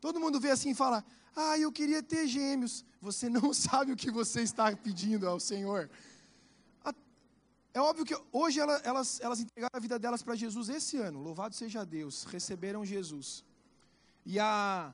Todo 0.00 0.18
mundo 0.18 0.40
vê 0.40 0.50
assim 0.50 0.70
e 0.70 0.74
fala: 0.74 1.04
Ah, 1.36 1.56
eu 1.58 1.70
queria 1.70 2.02
ter 2.02 2.26
gêmeos. 2.26 2.84
Você 3.00 3.28
não 3.28 3.52
sabe 3.66 3.92
o 3.92 3.96
que 3.96 4.10
você 4.10 4.40
está 4.42 4.74
pedindo 4.74 5.28
ao 5.28 5.38
Senhor. 5.38 5.90
É 7.74 7.80
óbvio 7.80 8.04
que 8.04 8.16
hoje 8.32 8.60
elas, 8.60 8.80
elas, 8.84 9.20
elas 9.20 9.40
entregaram 9.40 9.76
a 9.76 9.80
vida 9.80 9.98
delas 9.98 10.22
para 10.22 10.36
Jesus 10.36 10.68
esse 10.68 10.96
ano. 10.96 11.20
Louvado 11.20 11.56
seja 11.56 11.84
Deus. 11.84 12.22
Receberam 12.22 12.84
Jesus. 12.84 13.44
E 14.24 14.40
a. 14.40 14.92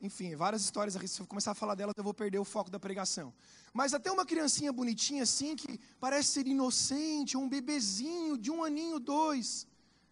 Enfim, 0.00 0.36
várias 0.36 0.62
histórias. 0.62 0.94
Se 1.10 1.20
eu 1.20 1.26
começar 1.26 1.52
a 1.52 1.54
falar 1.54 1.74
delas, 1.74 1.94
eu 1.96 2.04
vou 2.04 2.12
perder 2.12 2.38
o 2.38 2.44
foco 2.44 2.70
da 2.70 2.78
pregação. 2.78 3.32
Mas 3.72 3.94
até 3.94 4.10
uma 4.12 4.26
criancinha 4.26 4.72
bonitinha 4.72 5.22
assim, 5.22 5.56
que 5.56 5.78
parece 5.98 6.28
ser 6.28 6.46
inocente, 6.46 7.36
um 7.36 7.48
bebezinho 7.48 8.36
de 8.36 8.50
um 8.50 8.62
aninho, 8.62 9.00
dois, 9.00 9.66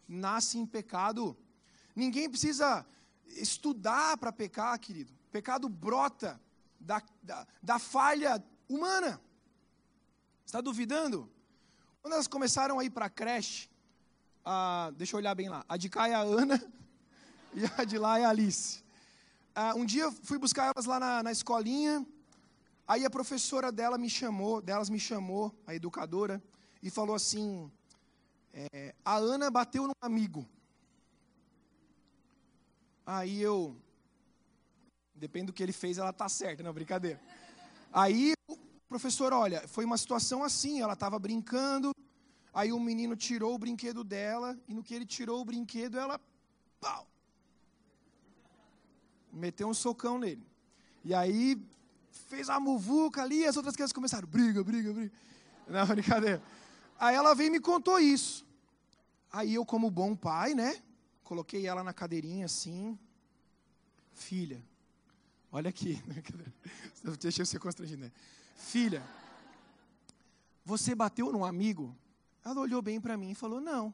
nasce 0.09 0.59
em 0.59 0.67
pecado. 0.67 1.37
Ninguém 1.95 2.31
precisa 2.31 2.85
estudar 3.27 4.17
para 4.17 4.33
pecar, 4.33 4.79
querido. 4.79 5.13
Pecado 5.31 5.69
brota 5.69 6.41
da, 6.81 7.03
da, 7.23 7.47
da 7.63 7.79
falha 7.79 8.43
humana. 8.69 9.21
Está 10.47 10.61
duvidando? 10.61 11.31
Quando 12.01 12.15
elas 12.15 12.27
começaram 12.27 12.79
a 12.79 12.85
ir 12.85 12.91
para 12.91 13.07
a 13.07 13.11
creche, 13.11 13.69
deixa 14.97 15.15
eu 15.15 15.19
olhar 15.19 15.35
bem 15.35 15.49
lá, 15.49 15.65
a 15.69 15.77
de 15.77 15.89
cá 15.89 16.09
é 16.09 16.15
a 16.15 16.21
Ana 16.21 16.61
e 17.55 17.65
a 17.81 17.85
de 17.85 17.99
lá 17.99 18.19
é 18.19 18.25
a 18.25 18.31
Alice. 18.31 18.83
um 19.77 19.85
dia 19.85 20.11
fui 20.11 20.39
buscar 20.39 20.73
elas 20.75 20.87
lá 20.87 20.99
na, 20.99 21.23
na 21.23 21.33
escolinha, 21.33 22.07
Aí 22.87 23.05
a 23.05 23.11
professora 23.11 23.73
dela 23.73 23.97
me 23.97 24.11
chamou, 24.11 24.61
delas 24.61 24.91
me 24.91 25.01
chamou, 25.01 25.55
a 25.67 25.75
educadora, 25.75 26.43
e 26.83 26.91
falou 26.91 27.17
assim: 27.17 27.71
é, 28.53 28.95
a 29.03 29.17
Ana 29.17 29.51
bateu 29.51 29.87
num 29.87 29.95
amigo. 30.03 30.47
Aí 33.07 33.41
eu, 33.41 33.75
depende 35.15 35.47
do 35.47 35.53
que 35.53 35.63
ele 35.63 35.73
fez, 35.73 35.97
ela 35.97 36.13
tá 36.13 36.29
certa, 36.29 36.63
não 36.63 36.75
brincadeira. 36.75 37.19
Aí 37.91 38.35
o 38.49 38.59
professor, 38.87 39.33
olha, 39.33 39.67
foi 39.67 39.85
uma 39.87 39.97
situação 39.97 40.45
assim, 40.45 40.83
ela 40.83 40.93
estava 40.93 41.19
brincando, 41.19 41.91
aí 42.53 42.71
o 42.71 42.81
menino 42.81 43.17
tirou 43.17 43.55
o 43.55 43.59
brinquedo 43.59 44.05
dela, 44.05 44.59
e 44.69 44.75
no 44.75 44.83
que 44.83 44.95
ele 44.95 45.07
tirou 45.07 45.41
o 45.41 45.45
brinquedo, 45.45 45.99
ela, 45.99 46.21
pau, 46.81 47.07
meteu 49.35 49.69
um 49.69 49.75
socão 49.75 50.19
nele. 50.19 50.47
E 51.05 51.13
aí 51.13 51.61
fez 52.29 52.49
a 52.49 52.59
muvuca 52.59 53.23
ali, 53.23 53.41
e 53.41 53.47
as 53.47 53.57
outras 53.57 53.75
crianças 53.75 53.93
começaram, 53.93 54.27
briga, 54.27 54.63
briga, 54.63 54.93
briga. 54.93 55.13
Não, 55.69 55.87
brincadeira. 55.89 56.43
Aí 56.99 57.15
ela 57.15 57.35
veio 57.35 57.49
e 57.49 57.51
me 57.51 57.61
contou 57.61 57.99
isso. 57.99 58.47
Aí 59.33 59.55
eu, 59.55 59.65
como 59.65 59.91
bom 59.91 60.15
pai, 60.15 60.55
né? 60.55 60.81
Coloquei 61.25 61.67
ela 61.67 61.83
na 61.83 61.93
cadeirinha 61.93 62.47
assim. 62.47 62.99
Filha, 64.13 64.63
olha 65.51 65.69
aqui. 65.69 66.01
Deixa 67.21 67.45
ser 67.45 67.59
constrangido, 67.59 68.03
né? 68.03 68.13
Filha, 68.57 69.03
você 70.65 70.95
bateu 70.95 71.33
num 71.33 71.45
amigo? 71.45 71.95
Ela 72.45 72.61
olhou 72.61 72.81
bem 72.81 73.01
para 73.01 73.17
mim 73.17 73.33
e 73.33 73.35
falou, 73.35 73.61
não. 73.61 73.93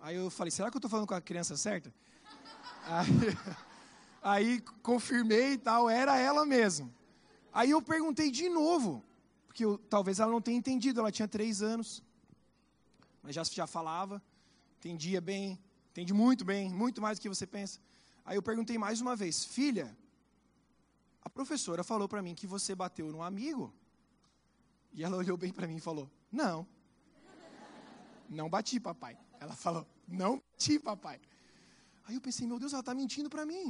Aí 0.00 0.16
eu 0.16 0.30
falei, 0.30 0.50
será 0.50 0.70
que 0.70 0.76
eu 0.76 0.78
estou 0.78 0.90
falando 0.90 1.06
com 1.06 1.14
a 1.14 1.20
criança 1.20 1.56
certa? 1.56 1.92
Aí, 2.86 3.06
Aí 4.22 4.60
confirmei 4.82 5.54
e 5.54 5.58
tal, 5.58 5.88
era 5.88 6.18
ela 6.18 6.44
mesmo. 6.44 6.92
Aí 7.52 7.70
eu 7.70 7.80
perguntei 7.80 8.30
de 8.30 8.48
novo, 8.48 9.02
porque 9.46 9.64
eu, 9.64 9.78
talvez 9.78 10.20
ela 10.20 10.30
não 10.30 10.42
tenha 10.42 10.58
entendido, 10.58 11.00
ela 11.00 11.10
tinha 11.10 11.26
três 11.26 11.62
anos. 11.62 12.02
mas 13.22 13.34
já, 13.34 13.42
já 13.44 13.66
falava, 13.66 14.22
entendia 14.78 15.20
bem, 15.20 15.58
entende 15.90 16.12
muito 16.12 16.44
bem, 16.44 16.70
muito 16.70 17.00
mais 17.00 17.18
do 17.18 17.22
que 17.22 17.28
você 17.28 17.46
pensa. 17.46 17.80
Aí 18.24 18.36
eu 18.36 18.42
perguntei 18.42 18.76
mais 18.76 19.00
uma 19.00 19.16
vez, 19.16 19.44
filha, 19.44 19.96
a 21.22 21.30
professora 21.30 21.82
falou 21.82 22.08
para 22.08 22.22
mim 22.22 22.34
que 22.34 22.46
você 22.46 22.74
bateu 22.74 23.10
num 23.10 23.22
amigo. 23.22 23.72
E 24.92 25.02
ela 25.02 25.16
olhou 25.16 25.36
bem 25.36 25.52
para 25.52 25.66
mim 25.66 25.76
e 25.76 25.80
falou: 25.80 26.10
Não. 26.30 26.66
Não 28.28 28.48
bati, 28.50 28.78
papai. 28.78 29.16
Ela 29.38 29.54
falou: 29.54 29.86
Não 30.06 30.38
bati, 30.38 30.78
papai. 30.78 31.20
Aí 32.10 32.16
eu 32.16 32.20
pensei: 32.20 32.44
Meu 32.44 32.58
Deus, 32.58 32.72
ela 32.72 32.80
está 32.80 32.92
mentindo 32.92 33.30
para 33.30 33.46
mim. 33.46 33.66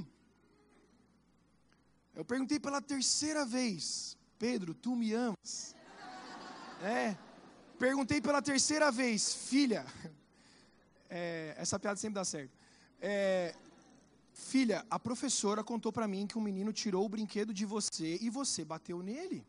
Eu 2.15 2.25
perguntei 2.25 2.59
pela 2.59 2.81
terceira 2.81 3.45
vez: 3.45 4.17
Pedro, 4.39 4.73
tu 4.73 4.97
me 4.97 5.13
amas? 5.13 5.77
É. 6.83 7.19
Perguntei 7.79 8.19
pela 8.19 8.41
terceira 8.41 8.91
vez: 8.91 9.35
Filha. 9.51 9.85
É, 11.13 11.57
essa 11.59 11.77
piada 11.77 11.97
sempre 11.97 12.15
dá 12.15 12.25
certo. 12.25 12.57
É, 13.01 13.53
filha, 14.33 14.87
a 14.89 14.97
professora 14.97 15.65
contou 15.65 15.93
para 15.93 16.07
mim 16.07 16.25
que 16.25 16.39
um 16.39 16.41
menino 16.41 16.73
tirou 16.73 17.05
o 17.05 17.09
brinquedo 17.09 17.53
de 17.53 17.67
você 17.67 18.17
e 18.21 18.31
você 18.31 18.65
bateu 18.65 19.03
nele. 19.03 19.45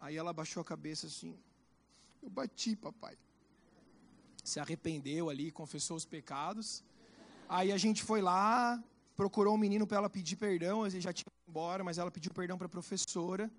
Aí 0.00 0.16
ela 0.16 0.32
baixou 0.32 0.60
a 0.60 0.64
cabeça 0.64 1.08
assim: 1.08 1.36
Eu 2.22 2.30
bati, 2.30 2.76
papai. 2.76 3.18
Se 4.44 4.60
arrependeu 4.60 5.28
ali, 5.28 5.50
confessou 5.50 5.96
os 5.96 6.04
pecados. 6.04 6.84
Aí 7.48 7.70
a 7.72 7.76
gente 7.76 8.02
foi 8.02 8.20
lá, 8.20 8.82
procurou 9.14 9.54
um 9.54 9.58
menino 9.58 9.86
para 9.86 9.98
ela 9.98 10.10
pedir 10.10 10.36
perdão, 10.36 10.86
ele 10.86 11.00
já 11.00 11.12
tinha 11.12 11.26
ido 11.26 11.50
embora, 11.50 11.84
mas 11.84 11.98
ela 11.98 12.10
pediu 12.10 12.32
perdão 12.32 12.56
para 12.56 12.66
a 12.66 12.70
professora. 12.70 13.50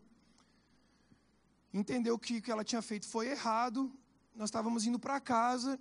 Entendeu 1.73 2.17
que 2.17 2.37
o 2.37 2.41
que 2.41 2.51
ela 2.51 2.63
tinha 2.63 2.81
feito 2.81 3.07
foi 3.07 3.27
errado. 3.29 3.91
Nós 4.33 4.49
estávamos 4.49 4.85
indo 4.85 4.97
para 4.97 5.19
casa. 5.19 5.79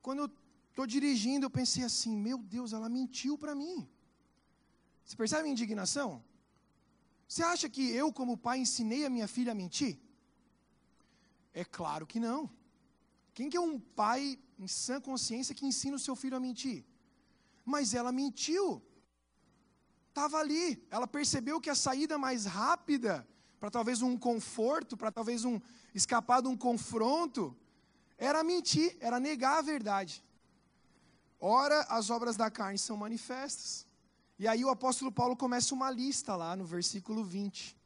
Quando 0.00 0.20
eu 0.20 0.30
estou 0.70 0.86
dirigindo, 0.86 1.46
eu 1.46 1.50
pensei 1.50 1.84
assim: 1.84 2.16
meu 2.16 2.38
Deus, 2.38 2.72
ela 2.72 2.88
mentiu 2.88 3.36
para 3.36 3.54
mim. 3.54 3.88
Você 5.04 5.16
percebe 5.16 5.40
a 5.40 5.42
minha 5.44 5.52
indignação? 5.52 6.22
Você 7.26 7.42
acha 7.42 7.68
que 7.68 7.90
eu, 7.90 8.12
como 8.12 8.38
pai, 8.38 8.58
ensinei 8.58 9.04
a 9.04 9.10
minha 9.10 9.28
filha 9.28 9.52
a 9.52 9.54
mentir? 9.54 9.98
É 11.52 11.64
claro 11.64 12.06
que 12.06 12.18
não. 12.18 12.50
Quem 13.34 13.50
que 13.50 13.56
é 13.56 13.60
um 13.60 13.78
pai 13.78 14.38
em 14.58 14.68
sã 14.68 15.00
consciência 15.00 15.54
que 15.54 15.66
ensina 15.66 15.96
o 15.96 16.04
seu 16.06 16.16
filho 16.16 16.36
a 16.36 16.40
mentir? 16.40 16.84
Mas 17.74 17.92
ela 17.92 18.10
mentiu. 18.10 18.82
Estava 20.08 20.38
ali. 20.38 20.66
Ela 20.90 21.06
percebeu 21.06 21.60
que 21.60 21.68
a 21.68 21.74
saída 21.74 22.16
mais 22.16 22.46
rápida, 22.46 23.28
para 23.60 23.70
talvez 23.70 24.00
um 24.00 24.16
conforto, 24.16 24.96
para 24.96 25.12
talvez 25.12 25.44
um 25.44 25.60
escapar 25.94 26.40
de 26.40 26.48
um 26.48 26.56
confronto, 26.56 27.54
era 28.16 28.42
mentir, 28.42 28.96
era 29.00 29.20
negar 29.20 29.58
a 29.58 29.62
verdade. 29.62 30.24
Ora, 31.38 31.82
as 31.90 32.08
obras 32.08 32.36
da 32.36 32.50
carne 32.50 32.78
são 32.78 32.96
manifestas. 32.96 33.86
E 34.38 34.48
aí 34.48 34.64
o 34.64 34.70
apóstolo 34.70 35.12
Paulo 35.12 35.36
começa 35.36 35.74
uma 35.74 35.90
lista 35.90 36.34
lá 36.34 36.56
no 36.56 36.64
versículo 36.64 37.22
20. 37.22 37.76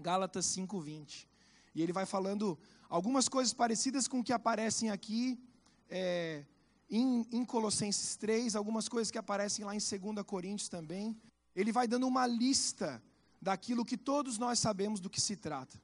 Gálatas 0.00 0.44
5, 0.46 0.80
20. 0.80 1.28
E 1.74 1.82
ele 1.82 1.94
vai 1.94 2.04
falando 2.04 2.58
algumas 2.90 3.26
coisas 3.26 3.54
parecidas 3.54 4.06
com 4.06 4.20
o 4.20 4.24
que 4.24 4.34
aparecem 4.34 4.90
aqui 4.90 5.42
é, 5.88 6.44
em, 6.92 7.26
em 7.32 7.44
Colossenses 7.44 8.14
3, 8.16 8.54
algumas 8.54 8.88
coisas 8.88 9.10
que 9.10 9.18
aparecem 9.18 9.64
lá 9.64 9.74
em 9.74 9.78
2 9.78 10.24
Coríntios 10.24 10.68
também. 10.68 11.16
Ele 11.56 11.72
vai 11.72 11.88
dando 11.88 12.06
uma 12.06 12.26
lista 12.26 13.02
daquilo 13.40 13.84
que 13.84 13.96
todos 13.96 14.38
nós 14.38 14.58
sabemos 14.58 15.00
do 15.00 15.10
que 15.10 15.20
se 15.20 15.34
trata. 15.34 15.80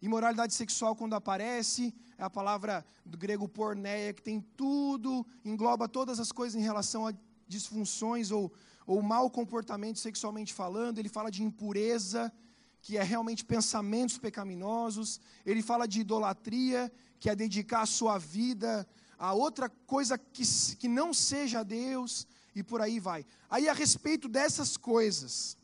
Imoralidade 0.00 0.54
sexual, 0.54 0.94
quando 0.94 1.14
aparece, 1.14 1.92
é 2.16 2.22
a 2.22 2.30
palavra 2.30 2.86
do 3.04 3.18
grego 3.18 3.48
porneia, 3.48 4.14
que 4.14 4.22
tem 4.22 4.40
tudo, 4.56 5.26
engloba 5.44 5.88
todas 5.88 6.20
as 6.20 6.32
coisas 6.32 6.58
em 6.58 6.64
relação 6.64 7.06
a 7.06 7.14
disfunções 7.46 8.30
ou 8.30 8.52
ou 8.86 9.02
mau 9.02 9.28
comportamento 9.28 9.98
sexualmente 9.98 10.54
falando, 10.54 10.98
ele 10.98 11.08
fala 11.08 11.30
de 11.30 11.42
impureza, 11.42 12.32
que 12.80 12.96
é 12.96 13.02
realmente 13.02 13.44
pensamentos 13.44 14.16
pecaminosos, 14.16 15.20
ele 15.44 15.60
fala 15.60 15.88
de 15.88 16.00
idolatria, 16.00 16.92
que 17.18 17.28
é 17.28 17.34
dedicar 17.34 17.82
a 17.82 17.86
sua 17.86 18.16
vida 18.16 18.86
a 19.18 19.32
outra 19.32 19.68
coisa 19.68 20.18
que, 20.18 20.42
que 20.76 20.88
não 20.88 21.12
seja 21.14 21.62
Deus, 21.62 22.26
e 22.54 22.62
por 22.62 22.80
aí 22.80 22.98
vai. 22.98 23.24
Aí, 23.50 23.68
a 23.68 23.74
respeito 23.74 24.28
dessas 24.28 24.76
coisas, 24.78 25.58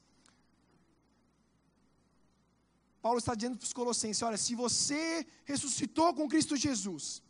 Paulo 3.00 3.18
está 3.18 3.34
dizendo 3.34 3.56
para 3.56 3.64
os 3.64 3.72
Colossenses: 3.72 4.22
olha, 4.22 4.36
se 4.36 4.54
você 4.54 5.26
ressuscitou 5.44 6.12
com 6.14 6.28
Cristo 6.28 6.54
Jesus, 6.54 7.22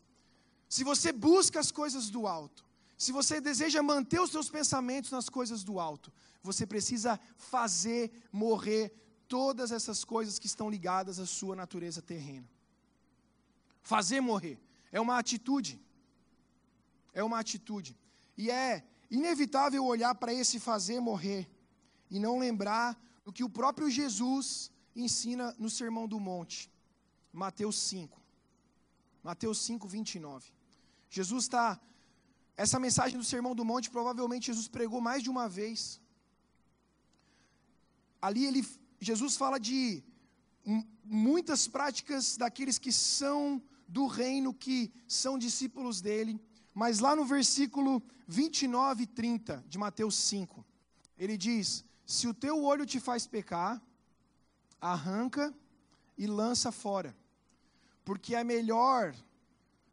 se 0.69 0.83
você 0.83 1.13
busca 1.13 1.61
as 1.61 1.71
coisas 1.71 2.11
do 2.11 2.27
alto, 2.27 2.65
se 2.99 3.13
você 3.13 3.41
deseja 3.41 3.83
manter 3.83 4.21
os 4.21 4.31
seus 4.31 4.49
pensamentos 4.49 5.11
nas 5.11 5.29
coisas 5.29 5.63
do 5.63 5.79
alto, 5.79 6.13
você 6.43 6.67
precisa 6.67 7.19
fazer 7.37 8.11
morrer 8.33 8.93
todas 9.29 9.71
essas 9.71 10.05
coisas 10.05 10.39
que 10.39 10.47
estão 10.47 10.69
ligadas 10.69 11.19
à 11.19 11.27
sua 11.27 11.55
natureza 11.55 12.03
terrena. 12.03 12.49
Fazer 13.81 14.21
morrer 14.21 14.59
é 14.91 15.01
uma 15.01 15.19
atitude. 15.19 15.81
É 17.13 17.23
uma 17.23 17.39
atitude. 17.39 17.97
E 18.37 18.51
é 18.51 18.85
inevitável 19.11 19.85
olhar 19.85 20.15
para 20.15 20.33
esse 20.33 20.59
fazer 20.59 21.01
morrer 21.01 21.49
e 22.11 22.19
não 22.19 22.39
lembrar 22.39 22.99
do 23.25 23.33
que 23.33 23.45
o 23.45 23.49
próprio 23.49 23.91
Jesus 23.91 24.71
ensina 24.95 25.55
no 25.59 25.71
Sermão 25.71 26.07
do 26.09 26.19
Monte, 26.19 26.71
Mateus 27.33 27.77
5. 27.79 28.21
Mateus 29.23 29.59
5, 29.65 29.87
29. 29.89 30.53
Jesus 31.09 31.45
está 31.45 31.81
essa 32.57 32.79
mensagem 32.79 33.19
do 33.19 33.25
Sermão 33.25 33.55
do 33.55 33.65
Monte, 33.65 33.91
provavelmente 33.91 34.47
Jesus 34.47 34.69
pregou 34.69 35.01
mais 35.01 35.23
de 35.23 35.31
uma 35.31 35.49
vez. 35.49 36.01
Ali 38.21 38.45
ele, 38.47 38.67
Jesus 39.01 39.37
fala 39.37 39.59
de 39.59 40.03
muitas 41.05 41.67
práticas 41.67 42.37
daqueles 42.37 42.79
que 42.79 42.93
são 42.93 43.63
do 43.89 44.07
reino, 44.07 44.55
que 44.55 44.93
são 45.09 45.39
discípulos 45.39 46.01
dele. 46.01 46.41
Mas 46.75 47.01
lá 47.01 47.15
no 47.15 47.25
versículo 47.25 48.03
29 48.27 49.03
e 49.03 49.07
30 49.07 49.65
de 49.69 49.79
Mateus 49.79 50.17
5, 50.17 50.65
ele 51.19 51.37
diz: 51.37 51.85
Se 52.07 52.27
o 52.27 52.35
teu 52.35 52.63
olho 52.65 52.87
te 52.87 52.99
faz 52.99 53.27
pecar, 53.27 53.81
arranca 54.81 55.53
e 56.17 56.27
lança 56.27 56.73
fora, 56.73 57.15
porque 58.05 58.35
é 58.35 58.43
melhor 58.43 59.15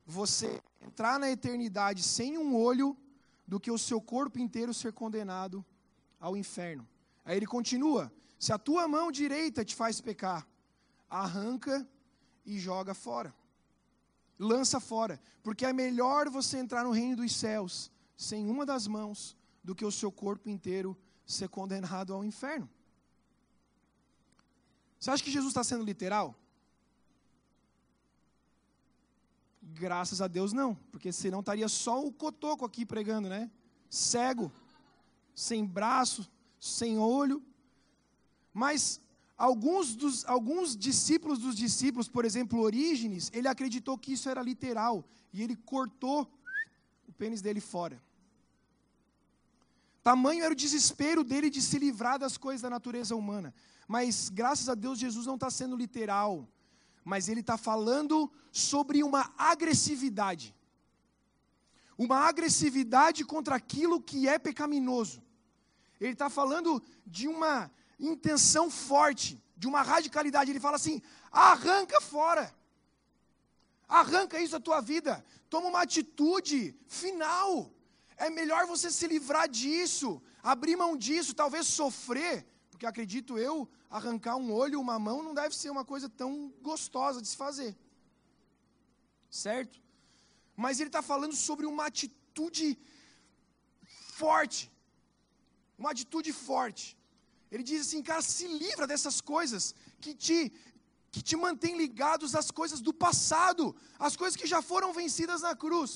você 0.05 0.61
entrar 0.81 1.19
na 1.19 1.29
eternidade 1.29 2.01
sem 2.01 2.37
um 2.37 2.55
olho 2.55 2.97
do 3.47 3.59
que 3.59 3.71
o 3.71 3.77
seu 3.77 3.99
corpo 3.99 4.39
inteiro 4.39 4.73
ser 4.73 4.93
condenado 4.93 5.65
ao 6.19 6.37
inferno. 6.37 6.87
Aí 7.25 7.37
ele 7.37 7.45
continua: 7.45 8.11
se 8.37 8.53
a 8.53 8.57
tua 8.57 8.87
mão 8.87 9.11
direita 9.11 9.65
te 9.65 9.75
faz 9.75 9.99
pecar, 9.99 10.47
arranca 11.09 11.87
e 12.45 12.57
joga 12.57 12.93
fora. 12.93 13.33
Lança 14.39 14.80
fora, 14.80 15.21
porque 15.43 15.65
é 15.65 15.73
melhor 15.73 16.30
você 16.30 16.58
entrar 16.58 16.86
no 16.86 16.91
reino 16.91 17.17
dos 17.17 17.36
céus 17.36 17.91
sem 18.15 18.49
uma 18.49 18.65
das 18.65 18.88
mãos 18.88 19.38
do 19.62 19.75
que 19.75 19.84
o 19.84 19.91
seu 19.91 20.12
corpo 20.12 20.49
inteiro 20.49 20.97
ser 21.25 21.49
condenado 21.49 22.13
ao 22.13 22.23
inferno. 22.23 22.69
Você 24.97 25.12
acha 25.12 25.23
que 25.23 25.32
Jesus 25.32 25.52
está 25.52 25.63
sendo 25.63 25.84
literal? 25.84 26.36
Graças 29.62 30.21
a 30.21 30.28
Deus 30.28 30.52
não, 30.52 30.73
porque 30.91 31.12
senão 31.12 31.41
estaria 31.41 31.67
só 31.67 32.04
o 32.04 32.12
cotoco 32.12 32.65
aqui 32.65 32.86
pregando, 32.86 33.30
né? 33.30 33.52
Cego, 33.89 34.52
sem 35.36 35.65
braço, 35.65 36.30
sem 36.60 36.97
olho. 36.97 37.43
Mas 38.54 38.99
alguns, 39.39 39.95
dos, 39.95 40.25
alguns 40.25 40.78
discípulos 40.78 41.39
dos 41.39 41.56
discípulos, 41.56 42.08
por 42.08 42.25
exemplo, 42.25 42.60
Orígenes, 42.60 43.32
ele 43.34 43.47
acreditou 43.47 43.97
que 43.97 44.13
isso 44.13 44.30
era 44.30 44.43
literal 44.43 45.04
e 45.34 45.41
ele 45.41 45.56
cortou 45.56 46.32
o 47.08 47.13
pênis 47.13 47.41
dele 47.41 47.62
fora. 47.62 47.99
Tamanho 50.04 50.43
era 50.43 50.54
o 50.54 50.62
desespero 50.65 51.23
dele 51.23 51.49
de 51.49 51.62
se 51.62 51.80
livrar 51.80 52.19
das 52.19 52.38
coisas 52.38 52.62
da 52.62 52.69
natureza 52.69 53.15
humana. 53.15 53.54
Mas 53.88 54.30
graças 54.30 54.69
a 54.69 54.75
Deus 54.75 54.99
Jesus 54.99 55.25
não 55.25 55.36
está 55.36 55.49
sendo 55.49 55.75
literal 55.75 56.47
mas 57.10 57.28
ele 57.28 57.39
está 57.39 57.58
falando 57.58 58.32
sobre 58.52 59.04
uma 59.04 59.34
agressividade. 59.36 60.56
Uma 61.97 62.28
agressividade 62.28 63.25
contra 63.25 63.56
aquilo 63.56 63.99
que 63.99 64.28
é 64.28 64.38
pecaminoso. 64.38 65.19
Ele 65.99 66.13
está 66.13 66.30
falando 66.30 66.82
de 67.06 67.28
uma 67.28 67.69
intenção 67.99 68.69
forte, 68.69 69.41
de 69.55 69.67
uma 69.67 69.81
radicalidade. 69.81 70.51
Ele 70.51 70.59
fala 70.59 70.75
assim: 70.75 71.01
arranca 71.31 71.99
fora, 72.01 72.53
arranca 73.88 74.39
isso 74.39 74.53
da 74.53 74.59
tua 74.59 74.81
vida, 74.81 75.23
toma 75.49 75.67
uma 75.67 75.81
atitude 75.81 76.75
final. 76.88 77.71
É 78.17 78.29
melhor 78.29 78.65
você 78.65 78.91
se 78.91 79.07
livrar 79.07 79.47
disso, 79.47 80.21
abrir 80.43 80.75
mão 80.75 80.95
disso, 80.95 81.33
talvez 81.33 81.67
sofrer, 81.67 82.45
porque 82.69 82.85
acredito 82.85 83.38
eu, 83.38 83.69
arrancar 83.89 84.35
um 84.35 84.51
olho, 84.53 84.79
uma 84.79 84.99
mão, 84.99 85.23
não 85.23 85.33
deve 85.33 85.55
ser 85.55 85.69
uma 85.69 85.85
coisa 85.85 86.09
tão 86.09 86.53
gostosa 86.62 87.21
de 87.21 87.27
se 87.27 87.38
fazer. 87.38 87.77
Certo? 89.29 89.79
mas 90.63 90.81
ele 90.81 90.89
está 90.89 91.01
falando 91.01 91.33
sobre 91.33 91.65
uma 91.65 91.85
atitude 91.85 92.77
forte. 94.17 94.69
Uma 95.77 95.91
atitude 95.91 96.33
forte. 96.33 96.97
Ele 97.51 97.63
diz 97.63 97.81
assim, 97.88 98.01
cara, 98.09 98.21
se 98.21 98.47
livra 98.47 98.85
dessas 98.85 99.19
coisas 99.21 99.75
que 99.99 100.13
te 100.13 100.39
que 101.12 101.21
te 101.29 101.35
mantém 101.35 101.75
ligados 101.75 102.35
às 102.39 102.51
coisas 102.59 102.79
do 102.88 102.93
passado, 102.93 103.75
às 103.97 104.15
coisas 104.15 104.35
que 104.39 104.47
já 104.53 104.62
foram 104.62 104.93
vencidas 104.93 105.41
na 105.41 105.55
cruz. 105.63 105.91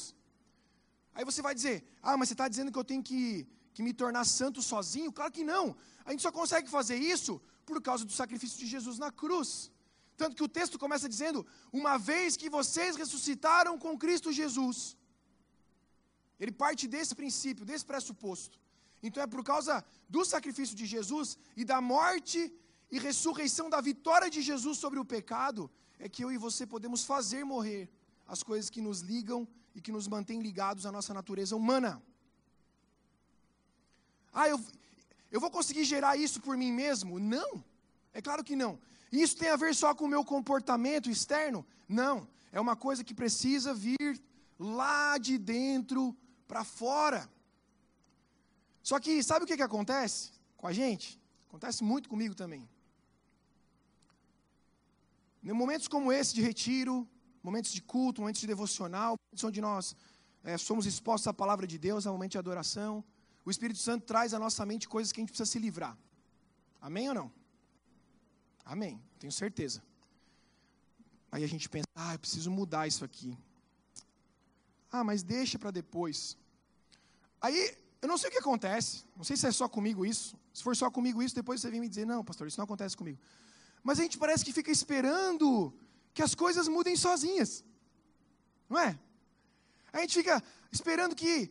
Aí 1.14 1.24
você 1.24 1.42
vai 1.48 1.54
dizer, 1.54 1.76
ah, 2.02 2.18
mas 2.18 2.30
você 2.30 2.34
está 2.34 2.48
dizendo 2.48 2.72
que 2.72 2.80
eu 2.80 2.84
tenho 2.92 3.04
que, 3.10 3.48
que 3.76 3.84
me 3.84 3.94
tornar 3.94 4.26
santo 4.26 4.60
sozinho? 4.62 5.12
Claro 5.12 5.32
que 5.32 5.44
não. 5.44 5.76
A 6.06 6.10
gente 6.12 6.24
só 6.24 6.32
consegue 6.32 6.68
fazer 6.78 6.98
isso 6.98 7.40
por 7.66 7.80
causa 7.82 8.04
do 8.04 8.12
sacrifício 8.12 8.58
de 8.58 8.66
Jesus 8.66 8.98
na 8.98 9.12
cruz. 9.12 9.72
Tanto 10.18 10.36
que 10.36 10.44
o 10.48 10.54
texto 10.60 10.80
começa 10.84 11.08
dizendo: 11.08 11.46
Uma 11.82 11.98
vez 11.98 12.36
que 12.42 12.50
vocês 12.50 12.96
ressuscitaram 12.96 13.78
com 13.78 13.98
Cristo 13.98 14.32
Jesus. 14.32 14.98
Ele 16.40 16.52
parte 16.52 16.88
desse 16.88 17.14
princípio, 17.22 17.66
desse 17.72 17.86
pressuposto. 17.86 18.60
Então 19.04 19.22
é 19.22 19.28
por 19.28 19.44
causa 19.44 19.84
do 20.10 20.24
sacrifício 20.24 20.76
de 20.76 20.86
Jesus 20.86 21.38
e 21.58 21.66
da 21.66 21.82
morte 21.82 22.52
e 22.90 22.98
ressurreição 22.98 23.70
da 23.70 23.82
vitória 23.82 24.30
de 24.30 24.42
Jesus 24.42 24.78
sobre 24.78 25.00
o 25.00 25.06
pecado, 25.06 25.70
é 26.00 26.08
que 26.08 26.24
eu 26.24 26.32
e 26.32 26.38
você 26.38 26.66
podemos 26.66 27.04
fazer 27.04 27.44
morrer 27.44 27.90
as 28.28 28.42
coisas 28.42 28.70
que 28.70 28.82
nos 28.82 29.02
ligam 29.02 29.48
e 29.76 29.82
que 29.82 29.92
nos 29.92 30.08
mantêm 30.08 30.42
ligados 30.42 30.86
à 30.86 30.92
nossa 30.92 31.14
natureza 31.14 31.56
humana. 31.56 32.02
Ah, 34.32 34.48
eu, 34.48 34.60
eu 35.32 35.40
vou 35.40 35.52
conseguir 35.52 35.84
gerar 35.84 36.16
isso 36.16 36.40
por 36.42 36.56
mim 36.56 36.72
mesmo? 36.72 37.20
Não, 37.20 37.64
é 38.14 38.22
claro 38.22 38.44
que 38.44 38.56
não. 38.56 38.80
Isso 39.12 39.38
tem 39.38 39.50
a 39.50 39.56
ver 39.56 39.76
só 39.76 39.94
com 39.94 40.06
o 40.06 40.08
meu 40.08 40.24
comportamento 40.24 41.10
externo? 41.10 41.66
Não. 41.88 42.28
É 42.52 42.60
uma 42.60 42.76
coisa 42.76 43.04
que 43.04 43.14
precisa 43.14 43.74
vir 43.74 44.22
lá 44.60 45.18
de 45.18 45.38
dentro 45.38 46.16
para 46.48 46.64
fora. 46.64 47.30
Só 48.90 49.00
que 49.00 49.24
sabe 49.24 49.44
o 49.44 49.48
que, 49.48 49.56
que 49.56 49.70
acontece 49.72 50.32
com 50.58 50.68
a 50.68 50.74
gente? 50.74 51.08
Acontece 51.48 51.84
muito 51.92 52.10
comigo 52.10 52.36
também. 52.36 52.64
Em 55.44 55.54
momentos 55.54 55.88
como 55.88 56.12
esse 56.12 56.34
de 56.36 56.42
retiro, 56.42 57.08
momentos 57.42 57.72
de 57.72 57.82
culto, 57.82 58.22
momentos 58.22 58.42
de 58.42 58.48
devocional, 58.48 59.16
momentos 59.18 59.44
onde 59.44 59.62
nós 59.62 59.96
é, 60.44 60.58
somos 60.58 60.86
expostos 60.86 61.28
à 61.28 61.34
palavra 61.34 61.66
de 61.66 61.78
Deus, 61.78 62.06
ao 62.06 62.14
momento 62.14 62.34
de 62.34 62.38
adoração, 62.38 63.04
o 63.46 63.52
Espírito 63.52 63.80
Santo 63.80 64.06
traz 64.06 64.34
à 64.34 64.40
nossa 64.40 64.66
mente 64.66 64.88
coisas 64.88 65.12
que 65.12 65.20
a 65.20 65.22
gente 65.22 65.30
precisa 65.30 65.50
se 65.50 65.60
livrar. 65.60 65.98
Amém 66.82 67.08
ou 67.10 67.16
não? 67.16 67.32
Amém, 68.66 69.02
tenho 69.20 69.32
certeza. 69.32 69.82
Aí 71.32 71.44
a 71.44 71.48
gente 71.48 71.68
pensa, 71.68 71.88
ah, 71.96 72.14
eu 72.14 72.20
preciso 72.20 72.50
mudar 72.52 72.88
isso 72.88 73.04
aqui. 73.04 73.38
Ah, 74.92 75.04
mas 75.04 75.24
deixa 75.24 75.58
para 75.58 75.72
depois. 75.72 76.38
Aí, 77.42 77.76
eu 78.04 78.08
não 78.10 78.18
sei 78.18 78.30
o 78.30 78.34
que 78.34 78.40
acontece, 78.40 79.06
não 79.16 79.24
sei 79.24 79.38
se 79.38 79.48
é 79.48 79.52
só 79.52 79.66
comigo 79.76 80.06
isso. 80.06 80.38
Se 80.54 80.62
for 80.62 80.76
só 80.76 80.92
comigo 80.92 81.24
isso, 81.24 81.34
depois 81.34 81.62
você 81.62 81.70
vem 81.72 81.80
me 81.80 81.88
dizer, 81.88 82.06
não, 82.06 82.22
pastor, 82.30 82.46
isso 82.46 82.60
não 82.60 82.66
acontece 82.66 82.98
comigo. 82.98 83.18
Mas 83.82 83.98
a 83.98 84.04
gente 84.04 84.18
parece 84.18 84.44
que 84.44 84.52
fica 84.52 84.70
esperando 84.70 85.74
que 86.14 86.22
as 86.22 86.36
coisas 86.36 86.68
mudem 86.68 86.98
sozinhas. 86.98 87.64
Não 88.70 88.78
é? 88.78 89.00
A 89.94 90.02
gente 90.02 90.16
fica 90.16 90.44
esperando 90.70 91.16
que 91.16 91.50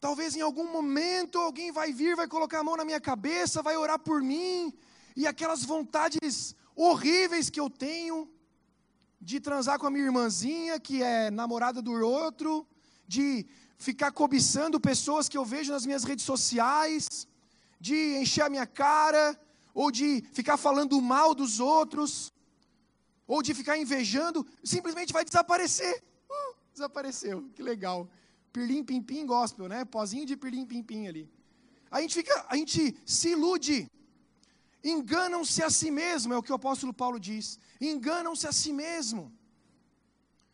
talvez 0.00 0.34
em 0.34 0.40
algum 0.40 0.66
momento 0.72 1.38
alguém 1.38 1.70
vai 1.70 1.92
vir, 1.92 2.16
vai 2.16 2.26
colocar 2.26 2.60
a 2.60 2.64
mão 2.64 2.78
na 2.78 2.84
minha 2.90 3.00
cabeça, 3.10 3.60
vai 3.60 3.76
orar 3.76 3.98
por 3.98 4.22
mim, 4.22 4.72
e 5.14 5.26
aquelas 5.26 5.62
vontades 5.62 6.56
horríveis 6.74 7.50
que 7.50 7.60
eu 7.60 7.68
tenho 7.68 8.30
de 9.20 9.40
transar 9.40 9.78
com 9.78 9.86
a 9.86 9.90
minha 9.90 10.06
irmãzinha, 10.06 10.80
que 10.80 11.02
é 11.02 11.30
namorada 11.30 11.82
do 11.82 11.92
outro, 11.92 12.66
de 13.06 13.46
ficar 13.78 14.12
cobiçando 14.12 14.80
pessoas 14.80 15.28
que 15.28 15.36
eu 15.36 15.44
vejo 15.44 15.72
nas 15.72 15.86
minhas 15.86 16.04
redes 16.04 16.24
sociais, 16.24 17.26
de 17.80 18.16
encher 18.16 18.44
a 18.44 18.48
minha 18.48 18.66
cara, 18.66 19.38
ou 19.72 19.90
de 19.90 20.22
ficar 20.32 20.56
falando 20.56 21.00
mal 21.00 21.34
dos 21.34 21.60
outros, 21.60 22.32
ou 23.26 23.42
de 23.42 23.54
ficar 23.54 23.76
invejando, 23.78 24.46
simplesmente 24.62 25.12
vai 25.12 25.24
desaparecer. 25.24 26.02
Uh, 26.30 26.54
desapareceu, 26.72 27.48
que 27.54 27.62
legal. 27.62 28.08
Pirlim 28.52 28.84
pim 28.84 29.02
pim 29.02 29.26
gospel, 29.26 29.68
né? 29.68 29.84
Pozinho 29.84 30.26
de 30.26 30.36
pirlim 30.36 30.64
pim 30.64 30.82
pim 30.82 31.06
ali. 31.08 31.28
A 31.90 32.00
gente 32.00 32.14
fica, 32.14 32.46
a 32.48 32.56
gente 32.56 32.96
se 33.04 33.30
ilude 33.30 33.90
Enganam-se 34.84 35.62
a 35.62 35.70
si 35.70 35.90
mesmo, 35.90 36.34
é 36.34 36.36
o 36.36 36.42
que 36.42 36.52
o 36.52 36.54
apóstolo 36.56 36.92
Paulo 36.92 37.18
diz. 37.18 37.58
Enganam-se 37.80 38.46
a 38.46 38.52
si 38.52 38.70
mesmo. 38.70 39.32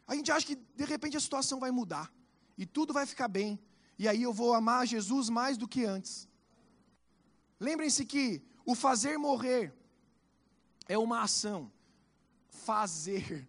A 0.07 0.15
gente 0.15 0.31
acha 0.31 0.47
que 0.47 0.55
de 0.55 0.85
repente 0.85 1.17
a 1.17 1.21
situação 1.21 1.59
vai 1.59 1.73
mudar 1.73 2.13
e 2.61 2.67
tudo 2.67 2.93
vai 2.93 3.07
ficar 3.07 3.29
bem, 3.29 3.59
e 3.99 4.07
aí 4.07 4.23
eu 4.23 4.33
vou 4.41 4.53
amar 4.55 4.87
Jesus 4.87 5.31
mais 5.31 5.57
do 5.57 5.67
que 5.67 5.85
antes. 5.85 6.29
Lembrem-se 7.59 8.05
que 8.05 8.43
o 8.65 8.75
fazer 8.75 9.17
morrer 9.19 9.75
é 10.87 10.97
uma 10.99 11.23
ação. 11.23 11.73
Fazer. 12.49 13.49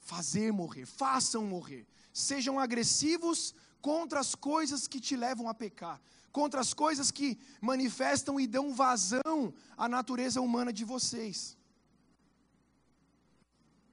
Fazer 0.00 0.50
morrer. 0.52 0.86
Façam 0.86 1.44
morrer. 1.44 1.86
Sejam 2.12 2.58
agressivos 2.58 3.54
contra 3.82 4.18
as 4.20 4.34
coisas 4.34 4.88
que 4.88 4.98
te 4.98 5.14
levam 5.14 5.48
a 5.48 5.54
pecar 5.54 6.00
contra 6.36 6.60
as 6.60 6.74
coisas 6.74 7.10
que 7.10 7.38
manifestam 7.62 8.38
e 8.38 8.46
dão 8.46 8.74
vazão 8.74 9.54
à 9.74 9.88
natureza 9.88 10.38
humana 10.38 10.70
de 10.70 10.84
vocês. 10.84 11.56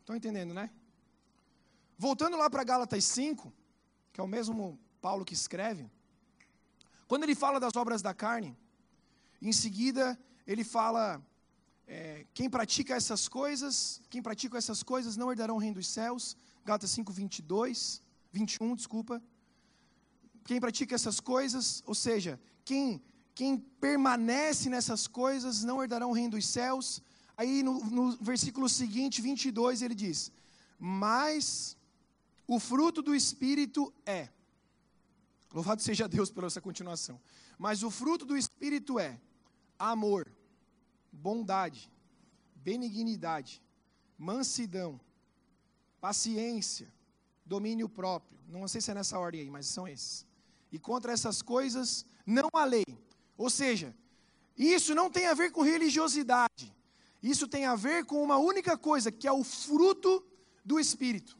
Estão 0.01 0.13
entendendo, 0.13 0.53
né? 0.53 0.69
Voltando 1.97 2.36
lá 2.36 2.49
para 2.49 2.65
Gálatas 2.65 3.05
5, 3.05 3.53
que 4.13 4.21
é 4.21 4.23
o 4.23 4.28
mesmo 4.28 4.80
Paulo 5.02 5.26
que 5.26 5.34
escreve, 5.34 5.89
quando 7.08 7.23
ele 7.23 7.36
fala 7.36 7.60
das 7.60 7.76
obras 7.76 8.02
da 8.02 8.13
carne, 8.13 8.56
em 9.41 9.52
seguida 9.52 10.17
ele 10.47 10.63
fala: 10.63 11.21
é, 11.86 12.26
quem 12.34 12.49
pratica 12.49 12.95
essas 12.95 13.28
coisas, 13.28 14.02
quem 14.10 14.21
pratica 14.21 14.58
essas 14.58 14.82
coisas 14.82 15.17
não 15.17 15.32
herdarão 15.32 15.56
o 15.56 15.60
reino 15.60 15.76
dos 15.76 15.88
céus. 15.88 16.38
Gálatas 16.63 16.91
5, 16.91 17.12
22, 17.12 18.02
21, 18.32 18.76
desculpa 18.76 19.21
quem 20.43 20.60
pratica 20.60 20.95
essas 20.95 21.19
coisas, 21.19 21.84
ou 21.86 21.95
seja, 21.95 22.39
quem, 22.65 23.02
quem 23.34 23.58
permanece 23.58 24.69
nessas 24.69 25.08
coisas 25.08 25.63
não 25.63 25.82
herdarão 25.82 26.10
o 26.10 26.13
reino 26.13 26.32
dos 26.32 26.45
céus. 26.47 27.02
Aí 27.38 27.63
no, 27.63 27.73
no 27.97 28.12
versículo 28.17 28.67
seguinte, 28.69 29.21
22, 29.21 29.82
ele 29.82 29.95
diz: 29.95 30.32
Mas 30.78 31.78
o 32.53 32.59
fruto 32.59 33.01
do 33.01 33.15
Espírito 33.15 33.93
é. 34.05 34.29
Louvado 35.53 35.81
seja 35.81 36.07
Deus 36.07 36.31
pela 36.31 36.47
essa 36.47 36.61
continuação. 36.61 37.19
Mas 37.57 37.83
o 37.83 37.91
fruto 37.91 38.25
do 38.25 38.35
Espírito 38.35 38.99
é 38.99 39.19
amor, 39.77 40.31
bondade, 41.11 41.91
benignidade, 42.55 43.61
mansidão, 44.17 44.99
paciência, 46.01 46.91
domínio 47.45 47.87
próprio. 47.87 48.39
Não 48.47 48.67
sei 48.67 48.81
se 48.81 48.91
é 48.91 48.93
nessa 48.93 49.17
ordem 49.19 49.41
aí, 49.41 49.49
mas 49.49 49.67
são 49.67 49.87
esses 49.87 50.25
e 50.73 50.79
contra 50.79 51.13
essas 51.13 51.43
coisas 51.43 52.03
não 52.25 52.49
há 52.51 52.65
lei. 52.65 52.83
Ou 53.37 53.47
seja, 53.47 53.95
isso 54.57 54.95
não 54.95 55.07
tem 55.07 55.27
a 55.27 55.35
ver 55.35 55.51
com 55.51 55.61
religiosidade. 55.61 56.75
Isso 57.21 57.47
tem 57.47 57.67
a 57.67 57.75
ver 57.75 58.05
com 58.05 58.21
uma 58.23 58.37
única 58.37 58.75
coisa, 58.75 59.11
que 59.11 59.27
é 59.27 59.31
o 59.31 59.43
fruto 59.43 60.25
do 60.65 60.79
Espírito. 60.79 61.37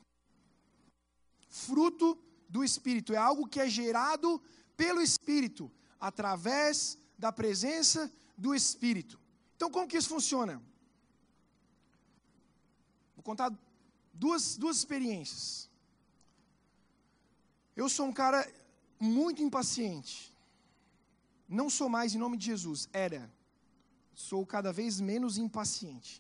Fruto 1.54 2.18
do 2.50 2.64
Espírito. 2.64 3.14
É 3.14 3.18
algo 3.18 3.48
que 3.48 3.60
é 3.60 3.70
gerado 3.70 4.42
pelo 4.76 5.02
Espírito, 5.02 5.72
através 6.00 6.98
da 7.16 7.32
presença 7.32 8.12
do 8.36 8.56
Espírito. 8.56 9.20
Então, 9.56 9.70
como 9.70 9.88
que 9.88 9.96
isso 9.96 10.10
funciona? 10.10 10.60
Vou 13.16 13.24
contar 13.24 13.54
duas, 14.12 14.58
duas 14.58 14.78
experiências. 14.78 15.70
Eu 17.76 17.88
sou 17.88 18.08
um 18.08 18.14
cara 18.14 18.52
muito 19.00 19.44
impaciente. 19.44 20.36
Não 21.48 21.70
sou 21.70 21.88
mais 21.88 22.16
em 22.16 22.18
nome 22.18 22.36
de 22.36 22.48
Jesus, 22.48 22.90
era. 22.92 23.32
Sou 24.16 24.44
cada 24.44 24.74
vez 24.74 25.00
menos 25.00 25.38
impaciente. 25.38 26.20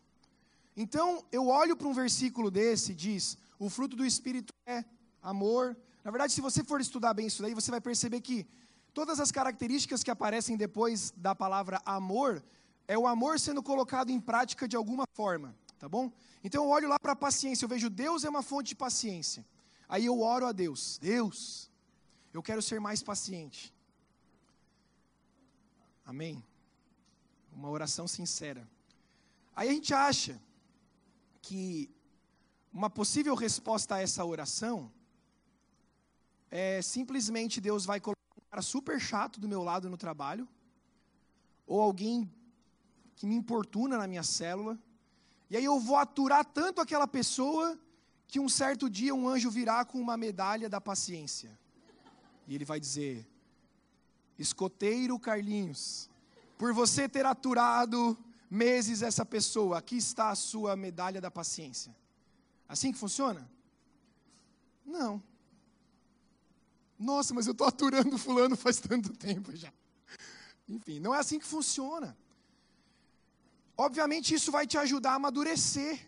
Então, 0.77 1.25
eu 1.31 1.47
olho 1.47 1.75
para 1.75 1.87
um 1.87 1.93
versículo 1.93 2.51
desse 2.51 2.93
diz: 2.93 3.35
o 3.57 3.67
fruto 3.67 3.95
do 3.95 4.05
Espírito 4.05 4.53
é 4.67 4.85
amor. 5.23 5.75
Na 6.03 6.11
verdade, 6.11 6.33
se 6.33 6.41
você 6.41 6.63
for 6.63 6.81
estudar 6.81 7.13
bem 7.13 7.27
isso 7.27 7.41
daí, 7.41 7.53
você 7.53 7.71
vai 7.71 7.81
perceber 7.81 8.21
que 8.21 8.45
todas 8.93 9.19
as 9.19 9.31
características 9.31 10.03
que 10.03 10.11
aparecem 10.11 10.55
depois 10.57 11.11
da 11.15 11.33
palavra 11.33 11.81
amor, 11.85 12.43
é 12.87 12.97
o 12.97 13.07
amor 13.07 13.39
sendo 13.39 13.63
colocado 13.63 14.09
em 14.11 14.19
prática 14.19 14.67
de 14.67 14.75
alguma 14.75 15.05
forma, 15.13 15.55
tá 15.79 15.87
bom? 15.87 16.11
Então 16.43 16.63
eu 16.63 16.69
olho 16.69 16.89
lá 16.89 16.99
para 16.99 17.13
a 17.13 17.15
paciência, 17.15 17.63
eu 17.63 17.69
vejo 17.69 17.89
Deus 17.89 18.25
é 18.25 18.29
uma 18.29 18.43
fonte 18.43 18.69
de 18.69 18.75
paciência. 18.75 19.45
Aí 19.87 20.05
eu 20.05 20.19
oro 20.19 20.45
a 20.45 20.51
Deus: 20.51 20.99
Deus, 21.01 21.71
eu 22.33 22.43
quero 22.43 22.61
ser 22.61 22.79
mais 22.79 23.01
paciente. 23.01 23.73
Amém? 26.05 26.43
Uma 27.55 27.69
oração 27.69 28.07
sincera. 28.07 28.67
Aí 29.55 29.69
a 29.69 29.71
gente 29.71 29.93
acha 29.93 30.41
que 31.41 31.89
uma 32.73 32.89
possível 32.89 33.35
resposta 33.35 33.95
a 33.95 34.01
essa 34.01 34.25
oração 34.25 34.91
é, 36.55 36.83
simplesmente 36.83 37.59
Deus 37.59 37.83
vai 37.83 37.99
colocar 37.99 38.21
um 38.37 38.49
cara 38.51 38.61
super 38.61 38.99
chato 38.99 39.39
do 39.39 39.47
meu 39.47 39.63
lado 39.63 39.89
no 39.89 39.97
trabalho, 39.97 40.47
ou 41.65 41.81
alguém 41.81 42.31
que 43.15 43.25
me 43.25 43.33
importuna 43.33 43.97
na 43.97 44.05
minha 44.05 44.21
célula, 44.21 44.77
e 45.49 45.57
aí 45.57 45.65
eu 45.65 45.79
vou 45.79 45.95
aturar 45.95 46.45
tanto 46.45 46.79
aquela 46.79 47.07
pessoa 47.07 47.75
que 48.27 48.39
um 48.39 48.47
certo 48.47 48.87
dia 48.87 49.15
um 49.15 49.27
anjo 49.27 49.49
virá 49.49 49.83
com 49.83 49.99
uma 49.99 50.15
medalha 50.15 50.69
da 50.69 50.79
paciência. 50.79 51.57
E 52.47 52.53
ele 52.53 52.65
vai 52.65 52.79
dizer: 52.79 53.27
Escoteiro 54.37 55.17
Carlinhos, 55.17 56.07
por 56.55 56.71
você 56.71 57.09
ter 57.09 57.25
aturado 57.25 58.15
meses 58.47 59.01
essa 59.01 59.25
pessoa, 59.25 59.79
aqui 59.79 59.97
está 59.97 60.29
a 60.29 60.35
sua 60.35 60.75
medalha 60.75 61.19
da 61.19 61.31
paciência. 61.31 61.95
Assim 62.69 62.91
que 62.91 62.99
funciona? 62.99 63.49
Não. 64.85 65.32
Nossa, 67.03 67.33
mas 67.33 67.47
eu 67.47 67.51
estou 67.51 67.67
aturando 67.67 68.17
fulano 68.17 68.55
faz 68.55 68.79
tanto 68.79 69.11
tempo 69.27 69.53
já. 69.53 69.71
Enfim, 70.67 70.99
não 70.99 71.13
é 71.13 71.19
assim 71.19 71.37
que 71.37 71.45
funciona. 71.45 72.17
Obviamente 73.75 74.33
isso 74.33 74.51
vai 74.51 74.65
te 74.65 74.77
ajudar 74.77 75.11
a 75.11 75.15
amadurecer. 75.15 75.99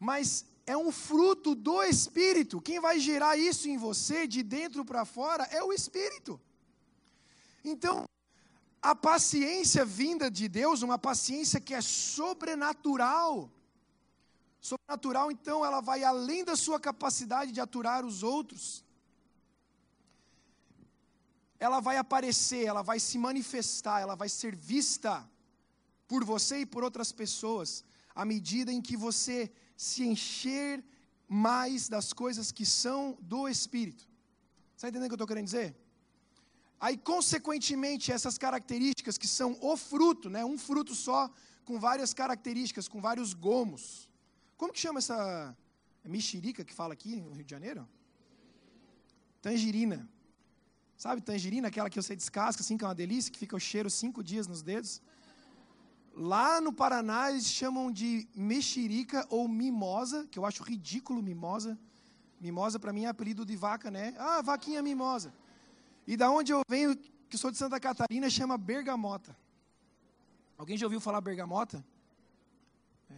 Mas 0.00 0.44
é 0.66 0.76
um 0.76 0.90
fruto 0.90 1.54
do 1.54 1.82
Espírito. 1.82 2.60
Quem 2.60 2.80
vai 2.80 2.98
gerar 2.98 3.36
isso 3.36 3.68
em 3.68 3.76
você, 3.76 4.26
de 4.26 4.42
dentro 4.42 4.84
para 4.84 5.04
fora, 5.04 5.44
é 5.44 5.62
o 5.62 5.72
Espírito. 5.72 6.40
Então, 7.64 8.04
a 8.82 8.94
paciência 8.94 9.84
vinda 9.84 10.28
de 10.30 10.48
Deus, 10.48 10.82
uma 10.82 10.98
paciência 10.98 11.60
que 11.60 11.74
é 11.74 11.80
sobrenatural. 11.80 13.50
Sobrenatural, 14.60 15.30
então, 15.30 15.64
ela 15.64 15.80
vai 15.80 16.02
além 16.02 16.44
da 16.44 16.56
sua 16.56 16.80
capacidade 16.80 17.52
de 17.52 17.60
aturar 17.60 18.04
os 18.04 18.22
outros. 18.22 18.87
Ela 21.58 21.80
vai 21.80 21.96
aparecer, 21.96 22.64
ela 22.64 22.82
vai 22.82 22.98
se 23.00 23.18
manifestar, 23.18 24.00
ela 24.00 24.14
vai 24.14 24.28
ser 24.28 24.54
vista 24.54 25.28
por 26.06 26.24
você 26.24 26.60
e 26.60 26.66
por 26.66 26.84
outras 26.84 27.10
pessoas, 27.12 27.84
à 28.14 28.24
medida 28.24 28.72
em 28.72 28.80
que 28.80 28.96
você 28.96 29.50
se 29.76 30.04
encher 30.04 30.84
mais 31.28 31.88
das 31.88 32.12
coisas 32.12 32.50
que 32.50 32.64
são 32.64 33.18
do 33.20 33.48
Espírito. 33.48 34.08
Está 34.74 34.88
entendendo 34.88 35.06
o 35.06 35.10
que 35.10 35.14
eu 35.14 35.16
estou 35.16 35.26
querendo 35.26 35.44
dizer? 35.44 35.76
Aí, 36.80 36.96
consequentemente, 36.96 38.12
essas 38.12 38.38
características 38.38 39.18
que 39.18 39.26
são 39.26 39.58
o 39.60 39.76
fruto, 39.76 40.30
né, 40.30 40.44
um 40.44 40.56
fruto 40.56 40.94
só, 40.94 41.28
com 41.64 41.78
várias 41.78 42.14
características, 42.14 42.88
com 42.88 43.00
vários 43.00 43.34
gomos. 43.34 44.08
Como 44.56 44.72
que 44.72 44.80
chama 44.80 45.00
essa 45.00 45.56
mexerica 46.04 46.64
que 46.64 46.72
fala 46.72 46.92
aqui 46.94 47.16
no 47.16 47.32
Rio 47.32 47.44
de 47.44 47.50
Janeiro? 47.50 47.86
Tangerina. 49.42 50.08
Sabe 50.98 51.20
tangerina, 51.22 51.68
aquela 51.68 51.88
que 51.88 52.02
você 52.02 52.16
descasca, 52.16 52.60
assim, 52.60 52.76
que 52.76 52.82
é 52.82 52.88
uma 52.88 52.94
delícia, 52.94 53.32
que 53.32 53.38
fica 53.38 53.54
o 53.54 53.60
cheiro 53.60 53.88
cinco 53.88 54.20
dias 54.20 54.48
nos 54.48 54.62
dedos? 54.62 55.00
Lá 56.12 56.60
no 56.60 56.72
Paraná 56.72 57.30
eles 57.30 57.46
chamam 57.46 57.92
de 57.92 58.26
mexerica 58.34 59.24
ou 59.30 59.46
mimosa, 59.46 60.26
que 60.28 60.36
eu 60.36 60.44
acho 60.44 60.64
ridículo 60.64 61.22
mimosa. 61.22 61.78
Mimosa 62.40 62.80
para 62.80 62.92
mim 62.92 63.04
é 63.04 63.06
apelido 63.06 63.46
de 63.46 63.54
vaca, 63.54 63.92
né? 63.92 64.12
Ah, 64.18 64.42
vaquinha 64.42 64.82
mimosa. 64.82 65.32
E 66.04 66.16
da 66.16 66.28
onde 66.32 66.50
eu 66.50 66.62
venho, 66.68 66.96
que 67.30 67.38
sou 67.38 67.52
de 67.52 67.58
Santa 67.58 67.78
Catarina, 67.78 68.28
chama 68.28 68.58
bergamota. 68.58 69.36
Alguém 70.56 70.76
já 70.76 70.84
ouviu 70.84 71.00
falar 71.00 71.20
bergamota? 71.20 71.84
É, 73.08 73.14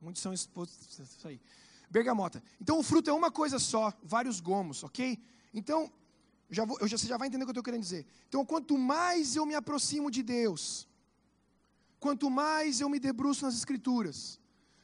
muitos 0.00 0.22
são 0.22 0.32
expostos 0.32 0.96
isso 0.96 1.26
aí. 1.26 1.40
Bergamota. 1.90 2.40
Então 2.60 2.78
o 2.78 2.84
fruto 2.84 3.10
é 3.10 3.12
uma 3.12 3.32
coisa 3.32 3.58
só, 3.58 3.92
vários 4.00 4.38
gomos, 4.38 4.84
ok? 4.84 5.20
Então, 5.52 5.90
já 6.50 6.64
vou, 6.64 6.76
já, 6.86 6.98
você 6.98 7.06
já 7.06 7.16
vai 7.16 7.28
entender 7.28 7.44
o 7.44 7.46
que 7.46 7.50
eu 7.50 7.52
estou 7.52 7.62
querendo 7.62 7.82
dizer. 7.82 8.06
Então, 8.28 8.44
quanto 8.44 8.76
mais 8.76 9.36
eu 9.36 9.46
me 9.46 9.54
aproximo 9.54 10.10
de 10.10 10.22
Deus, 10.22 10.88
quanto 11.98 12.28
mais 12.30 12.80
eu 12.80 12.88
me 12.88 12.98
debruço 12.98 13.44
nas 13.44 13.54
Escrituras, 13.54 14.40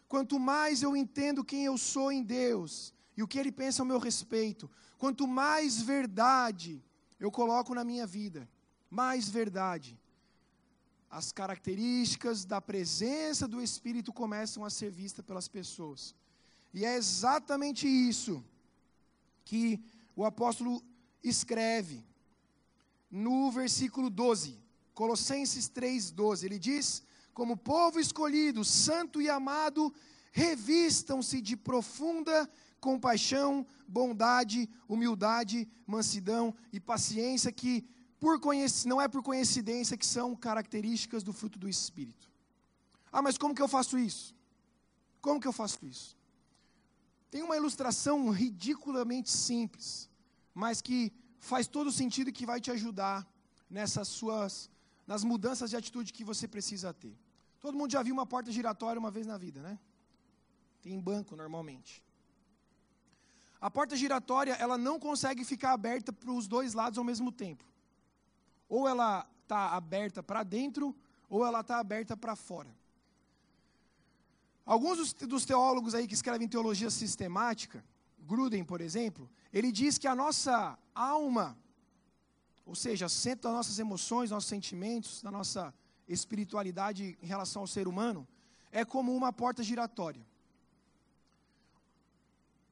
quanto 0.09 0.39
mais 0.39 0.83
eu 0.83 0.97
entendo 0.97 1.45
quem 1.45 1.65
eu 1.65 1.77
sou 1.77 2.13
em 2.13 2.23
Deus 2.23 2.95
e 3.17 3.23
o 3.23 3.29
que 3.29 3.39
Ele 3.39 3.53
pensa 3.53 3.83
ao 3.83 3.87
meu 3.87 3.99
respeito, 3.99 4.71
quanto 4.99 5.27
mais 5.27 5.81
verdade 5.81 6.83
eu 7.19 7.31
coloco 7.31 7.75
na 7.75 7.85
minha 7.85 8.07
vida 8.07 8.49
mais 8.91 9.29
verdade, 9.29 9.99
as 11.11 11.33
características 11.33 12.45
da 12.45 12.61
presença 12.61 13.47
do 13.47 13.63
Espírito 13.63 14.13
começam 14.13 14.65
a 14.65 14.71
ser 14.71 14.91
vistas 14.91 15.25
pelas 15.25 15.49
pessoas. 15.49 16.15
E 16.73 16.85
é 16.85 16.97
exatamente 16.97 17.87
isso 17.87 18.45
que 19.45 19.81
o 20.15 20.25
apóstolo 20.25 20.83
escreve 21.29 22.05
no 23.11 23.51
versículo 23.51 24.11
12, 24.11 24.59
Colossenses 24.95 25.69
3,12. 25.69 26.45
Ele 26.45 26.59
diz: 26.59 27.03
Como 27.33 27.57
povo 27.57 27.99
escolhido, 28.01 28.65
santo 28.65 29.21
e 29.21 29.29
amado, 29.29 29.93
revistam-se 30.33 31.41
de 31.41 31.57
profunda 31.57 32.49
compaixão, 32.81 33.67
bondade, 33.89 34.69
humildade, 34.89 35.69
mansidão 35.87 36.55
e 36.73 36.79
paciência, 36.79 37.51
que 37.51 37.85
por 38.21 38.41
não 38.87 39.01
é 39.01 39.09
por 39.09 39.23
coincidência 39.23 39.97
que 39.97 40.07
são 40.07 40.37
características 40.37 41.23
do 41.23 41.33
fruto 41.33 41.59
do 41.59 41.69
Espírito. 41.69 42.31
Ah, 43.13 43.23
mas 43.23 43.37
como 43.37 43.55
que 43.55 43.63
eu 43.63 43.69
faço 43.69 43.99
isso? 43.99 44.35
Como 45.21 45.41
que 45.41 45.49
eu 45.49 45.53
faço 45.53 45.85
isso? 45.85 46.17
Tem 47.31 47.43
uma 47.43 47.57
ilustração 47.57 48.31
ridiculamente 48.31 49.31
simples, 49.31 50.09
mas 50.57 50.81
que 50.81 51.13
faz 51.39 51.69
todo 51.69 51.93
sentido 51.93 52.31
e 52.31 52.33
que 52.33 52.47
vai 52.47 52.59
te 52.59 52.71
ajudar 52.71 53.29
nessas 53.69 54.09
suas 54.09 54.71
nas 55.07 55.23
mudanças 55.23 55.69
de 55.69 55.77
atitude 55.77 56.15
que 56.15 56.25
você 56.25 56.49
precisa 56.49 56.95
ter. 56.95 57.15
Todo 57.61 57.77
mundo 57.77 57.93
já 57.93 58.03
viu 58.03 58.15
uma 58.15 58.25
porta 58.25 58.51
giratória 58.51 58.99
uma 58.99 59.11
vez 59.11 59.27
na 59.27 59.37
vida, 59.37 59.61
né? 59.61 59.79
Tem 60.81 60.95
em 60.95 61.01
banco 61.01 61.37
normalmente. 61.37 62.03
A 63.61 63.71
porta 63.71 63.95
giratória, 63.97 64.55
ela 64.55 64.79
não 64.79 64.99
consegue 64.99 65.45
ficar 65.45 65.73
aberta 65.73 66.11
para 66.11 66.33
os 66.33 66.49
dois 66.49 66.73
lados 66.73 66.99
ao 66.99 67.05
mesmo 67.05 67.31
tempo. 67.31 67.65
Ou 68.67 68.89
ela 68.89 69.29
está 69.43 69.75
aberta 69.75 70.23
para 70.23 70.43
dentro, 70.43 70.97
ou 71.29 71.45
ela 71.45 71.61
está 71.61 71.79
aberta 71.79 72.17
para 72.17 72.35
fora. 72.35 72.75
Alguns 74.65 74.97
dos, 74.97 75.13
dos, 75.13 75.45
teólogos 75.45 75.95
aí 75.95 76.09
que 76.09 76.15
escrevem 76.15 76.49
teologia 76.49 76.91
sistemática, 76.91 77.85
Gruden, 78.27 78.65
por 78.65 78.81
exemplo, 78.81 79.31
ele 79.53 79.71
diz 79.71 79.99
que 79.99 80.09
a 80.09 80.15
nossa 80.15 80.79
alma, 80.95 81.57
ou 82.65 82.75
seja, 82.75 83.09
centro 83.09 83.45
das 83.45 83.53
nossas 83.53 83.79
emoções, 83.79 84.31
nossos 84.31 84.49
sentimentos, 84.49 85.23
da 85.23 85.31
nossa 85.31 85.73
espiritualidade 86.09 87.17
em 87.23 87.27
relação 87.27 87.63
ao 87.63 87.67
ser 87.67 87.87
humano, 87.89 88.27
é 88.71 88.85
como 88.85 89.15
uma 89.15 89.33
porta 89.33 89.63
giratória 89.63 90.25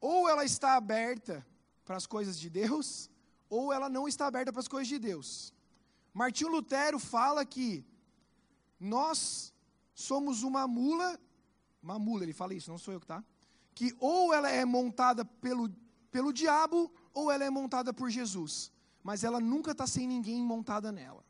ou 0.07 0.28
ela 0.28 0.44
está 0.44 0.76
aberta 0.76 1.46
para 1.82 1.96
as 1.96 2.07
coisas 2.07 2.38
de 2.38 2.50
Deus, 2.50 3.09
ou 3.48 3.72
ela 3.72 3.88
não 3.88 4.07
está 4.07 4.26
aberta 4.26 4.52
para 4.52 4.61
as 4.61 4.68
coisas 4.68 4.86
de 4.86 4.98
Deus. 4.98 5.50
Martinho 6.12 6.50
Lutero 6.50 6.98
fala 6.98 7.42
que 7.46 7.86
nós 8.78 9.50
somos 9.94 10.42
uma 10.42 10.68
mula, 10.68 11.18
uma 11.82 11.98
mula, 11.98 12.22
ele 12.22 12.34
fala 12.34 12.52
isso, 12.52 12.70
não 12.70 12.76
sou 12.76 12.92
eu 12.92 13.00
que 13.00 13.07
tá, 13.07 13.24
que 13.75 13.95
ou 13.99 14.33
ela 14.33 14.49
é 14.49 14.64
montada 14.64 15.25
pelo, 15.25 15.68
pelo 16.11 16.33
diabo, 16.33 16.93
ou 17.12 17.31
ela 17.31 17.45
é 17.45 17.51
montada 17.51 17.93
por 17.93 18.11
Jesus, 18.11 18.72
mas 19.03 19.25
ela 19.25 19.41
nunca 19.41 19.72
está 19.72 19.87
sem 19.87 20.07
ninguém 20.07 20.43
montada 20.43 20.91
nela. 20.93 21.25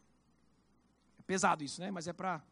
É 1.19 1.23
pesado 1.23 1.65
isso, 1.65 1.81
né? 1.81 1.91
Mas 1.91 2.07
é 2.07 2.13
para 2.13 2.43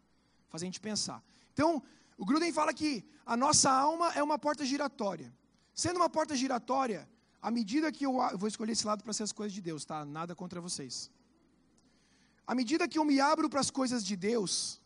fazer 0.48 0.64
a 0.64 0.68
gente 0.68 0.80
pensar. 0.80 1.22
Então, 1.52 1.82
o 2.16 2.24
Gruden 2.24 2.52
fala 2.52 2.72
que 2.74 3.04
a 3.24 3.36
nossa 3.36 3.70
alma 3.70 4.12
é 4.12 4.22
uma 4.22 4.38
porta 4.38 4.64
giratória. 4.64 5.32
Sendo 5.74 5.96
uma 5.96 6.10
porta 6.10 6.36
giratória, 6.36 7.08
à 7.40 7.50
medida 7.50 7.90
que 7.90 8.04
eu, 8.04 8.20
eu 8.30 8.38
vou 8.38 8.48
escolher 8.48 8.72
esse 8.72 8.86
lado 8.86 9.02
para 9.02 9.12
ser 9.12 9.22
as 9.22 9.32
coisas 9.32 9.52
de 9.52 9.60
Deus, 9.60 9.84
tá? 9.84 10.04
Nada 10.04 10.34
contra 10.34 10.60
vocês. 10.60 11.10
À 12.46 12.54
medida 12.54 12.88
que 12.88 12.98
eu 12.98 13.04
me 13.04 13.20
abro 13.20 13.48
para 13.48 13.60
as 13.60 13.70
coisas 13.70 14.04
de 14.04 14.16
Deus, 14.16 14.80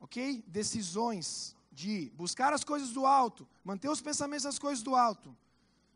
ok? 0.00 0.44
Decisões 0.46 1.55
de 1.76 2.10
buscar 2.16 2.54
as 2.54 2.64
coisas 2.64 2.90
do 2.90 3.04
alto, 3.04 3.46
manter 3.62 3.90
os 3.90 4.00
pensamentos 4.00 4.44
nas 4.44 4.58
coisas 4.58 4.82
do 4.82 4.96
alto, 4.96 5.36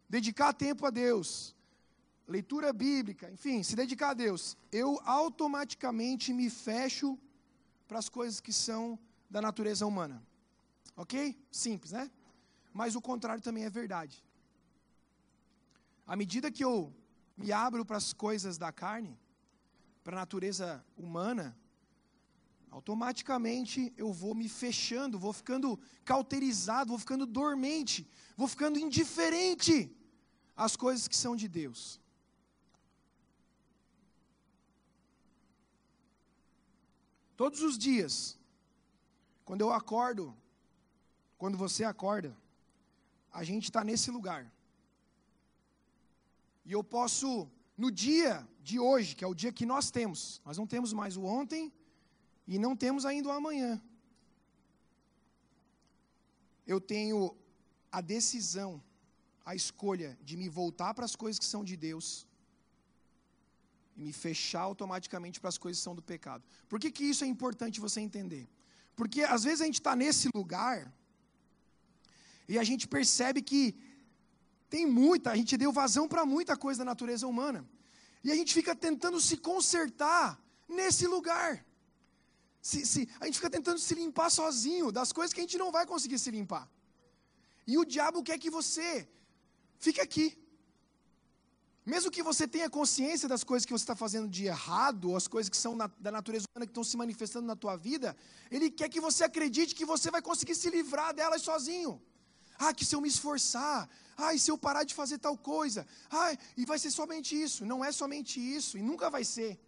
dedicar 0.09 0.53
tempo 0.53 0.85
a 0.85 0.91
Deus, 0.91 1.57
leitura 2.29 2.71
bíblica, 2.71 3.31
enfim, 3.31 3.63
se 3.63 3.75
dedicar 3.75 4.11
a 4.11 4.15
Deus, 4.15 4.59
eu 4.71 5.01
automaticamente 5.05 6.35
me 6.35 6.51
fecho 6.51 7.19
para 7.89 7.99
as 7.99 8.11
coisas 8.11 8.41
que 8.41 8.53
são 8.53 8.99
da 9.31 9.41
natureza 9.41 9.87
humana. 9.87 10.23
Ok? 10.95 11.35
Simples, 11.51 11.93
né? 11.93 12.11
mas 12.75 12.95
o 12.95 13.01
contrário 13.01 13.43
também 13.43 13.65
é 13.65 13.71
verdade. 13.71 14.23
À 16.07 16.15
medida 16.15 16.51
que 16.51 16.63
eu 16.63 16.93
me 17.39 17.53
abro 17.53 17.87
para 17.87 17.97
as 17.97 18.13
coisas 18.13 18.59
da 18.59 18.71
carne, 18.71 19.19
para 20.05 20.17
a 20.17 20.21
natureza 20.21 20.85
humana, 20.97 21.57
automaticamente 22.71 23.93
eu 23.97 24.13
vou 24.13 24.35
me 24.35 24.49
fechando, 24.49 25.19
vou 25.19 25.33
ficando 25.33 25.79
cauterizado, 26.05 26.91
vou 26.91 26.99
ficando 26.99 27.27
dormente, 27.27 28.09
vou 28.37 28.47
ficando 28.47 28.79
indiferente 28.79 29.95
as 30.57 30.77
coisas 30.77 31.09
que 31.09 31.17
são 31.17 31.35
de 31.35 31.49
Deus. 31.49 32.01
Todos 37.37 37.63
os 37.63 37.77
dias, 37.79 38.39
quando 39.45 39.63
eu 39.63 39.73
acordo, 39.73 40.37
quando 41.39 41.57
você 41.57 41.83
acorda, 41.85 42.37
a 43.33 43.43
gente 43.43 43.65
está 43.65 43.83
nesse 43.83 44.11
lugar. 44.11 44.53
E 46.65 46.73
eu 46.73 46.85
posso, 46.85 47.51
no 47.77 47.91
dia 47.91 48.47
de 48.63 48.79
hoje, 48.79 49.17
que 49.17 49.25
é 49.25 49.27
o 49.27 49.35
dia 49.35 49.53
que 49.53 49.65
nós 49.65 49.91
temos, 49.91 50.41
nós 50.45 50.59
não 50.59 50.67
temos 50.67 50.93
mais 50.93 51.17
o 51.17 51.25
ontem 51.25 51.73
e 52.47 52.59
não 52.59 52.77
temos 52.77 53.05
ainda 53.05 53.29
o 53.29 53.33
amanhã. 53.33 53.81
Eu 56.67 56.81
tenho 56.81 57.37
a 57.91 58.01
decisão, 58.01 58.83
a 59.45 59.55
escolha 59.55 60.19
de 60.23 60.37
me 60.37 60.49
voltar 60.49 60.95
para 60.95 61.05
as 61.05 61.17
coisas 61.17 61.39
que 61.39 61.45
são 61.45 61.65
de 61.65 61.77
Deus 61.77 62.27
e 63.97 64.03
me 64.03 64.13
fechar 64.13 64.63
automaticamente 64.63 65.41
para 65.41 65.49
as 65.49 65.59
coisas 65.59 65.81
que 65.81 65.85
são 65.85 65.95
do 65.95 66.03
pecado. 66.03 66.45
Por 66.69 66.79
que, 66.79 66.91
que 66.91 67.05
isso 67.05 67.25
é 67.25 67.27
importante 67.27 67.81
você 67.81 68.01
entender? 68.01 68.49
Porque 68.95 69.23
às 69.23 69.45
vezes 69.45 69.61
a 69.61 69.65
gente 69.65 69.81
está 69.81 69.95
nesse 69.97 70.29
lugar 70.35 70.93
e 72.49 72.59
a 72.59 72.65
gente 72.65 72.87
percebe 72.87 73.41
que 73.43 73.63
tem 74.69 74.87
muita, 74.87 75.31
a 75.31 75.37
gente 75.37 75.57
deu 75.57 75.73
vazão 75.73 76.07
para 76.09 76.25
muita 76.25 76.57
coisa 76.57 76.79
da 76.79 76.85
natureza 76.85 77.27
humana. 77.27 77.69
E 78.23 78.31
a 78.31 78.35
gente 78.35 78.53
fica 78.55 78.75
tentando 78.75 79.21
se 79.21 79.37
consertar 79.37 80.41
nesse 80.69 81.07
lugar. 81.07 81.65
Se, 82.61 82.85
se, 82.85 83.09
a 83.19 83.25
gente 83.27 83.39
fica 83.41 83.51
tentando 83.51 83.79
se 83.79 83.95
limpar 83.95 84.31
sozinho 84.31 84.93
das 84.93 85.13
coisas 85.13 85.33
que 85.33 85.41
a 85.41 85.45
gente 85.45 85.59
não 85.59 85.71
vai 85.73 85.87
conseguir 85.87 86.19
se 86.19 86.31
limpar. 86.31 86.69
E 87.67 87.79
o 87.79 87.85
diabo 87.85 88.23
quer 88.23 88.39
que 88.39 88.51
você 88.51 89.09
fique 89.79 90.01
aqui. 90.01 90.37
Mesmo 91.93 92.11
que 92.11 92.23
você 92.23 92.47
tenha 92.47 92.69
consciência 92.69 93.27
das 93.29 93.43
coisas 93.43 93.65
que 93.65 93.73
você 93.73 93.83
está 93.83 93.97
fazendo 93.97 94.29
de 94.29 94.45
errado, 94.45 95.11
ou 95.11 95.17
as 95.17 95.27
coisas 95.27 95.49
que 95.49 95.57
são 95.57 95.75
na, 95.75 95.87
da 95.99 96.13
natureza 96.13 96.45
humana 96.49 96.67
que 96.67 96.71
estão 96.71 96.85
se 96.85 96.97
manifestando 96.97 97.47
na 97.47 97.57
tua 97.57 97.77
vida, 97.77 98.15
ele 98.51 98.71
quer 98.71 98.89
que 98.89 99.01
você 99.01 99.25
acredite 99.25 99.75
que 99.75 99.87
você 99.87 100.11
vai 100.11 100.21
conseguir 100.21 100.55
se 100.55 100.69
livrar 100.69 101.15
delas 101.15 101.43
sozinho. 101.43 102.01
Ah, 102.59 102.75
que 102.75 102.85
se 102.85 102.95
eu 102.95 103.01
me 103.01 103.09
esforçar, 103.09 103.89
ah, 104.19 104.35
e 104.35 104.39
se 104.39 104.51
eu 104.51 104.59
parar 104.59 104.85
de 104.85 104.95
fazer 104.95 105.19
tal 105.19 105.37
coisa, 105.37 105.87
ah, 106.11 106.37
e 106.57 106.67
vai 106.67 106.79
ser 106.79 106.91
somente 106.91 107.31
isso. 107.47 107.65
Não 107.65 107.83
é 107.83 107.91
somente 107.91 108.39
isso, 108.39 108.77
e 108.77 108.83
nunca 108.83 109.09
vai 109.09 109.25
ser. 109.25 109.59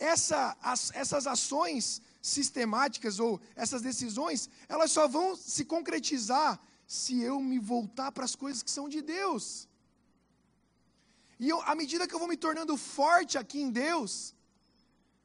Essa, 0.00 0.56
as, 0.72 0.90
essas 1.02 1.26
ações 1.26 2.00
sistemáticas 2.22 3.18
ou 3.18 3.40
essas 3.54 3.82
decisões, 3.82 4.48
elas 4.68 4.90
só 4.90 5.06
vão 5.06 5.36
se 5.36 5.64
concretizar 5.64 6.60
se 6.86 7.20
eu 7.30 7.40
me 7.40 7.58
voltar 7.58 8.10
para 8.12 8.24
as 8.24 8.34
coisas 8.34 8.62
que 8.62 8.70
são 8.70 8.88
de 8.88 9.00
Deus. 9.00 9.68
E 11.38 11.48
eu, 11.48 11.58
à 11.72 11.74
medida 11.74 12.06
que 12.06 12.14
eu 12.14 12.18
vou 12.18 12.28
me 12.28 12.36
tornando 12.36 12.76
forte 12.76 13.38
aqui 13.42 13.60
em 13.66 13.70
Deus, 13.70 14.34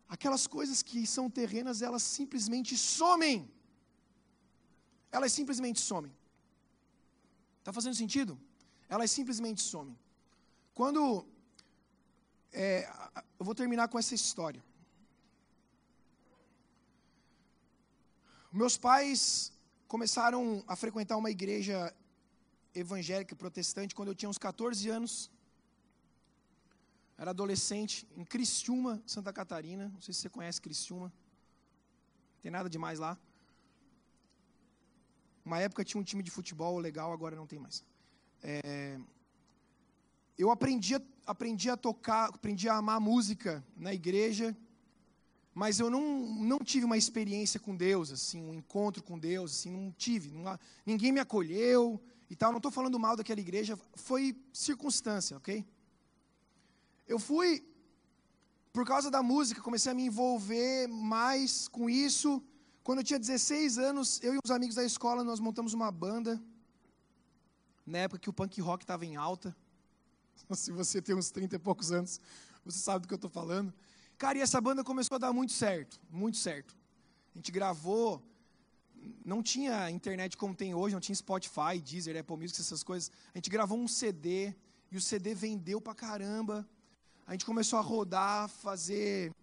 aquelas 0.07 0.45
coisas 0.47 0.81
que 0.81 1.05
são 1.15 1.29
terrenas, 1.29 1.81
elas 1.81 2.03
simplesmente 2.03 2.77
somem. 2.77 3.37
Elas 5.11 5.31
simplesmente 5.31 5.79
somem. 5.81 6.13
Está 7.59 7.73
fazendo 7.73 7.95
sentido? 7.95 8.39
Elas 8.87 9.11
simplesmente 9.11 9.61
somem. 9.61 9.97
Quando. 10.73 11.25
É, 12.57 12.89
eu 13.37 13.45
vou 13.47 13.53
terminar 13.53 13.89
com 13.89 13.99
essa 13.99 14.15
história. 14.15 14.63
Meus 18.49 18.77
pais 18.77 19.51
começaram 19.93 20.63
a 20.65 20.75
frequentar 20.83 21.17
uma 21.17 21.29
igreja 21.29 21.93
evangélica 22.73 23.35
protestante 23.35 23.93
quando 23.93 24.07
eu 24.11 24.15
tinha 24.15 24.29
uns 24.29 24.37
14 24.37 24.87
anos. 24.89 25.29
Era 27.17 27.31
adolescente 27.31 28.07
em 28.15 28.23
Criciúma, 28.23 29.03
Santa 29.05 29.33
Catarina. 29.33 29.89
Não 29.89 29.99
sei 29.99 30.13
se 30.13 30.21
você 30.21 30.29
conhece 30.29 30.61
Criciúma. 30.61 31.07
Não 31.07 32.41
tem 32.41 32.51
nada 32.51 32.69
demais 32.69 32.99
lá. 32.99 33.17
Uma 35.43 35.59
época 35.59 35.83
tinha 35.83 35.99
um 35.99 36.03
time 36.05 36.23
de 36.23 36.31
futebol 36.31 36.79
legal, 36.79 37.11
agora 37.11 37.35
não 37.35 37.45
tem 37.45 37.59
mais. 37.59 37.83
É, 38.41 38.97
eu 40.37 40.51
aprendi, 40.51 40.95
aprendi 41.25 41.69
a 41.69 41.77
tocar, 41.77 42.29
aprendi 42.29 42.67
a 42.67 42.75
amar 42.75 42.99
música 42.99 43.65
na 43.75 43.93
igreja, 43.93 44.55
mas 45.53 45.79
eu 45.79 45.89
não, 45.89 46.01
não 46.25 46.59
tive 46.59 46.85
uma 46.85 46.97
experiência 46.97 47.59
com 47.59 47.73
Deus, 47.73 48.11
assim, 48.11 48.43
um 48.43 48.53
encontro 48.53 49.01
com 49.01 49.17
Deus, 49.17 49.53
assim, 49.53 49.71
não 49.71 49.89
tive. 49.91 50.29
Não, 50.31 50.59
ninguém 50.85 51.13
me 51.13 51.19
acolheu 51.21 52.01
e 52.29 52.35
tal. 52.35 52.51
Não 52.51 52.57
estou 52.57 52.71
falando 52.71 52.99
mal 52.99 53.15
daquela 53.15 53.39
igreja, 53.39 53.79
foi 53.93 54.35
circunstância, 54.51 55.37
ok? 55.37 55.65
Eu 57.07 57.17
fui, 57.17 57.65
por 58.73 58.85
causa 58.85 59.09
da 59.09 59.23
música, 59.23 59.61
comecei 59.61 59.93
a 59.93 59.95
me 59.95 60.07
envolver 60.07 60.87
mais 60.89 61.69
com 61.69 61.89
isso. 61.89 62.43
Quando 62.83 62.99
eu 62.99 63.05
tinha 63.05 63.17
16 63.17 63.77
anos, 63.77 64.21
eu 64.21 64.35
e 64.35 64.39
os 64.43 64.51
amigos 64.51 64.75
da 64.75 64.83
escola, 64.83 65.23
nós 65.23 65.39
montamos 65.39 65.73
uma 65.73 65.89
banda. 65.89 66.43
Na 67.85 67.99
época 67.99 68.19
que 68.19 68.29
o 68.29 68.33
punk 68.33 68.59
rock 68.59 68.83
estava 68.83 69.05
em 69.05 69.15
alta. 69.15 69.55
Se 70.55 70.71
você 70.71 71.01
tem 71.01 71.15
uns 71.15 71.31
30 71.31 71.55
e 71.55 71.59
poucos 71.59 71.91
anos, 71.91 72.19
você 72.63 72.79
sabe 72.79 73.01
do 73.01 73.07
que 73.07 73.13
eu 73.13 73.17
estou 73.17 73.29
falando. 73.29 73.73
Cara, 74.17 74.37
e 74.37 74.41
essa 74.41 74.59
banda 74.61 74.83
começou 74.83 75.15
a 75.15 75.19
dar 75.19 75.33
muito 75.33 75.53
certo, 75.53 75.99
muito 76.09 76.37
certo. 76.37 76.75
A 77.33 77.37
gente 77.37 77.51
gravou, 77.51 78.23
não 79.25 79.43
tinha 79.43 79.89
internet 79.89 80.37
como 80.37 80.55
tem 80.55 80.73
hoje, 80.73 80.93
não 80.93 81.01
tinha 81.01 81.15
Spotify, 81.15 81.81
Deezer, 81.83 82.17
Apple 82.17 82.37
Music, 82.37 82.59
essas 82.59 82.83
coisas. 82.83 83.11
A 83.33 83.37
gente 83.37 83.49
gravou 83.49 83.77
um 83.77 83.87
CD, 83.87 84.53
e 84.91 84.97
o 84.97 85.01
CD 85.01 85.35
vendeu 85.35 85.81
pra 85.81 85.93
caramba 85.93 86.65
a 87.27 87.31
gente 87.31 87.45
começou 87.45 87.79
a 87.79 87.81
rodar, 87.81 88.47
fazer 88.47 89.33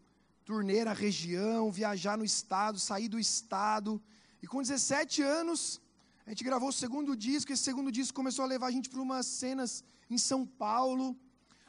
turnê 0.45 0.85
na 0.85 0.93
região, 0.93 1.71
viajar 1.73 2.17
no 2.17 2.25
estado, 2.25 2.79
sair 2.79 3.09
do 3.09 3.19
estado. 3.19 4.01
E 4.41 4.47
com 4.47 4.63
17 4.63 5.21
anos, 5.21 5.81
a 6.25 6.31
gente 6.31 6.45
gravou 6.45 6.69
o 6.69 6.73
segundo 6.73 7.17
disco. 7.17 7.53
Esse 7.53 7.65
segundo 7.65 7.91
disco 7.91 8.15
começou 8.15 8.45
a 8.45 8.47
levar 8.47 8.69
a 8.69 8.71
gente 8.71 8.89
para 8.89 9.03
umas 9.03 9.27
cenas 9.27 9.83
em 10.13 10.19
São 10.19 10.47
Paulo. 10.47 11.17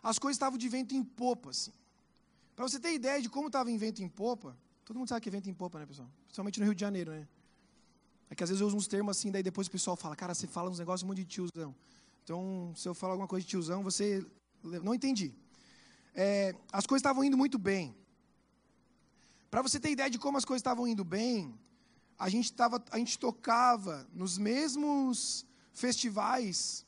As 0.01 0.19
coisas 0.19 0.35
estavam 0.35 0.57
de 0.57 0.67
vento 0.67 0.93
em 0.93 1.03
popa, 1.03 1.49
assim. 1.51 1.71
Para 2.55 2.67
você 2.67 2.79
ter 2.79 2.93
ideia 2.93 3.21
de 3.21 3.29
como 3.29 3.47
estava 3.47 3.71
em 3.71 3.77
vento 3.77 4.01
em 4.03 4.09
popa, 4.09 4.55
todo 4.85 4.97
mundo 4.97 5.07
sabe 5.07 5.21
que 5.21 5.29
é 5.29 5.31
vento 5.31 5.49
em 5.49 5.53
popa, 5.53 5.79
né, 5.79 5.85
pessoal? 5.85 6.09
Principalmente 6.25 6.59
no 6.59 6.65
Rio 6.65 6.75
de 6.75 6.81
Janeiro, 6.81 7.11
né? 7.11 7.27
É 8.29 8.35
que 8.35 8.43
às 8.43 8.49
vezes 8.49 8.61
eu 8.61 8.67
uso 8.67 8.77
uns 8.77 8.87
termos 8.87 9.17
assim, 9.17 9.31
daí 9.31 9.43
depois 9.43 9.67
o 9.67 9.71
pessoal 9.71 9.95
fala, 9.95 10.15
cara, 10.15 10.33
você 10.33 10.47
fala 10.47 10.69
uns 10.69 10.79
negócios 10.79 11.05
muito 11.05 11.19
de 11.19 11.25
tiozão. 11.25 11.73
Então, 12.23 12.73
se 12.75 12.87
eu 12.87 12.93
falar 12.93 13.13
alguma 13.13 13.27
coisa 13.27 13.43
de 13.43 13.49
tiozão, 13.49 13.83
você. 13.83 14.25
Não 14.81 14.93
entendi 14.93 15.35
é, 16.13 16.55
as 16.71 16.85
coisas 16.85 17.01
estavam 17.01 17.23
indo 17.23 17.37
muito 17.37 17.57
bem. 17.57 17.95
Para 19.49 19.61
você 19.61 19.79
ter 19.79 19.91
ideia 19.91 20.09
de 20.09 20.19
como 20.19 20.37
as 20.37 20.45
coisas 20.45 20.59
estavam 20.59 20.87
indo 20.87 21.03
bem, 21.03 21.53
a 22.17 22.29
gente, 22.29 22.53
tava, 22.53 22.83
a 22.91 22.97
gente 22.97 23.17
tocava 23.19 24.07
nos 24.13 24.37
mesmos 24.37 25.45
festivais 25.73 26.85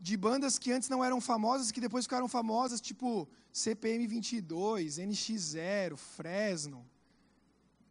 de 0.00 0.16
bandas 0.16 0.58
que 0.58 0.70
antes 0.72 0.88
não 0.88 1.04
eram 1.04 1.20
famosas, 1.20 1.70
que 1.70 1.80
depois 1.80 2.04
ficaram 2.04 2.28
famosas, 2.28 2.80
tipo 2.80 3.28
CPM 3.52 4.06
22, 4.06 4.98
NX0, 4.98 5.96
Fresno. 5.96 6.86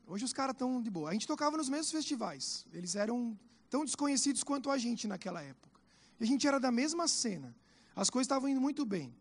Hoje 0.05 0.23
os 0.23 0.31
caras 0.31 0.53
estão 0.53 0.81
de 0.81 0.89
boa. 0.89 1.09
A 1.09 1.13
gente 1.13 1.27
tocava 1.27 1.57
nos 1.57 1.67
mesmos 1.67 1.91
festivais. 1.91 2.65
Eles 2.71 2.95
eram 2.95 3.37
tão 3.69 3.83
desconhecidos 3.83 4.43
quanto 4.43 4.69
a 4.71 4.77
gente 4.77 5.07
naquela 5.07 5.41
época. 5.41 5.79
E 6.19 6.23
a 6.23 6.27
gente 6.27 6.47
era 6.47 6.59
da 6.59 6.71
mesma 6.71 7.07
cena. 7.07 7.53
As 7.95 8.09
coisas 8.09 8.25
estavam 8.25 8.47
indo 8.47 8.61
muito 8.61 8.85
bem. 8.85 9.13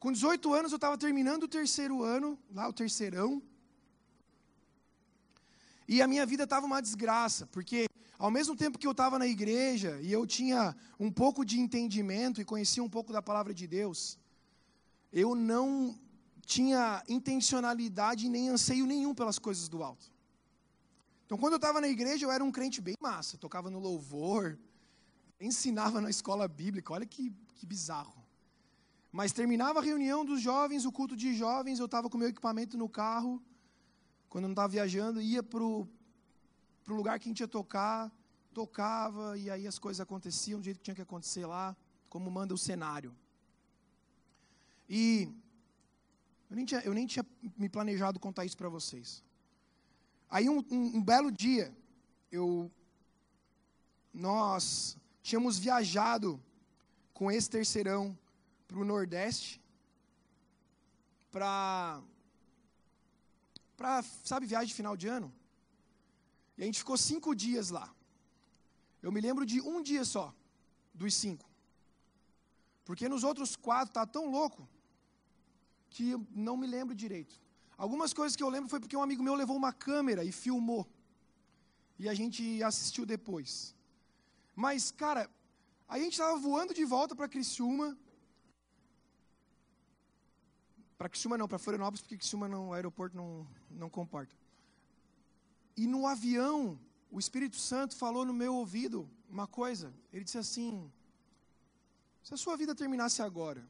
Com 0.00 0.10
18 0.10 0.52
anos, 0.52 0.72
eu 0.72 0.76
estava 0.76 0.98
terminando 0.98 1.44
o 1.44 1.48
terceiro 1.48 2.02
ano, 2.02 2.36
lá 2.52 2.66
o 2.66 2.72
terceirão. 2.72 3.40
E 5.86 6.02
a 6.02 6.08
minha 6.08 6.26
vida 6.26 6.42
estava 6.42 6.66
uma 6.66 6.82
desgraça, 6.82 7.46
porque 7.46 7.86
ao 8.22 8.30
mesmo 8.30 8.54
tempo 8.54 8.78
que 8.78 8.86
eu 8.86 8.92
estava 8.92 9.18
na 9.18 9.26
igreja 9.26 9.98
e 10.00 10.12
eu 10.12 10.24
tinha 10.24 10.76
um 10.98 11.10
pouco 11.10 11.44
de 11.44 11.58
entendimento 11.58 12.40
e 12.40 12.44
conhecia 12.44 12.80
um 12.80 12.88
pouco 12.88 13.12
da 13.12 13.20
palavra 13.20 13.52
de 13.52 13.66
Deus, 13.66 14.16
eu 15.12 15.34
não 15.34 15.98
tinha 16.46 17.02
intencionalidade 17.08 18.28
nem 18.28 18.48
anseio 18.48 18.86
nenhum 18.86 19.12
pelas 19.12 19.40
coisas 19.40 19.68
do 19.68 19.82
alto. 19.82 20.06
Então, 21.26 21.36
quando 21.36 21.54
eu 21.54 21.56
estava 21.56 21.80
na 21.80 21.88
igreja, 21.88 22.24
eu 22.24 22.30
era 22.30 22.44
um 22.44 22.52
crente 22.52 22.80
bem 22.80 22.94
massa, 23.00 23.36
tocava 23.36 23.68
no 23.68 23.80
louvor, 23.80 24.56
ensinava 25.40 26.00
na 26.00 26.08
escola 26.08 26.46
bíblica, 26.46 26.92
olha 26.92 27.04
que, 27.04 27.34
que 27.56 27.66
bizarro. 27.66 28.24
Mas 29.10 29.32
terminava 29.32 29.80
a 29.80 29.82
reunião 29.82 30.24
dos 30.24 30.40
jovens, 30.40 30.84
o 30.84 30.92
culto 30.92 31.16
de 31.16 31.34
jovens, 31.34 31.80
eu 31.80 31.86
estava 31.86 32.08
com 32.08 32.16
meu 32.16 32.28
equipamento 32.28 32.78
no 32.78 32.88
carro, 32.88 33.42
quando 34.28 34.44
não 34.44 34.52
estava 34.52 34.68
viajando, 34.68 35.20
ia 35.20 35.42
para 35.42 35.64
o 35.64 35.88
lugar 36.86 37.18
que 37.18 37.28
a 37.28 37.30
gente 37.30 37.40
ia 37.40 37.48
tocar, 37.48 38.10
tocava, 38.52 39.38
e 39.38 39.50
aí 39.50 39.66
as 39.66 39.78
coisas 39.78 40.00
aconteciam 40.00 40.60
do 40.60 40.64
jeito 40.64 40.78
que 40.78 40.84
tinha 40.84 40.94
que 40.94 41.02
acontecer 41.02 41.46
lá, 41.46 41.76
como 42.08 42.30
manda 42.30 42.52
o 42.54 42.58
cenário. 42.58 43.14
E 44.88 45.28
eu 46.50 46.56
nem 46.56 46.64
tinha, 46.64 46.80
eu 46.80 46.92
nem 46.92 47.06
tinha 47.06 47.24
me 47.56 47.68
planejado 47.68 48.20
contar 48.20 48.44
isso 48.44 48.56
para 48.56 48.68
vocês. 48.68 49.24
Aí 50.28 50.48
um, 50.48 50.58
um, 50.70 50.96
um 50.96 51.02
belo 51.02 51.30
dia, 51.30 51.74
eu, 52.30 52.70
nós 54.12 54.96
tínhamos 55.22 55.58
viajado 55.58 56.42
com 57.14 57.30
esse 57.30 57.48
terceirão 57.48 58.18
para 58.66 58.78
o 58.78 58.84
Nordeste, 58.84 59.62
para, 61.30 62.02
para, 63.76 64.02
sabe, 64.02 64.46
viagem 64.46 64.68
de 64.68 64.74
final 64.74 64.96
de 64.96 65.08
ano. 65.08 65.32
E 66.62 66.64
a 66.64 66.66
gente 66.66 66.78
ficou 66.78 66.96
cinco 66.96 67.34
dias 67.34 67.70
lá. 67.70 67.92
Eu 69.02 69.10
me 69.10 69.20
lembro 69.20 69.44
de 69.44 69.60
um 69.60 69.82
dia 69.82 70.04
só, 70.04 70.32
dos 70.94 71.12
cinco. 71.12 71.44
Porque 72.84 73.08
nos 73.08 73.24
outros 73.24 73.56
quatro 73.56 73.92
tá 73.92 74.06
tão 74.06 74.30
louco 74.30 74.68
que 75.90 76.16
não 76.30 76.56
me 76.56 76.68
lembro 76.68 76.94
direito. 76.94 77.34
Algumas 77.76 78.14
coisas 78.14 78.36
que 78.36 78.44
eu 78.44 78.48
lembro 78.48 78.70
foi 78.70 78.78
porque 78.78 78.96
um 78.96 79.02
amigo 79.02 79.24
meu 79.24 79.34
levou 79.34 79.56
uma 79.56 79.72
câmera 79.72 80.22
e 80.22 80.30
filmou. 80.30 80.86
E 81.98 82.08
a 82.08 82.14
gente 82.14 82.62
assistiu 82.62 83.04
depois. 83.04 83.74
Mas, 84.54 84.92
cara, 84.92 85.28
a 85.88 85.98
gente 85.98 86.12
estava 86.12 86.38
voando 86.38 86.72
de 86.72 86.84
volta 86.84 87.16
para 87.16 87.28
Criciúma. 87.28 87.98
Para 90.96 91.08
Criciúma 91.08 91.36
não, 91.36 91.48
para 91.48 91.58
Florianópolis, 91.58 92.02
porque 92.02 92.18
Criciúma 92.18 92.46
não, 92.46 92.68
o 92.68 92.72
aeroporto 92.72 93.16
não, 93.16 93.44
não 93.68 93.90
comporta. 93.90 94.41
E 95.76 95.86
no 95.86 96.06
avião, 96.06 96.78
o 97.10 97.18
Espírito 97.18 97.56
Santo 97.56 97.96
falou 97.96 98.24
no 98.24 98.34
meu 98.34 98.54
ouvido 98.54 99.08
uma 99.28 99.46
coisa. 99.46 99.92
Ele 100.12 100.24
disse 100.24 100.38
assim: 100.38 100.90
se 102.22 102.32
a 102.34 102.36
sua 102.36 102.56
vida 102.56 102.74
terminasse 102.74 103.22
agora, 103.22 103.66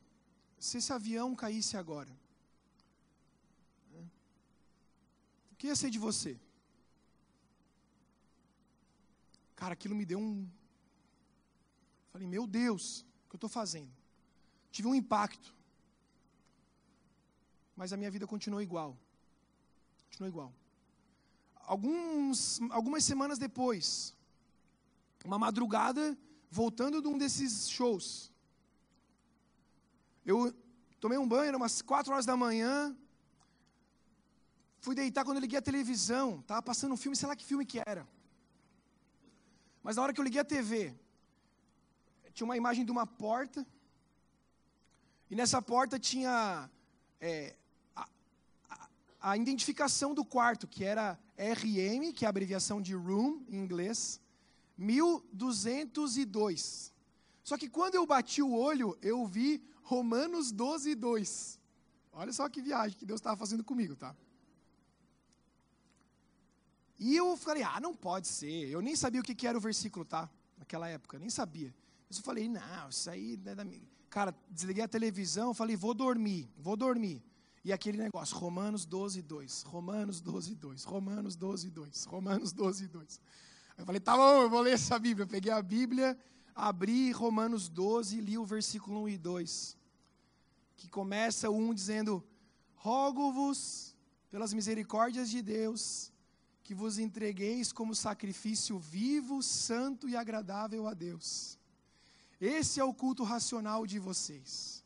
se 0.59 0.79
esse 0.79 0.93
avião 0.93 1.35
caísse 1.35 1.77
agora, 1.77 2.13
o 5.51 5.55
que 5.57 5.69
ia 5.69 5.77
ser 5.77 5.91
de 5.91 5.99
você? 5.99 6.39
Cara, 9.57 9.75
aquilo 9.75 9.95
me 9.95 10.05
deu 10.05 10.19
um. 10.19 10.49
Falei, 12.13 12.27
meu 12.27 12.47
Deus, 12.47 13.07
o 13.25 13.29
que 13.31 13.37
eu 13.37 13.39
estou 13.39 13.49
fazendo? 13.49 13.93
Tive 14.71 14.89
um 14.89 14.95
impacto. 14.95 15.55
Mas 17.77 17.93
a 17.93 17.97
minha 17.97 18.11
vida 18.11 18.27
continuou 18.27 18.61
igual. 18.61 18.99
Continuou 20.07 20.29
igual. 20.29 20.62
Alguns, 21.67 22.61
algumas 22.71 23.05
semanas 23.05 23.39
depois, 23.39 24.15
uma 25.25 25.39
madrugada, 25.39 26.17
voltando 26.51 27.01
de 27.01 27.09
um 27.09 27.17
desses 27.17 27.71
shows, 27.71 28.33
eu 30.25 30.55
tomei 31.01 31.19
um 31.19 31.27
banho, 31.27 31.49
eram 31.49 31.59
umas 31.59 31.83
4 31.83 32.13
horas 32.13 32.27
da 32.27 32.37
manhã. 32.37 32.97
Fui 34.81 34.95
deitar 34.95 35.25
quando 35.25 35.39
eu 35.39 35.41
liguei 35.41 35.59
a 35.59 35.63
televisão. 35.63 36.41
Estava 36.41 36.63
passando 36.63 36.93
um 36.93 36.97
filme, 36.97 37.17
sei 37.17 37.29
lá 37.29 37.35
que 37.35 37.45
filme 37.45 37.67
que 37.67 37.81
era. 37.81 38.07
Mas 39.83 39.97
na 39.97 40.03
hora 40.03 40.13
que 40.13 40.21
eu 40.21 40.25
liguei 40.25 40.41
a 40.41 40.45
TV, 40.45 40.95
tinha 42.33 42.45
uma 42.45 42.57
imagem 42.57 42.85
de 42.85 42.93
uma 42.93 43.07
porta. 43.07 43.67
E 45.31 45.35
nessa 45.35 45.61
porta 45.61 45.99
tinha 45.99 46.71
é, 47.21 47.57
a, 49.23 49.37
identificação 49.37 50.13
do 50.13 50.25
quarto, 50.25 50.67
que 50.67 50.83
era 50.85 51.17
RM, 51.37 52.13
que 52.13 52.25
é 52.25 52.27
a 52.27 52.31
abreviação 52.31 52.83
de 52.83 52.95
room 52.95 53.45
em 53.49 53.59
inglês, 53.59 54.21
1202. 54.77 56.93
Só 57.45 57.57
que 57.57 57.69
quando 57.69 57.95
eu 57.95 58.07
bati 58.07 58.43
o 58.43 58.53
olho, 58.53 58.99
eu 59.01 59.25
vi 59.27 59.63
Romanos 59.83 60.51
12, 60.51 60.95
2. 60.95 61.61
Olha 62.13 62.33
só 62.33 62.49
que 62.49 62.61
viagem 62.61 62.99
que 62.99 63.07
Deus 63.07 63.21
estava 63.21 63.37
fazendo 63.37 63.65
comigo, 63.65 63.97
tá? 63.97 64.15
E 66.99 67.17
eu 67.17 67.37
falei, 67.37 67.63
ah, 67.63 67.81
não 67.81 67.95
pode 67.95 68.29
ser. 68.29 68.69
Eu 68.69 68.81
nem 68.81 68.95
sabia 68.95 69.21
o 69.21 69.25
que, 69.25 69.47
era 69.47 69.59
o 69.59 69.61
versículo, 69.61 70.05
tá? 70.05 70.31
Naquela 70.57 70.89
época, 70.89 71.19
nem 71.19 71.31
sabia. 71.31 71.75
Eu 72.09 72.17
falei, 72.23 72.49
não, 72.49 72.89
isso 72.89 73.11
aí 73.11 73.41
é. 73.45 73.81
Cara, 74.09 74.33
desliguei 74.51 74.85
a 74.85 74.89
televisão, 74.89 75.55
falei, 75.55 75.75
vou 75.75 75.95
dormir, 75.95 76.49
vou 76.57 76.77
dormir. 76.77 77.25
E 77.65 77.73
aquele 77.73 77.99
negócio, 77.99 78.37
Romanos 78.37 78.85
12, 78.85 79.23
2. 79.23 79.63
Romanos 79.63 80.21
12, 80.21 80.55
2. 80.55 80.85
Romanos 80.85 81.37
12, 81.37 81.71
2. 81.71 82.05
Romanos 82.05 82.53
12, 82.53 82.89
2. 82.89 83.21
Eu 83.79 83.87
falei, 83.87 84.01
tá 84.01 84.17
bom, 84.17 84.43
eu 84.43 84.51
vou 84.51 84.61
ler 84.61 84.73
essa 84.73 84.99
Bíblia. 84.99 85.25
Eu 85.25 85.29
peguei 85.29 85.53
a 85.53 85.63
Bíblia 85.63 86.19
abri 86.55 87.11
Romanos 87.13 87.69
12 87.69 88.19
e 88.19 88.21
li 88.21 88.39
o 88.39 88.45
versículo 88.45 89.03
1 89.03 89.09
e 89.11 89.19
2, 89.19 89.77
que 90.77 90.89
começa 90.89 91.51
1 91.51 91.75
dizendo: 91.75 92.25
Rogo-vos, 92.75 93.97
pelas 94.31 94.53
misericórdias 94.53 95.31
de 95.31 95.43
Deus, 95.43 96.13
que 96.63 96.75
vos 96.75 96.99
entregueis 96.99 97.73
como 97.73 97.95
sacrifício 97.95 98.79
vivo, 98.79 99.43
santo 99.43 100.09
e 100.09 100.17
agradável 100.17 100.87
a 100.87 100.95
Deus. 100.95 101.59
Esse 102.41 102.81
é 102.81 102.85
o 102.85 102.95
culto 102.95 103.23
racional 103.23 103.87
de 103.87 103.99
vocês. 103.99 104.85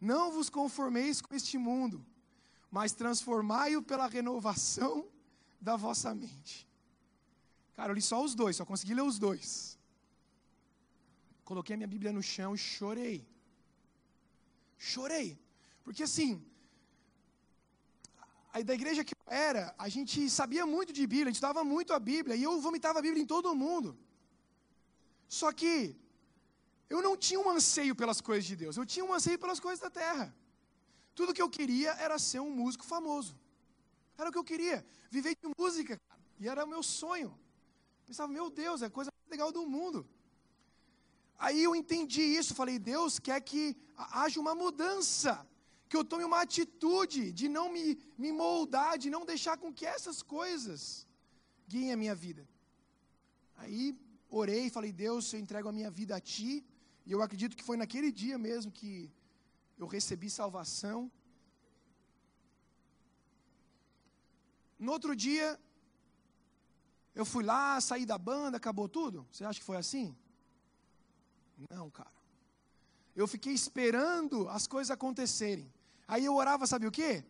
Não 0.00 0.32
vos 0.32 0.50
conformeis 0.50 1.20
com 1.20 1.34
este 1.34 1.56
mundo, 1.56 2.04
mas 2.70 2.92
transformai-o 2.92 3.82
pela 3.82 4.06
renovação 4.06 5.08
da 5.60 5.76
vossa 5.76 6.14
mente. 6.14 6.66
Cara, 7.74 7.90
eu 7.90 7.94
li 7.94 8.02
só 8.02 8.22
os 8.22 8.34
dois, 8.34 8.56
só 8.56 8.64
consegui 8.64 8.94
ler 8.94 9.02
os 9.02 9.18
dois. 9.18 9.78
Coloquei 11.44 11.74
a 11.74 11.76
minha 11.76 11.86
Bíblia 11.86 12.12
no 12.12 12.22
chão 12.22 12.54
e 12.54 12.58
chorei. 12.58 13.26
Chorei. 14.76 15.38
Porque 15.84 16.02
assim, 16.02 16.44
aí 18.52 18.64
da 18.64 18.74
igreja 18.74 19.04
que 19.04 19.14
eu 19.14 19.32
era, 19.32 19.74
a 19.78 19.88
gente 19.88 20.28
sabia 20.28 20.64
muito 20.66 20.92
de 20.92 21.06
Bíblia, 21.06 21.26
a 21.26 21.32
gente 21.32 21.42
estava 21.44 21.62
muito 21.62 21.92
a 21.92 22.00
Bíblia, 22.00 22.34
e 22.36 22.42
eu 22.42 22.60
vomitava 22.60 22.98
a 22.98 23.02
Bíblia 23.02 23.22
em 23.22 23.26
todo 23.26 23.54
mundo. 23.54 23.96
Só 25.28 25.52
que 25.52 25.96
eu 26.88 27.02
não 27.02 27.16
tinha 27.16 27.38
um 27.38 27.50
anseio 27.50 27.94
pelas 27.94 28.20
coisas 28.20 28.44
de 28.44 28.56
Deus, 28.56 28.76
eu 28.76 28.86
tinha 28.86 29.04
um 29.04 29.12
anseio 29.12 29.38
pelas 29.38 29.60
coisas 29.60 29.80
da 29.80 29.90
terra. 29.90 30.34
Tudo 31.18 31.34
que 31.36 31.44
eu 31.44 31.50
queria 31.58 31.92
era 32.06 32.16
ser 32.28 32.40
um 32.46 32.52
músico 32.60 32.84
famoso. 32.94 33.34
Era 34.18 34.28
o 34.28 34.32
que 34.32 34.40
eu 34.42 34.48
queria, 34.52 34.78
viver 35.16 35.34
de 35.40 35.48
música, 35.58 35.98
cara. 36.08 36.20
E 36.38 36.48
era 36.52 36.64
o 36.66 36.72
meu 36.74 36.82
sonho. 36.82 37.30
Pensava, 38.08 38.30
meu 38.38 38.48
Deus, 38.62 38.82
é 38.82 38.86
a 38.86 38.96
coisa 38.98 39.10
mais 39.16 39.30
legal 39.34 39.50
do 39.50 39.62
mundo. 39.76 40.00
Aí 41.38 41.62
eu 41.62 41.72
entendi 41.80 42.22
isso, 42.38 42.58
falei, 42.60 42.78
Deus 42.78 43.18
quer 43.18 43.40
que 43.40 43.62
haja 44.24 44.38
uma 44.44 44.54
mudança, 44.54 45.32
que 45.88 45.96
eu 45.96 46.04
tome 46.04 46.24
uma 46.30 46.40
atitude 46.42 47.32
de 47.32 47.48
não 47.56 47.66
me, 47.74 47.98
me 48.22 48.30
moldar, 48.42 48.92
de 48.98 49.08
não 49.08 49.24
deixar 49.32 49.56
com 49.56 49.72
que 49.72 49.86
essas 49.96 50.22
coisas 50.22 51.06
guiem 51.68 51.92
a 51.92 52.00
minha 52.02 52.14
vida. 52.14 52.46
Aí 53.56 53.98
orei, 54.28 54.64
falei, 54.70 54.92
Deus, 54.92 55.32
eu 55.32 55.40
entrego 55.40 55.68
a 55.68 55.76
minha 55.78 55.90
vida 55.90 56.14
a 56.16 56.20
Ti, 56.20 56.64
e 57.06 57.12
eu 57.12 57.22
acredito 57.22 57.56
que 57.56 57.68
foi 57.68 57.76
naquele 57.76 58.10
dia 58.12 58.36
mesmo 58.36 58.70
que 58.70 59.10
eu 59.78 59.86
recebi 59.86 60.28
salvação. 60.30 61.10
No 64.78 64.92
outro 64.92 65.14
dia, 65.14 65.58
eu 67.14 67.24
fui 67.24 67.44
lá, 67.44 67.80
saí 67.80 68.04
da 68.04 68.18
banda, 68.18 68.56
acabou 68.56 68.88
tudo? 68.88 69.26
Você 69.30 69.44
acha 69.44 69.58
que 69.58 69.64
foi 69.64 69.76
assim? 69.76 70.16
Não, 71.70 71.90
cara. 71.90 72.16
Eu 73.14 73.26
fiquei 73.26 73.54
esperando 73.54 74.48
as 74.48 74.66
coisas 74.66 74.90
acontecerem. 74.90 75.72
Aí 76.06 76.24
eu 76.24 76.34
orava, 76.34 76.66
sabe 76.66 76.86
o 76.86 76.92
quê? 76.92 77.24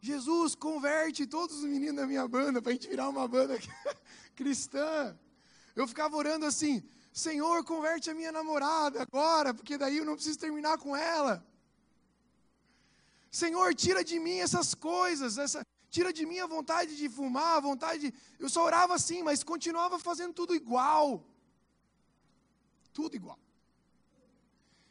Jesus, 0.00 0.54
converte 0.54 1.26
todos 1.26 1.58
os 1.58 1.64
meninos 1.64 1.96
da 1.96 2.06
minha 2.06 2.26
banda 2.26 2.62
para 2.62 2.70
a 2.70 2.72
gente 2.72 2.88
virar 2.88 3.08
uma 3.08 3.28
banda 3.28 3.58
cristã. 4.34 5.18
Eu 5.74 5.86
ficava 5.86 6.16
orando 6.16 6.46
assim: 6.46 6.82
Senhor, 7.12 7.64
converte 7.64 8.08
a 8.08 8.14
minha 8.14 8.32
namorada 8.32 9.02
agora, 9.02 9.52
porque 9.52 9.76
daí 9.76 9.98
eu 9.98 10.04
não 10.04 10.14
preciso 10.14 10.38
terminar 10.38 10.78
com 10.78 10.96
ela. 10.96 11.44
Senhor, 13.30 13.74
tira 13.74 14.02
de 14.02 14.18
mim 14.18 14.38
essas 14.38 14.74
coisas, 14.74 15.38
essa, 15.38 15.66
tira 15.90 16.12
de 16.12 16.24
mim 16.24 16.38
a 16.38 16.46
vontade 16.46 16.96
de 16.96 17.08
fumar, 17.08 17.56
a 17.56 17.60
vontade 17.60 18.10
de. 18.10 18.14
Eu 18.38 18.48
só 18.48 18.64
orava 18.64 18.94
assim, 18.94 19.22
mas 19.22 19.42
continuava 19.42 19.98
fazendo 19.98 20.32
tudo 20.32 20.54
igual. 20.54 21.24
Tudo 22.92 23.14
igual. 23.14 23.38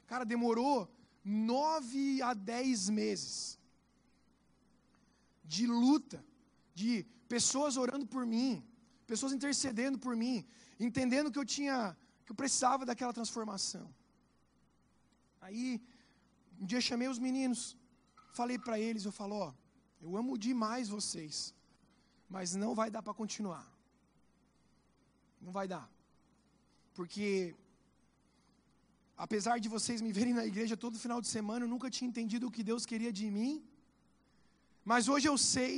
Cara, 0.05 0.23
demorou 0.23 0.89
nove 1.23 2.21
a 2.21 2.33
dez 2.33 2.89
meses 2.89 3.59
de 5.43 5.65
luta, 5.65 6.23
de 6.73 7.05
pessoas 7.27 7.77
orando 7.77 8.05
por 8.05 8.25
mim, 8.25 8.63
pessoas 9.05 9.33
intercedendo 9.33 9.97
por 9.97 10.15
mim, 10.15 10.45
entendendo 10.79 11.31
que 11.31 11.39
eu 11.39 11.45
tinha, 11.45 11.97
que 12.25 12.31
eu 12.31 12.35
precisava 12.35 12.85
daquela 12.85 13.13
transformação. 13.13 13.93
Aí, 15.41 15.81
um 16.59 16.65
dia 16.65 16.81
chamei 16.81 17.07
os 17.07 17.19
meninos, 17.19 17.77
falei 18.39 18.57
para 18.65 18.77
eles, 18.87 19.05
eu 19.05 19.13
falo, 19.19 19.35
ó, 19.45 19.49
eu 20.05 20.11
amo 20.21 20.41
demais 20.47 20.93
vocês, 20.97 21.35
mas 22.35 22.55
não 22.63 22.71
vai 22.79 22.89
dar 22.95 23.03
para 23.07 23.19
continuar. 23.21 23.65
Não 25.45 25.53
vai 25.57 25.67
dar. 25.73 25.85
Porque 26.97 27.25
apesar 29.25 29.55
de 29.63 29.69
vocês 29.75 29.99
me 30.05 30.11
verem 30.17 30.35
na 30.39 30.45
igreja 30.51 30.81
todo 30.85 31.03
final 31.05 31.19
de 31.25 31.29
semana, 31.37 31.65
eu 31.65 31.71
nunca 31.75 31.89
tinha 31.95 32.09
entendido 32.11 32.45
o 32.47 32.53
que 32.55 32.67
Deus 32.71 32.85
queria 32.91 33.11
de 33.19 33.27
mim. 33.37 33.53
Mas 34.91 35.07
hoje 35.13 35.27
eu 35.31 35.37
sei 35.53 35.73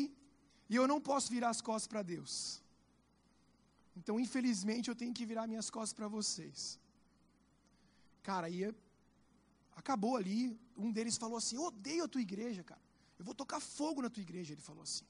e 0.72 0.76
eu 0.80 0.88
não 0.92 1.00
posso 1.10 1.28
virar 1.36 1.50
as 1.56 1.62
costas 1.70 1.90
para 1.94 2.04
Deus. 2.14 2.32
Então, 4.00 4.16
infelizmente, 4.26 4.90
eu 4.90 4.98
tenho 5.02 5.14
que 5.18 5.26
virar 5.32 5.46
minhas 5.54 5.70
costas 5.76 5.96
para 6.00 6.10
vocês. 6.18 6.60
Cara, 8.30 8.48
aí 8.50 8.62
Acabou 9.80 10.18
ali. 10.18 10.60
Um 10.78 10.92
deles 10.92 11.16
falou 11.24 11.38
assim: 11.38 11.56
Eu 11.56 11.64
odeio 11.64 12.04
a 12.04 12.08
tua 12.08 12.22
igreja, 12.22 12.62
cara. 12.64 12.82
Eu 13.18 13.24
vou 13.24 13.34
tocar 13.34 13.60
fogo 13.62 14.02
na 14.02 14.10
tua 14.10 14.22
igreja. 14.22 14.54
Ele 14.54 14.62
falou 14.62 14.84
assim. 14.84 15.06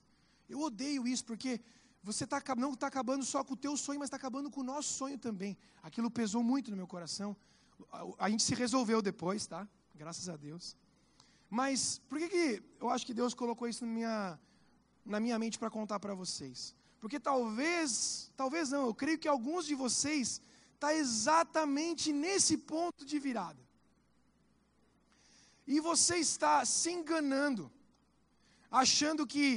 Eu 0.48 0.60
odeio 0.62 1.08
isso 1.08 1.26
porque 1.26 1.60
você 2.04 2.26
tá, 2.26 2.42
não 2.56 2.74
está 2.74 2.88
acabando 2.88 3.26
só 3.26 3.44
com 3.44 3.54
o 3.56 3.58
teu 3.58 3.76
sonho, 3.76 4.00
mas 4.00 4.08
está 4.08 4.18
acabando 4.18 4.50
com 4.52 4.62
o 4.62 4.64
nosso 4.64 4.94
sonho 4.94 5.18
também. 5.18 5.58
Aquilo 5.82 6.10
pesou 6.10 6.44
muito 6.44 6.70
no 6.70 6.78
meu 6.78 6.88
coração. 6.88 7.36
A, 7.92 8.26
a 8.26 8.30
gente 8.30 8.44
se 8.44 8.54
resolveu 8.54 9.02
depois, 9.02 9.48
tá? 9.48 9.68
Graças 9.96 10.30
a 10.30 10.38
Deus. 10.38 10.78
Mas 11.50 12.00
por 12.08 12.20
que, 12.20 12.30
que 12.30 12.64
eu 12.80 12.90
acho 12.90 13.06
que 13.08 13.14
Deus 13.14 13.34
colocou 13.34 13.68
isso 13.68 13.84
na 13.86 13.92
minha, 13.92 14.40
na 15.04 15.20
minha 15.20 15.40
mente 15.40 15.58
para 15.58 15.72
contar 15.72 16.00
para 16.00 16.14
vocês? 16.14 16.76
Porque 17.00 17.20
talvez, 17.20 18.32
talvez 18.38 18.70
não, 18.70 18.86
eu 18.86 18.94
creio 18.94 19.18
que 19.18 19.28
alguns 19.28 19.66
de 19.66 19.74
vocês 19.74 20.42
está 20.76 20.94
exatamente 20.94 22.14
nesse 22.14 22.56
ponto 22.56 23.04
de 23.04 23.18
virada. 23.18 23.69
E 25.74 25.80
você 25.80 26.16
está 26.18 26.54
se 26.66 26.90
enganando, 26.98 27.64
achando 28.82 29.24
que 29.34 29.48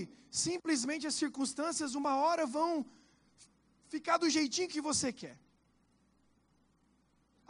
simplesmente 0.47 1.07
as 1.07 1.15
circunstâncias 1.23 1.95
uma 2.01 2.17
hora 2.23 2.45
vão 2.57 2.85
ficar 3.95 4.19
do 4.19 4.29
jeitinho 4.37 4.73
que 4.75 4.87
você 4.89 5.09
quer. 5.11 5.39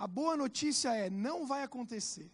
A 0.05 0.07
boa 0.07 0.37
notícia 0.45 0.95
é: 0.95 1.11
não 1.11 1.39
vai 1.45 1.65
acontecer. 1.65 2.31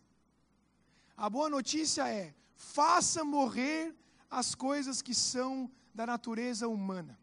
A 1.16 1.30
boa 1.30 1.48
notícia 1.48 2.06
é: 2.20 2.34
faça 2.54 3.24
morrer 3.24 3.96
as 4.40 4.54
coisas 4.54 5.00
que 5.00 5.14
são 5.14 5.52
da 5.94 6.06
natureza 6.14 6.68
humana. 6.68 7.18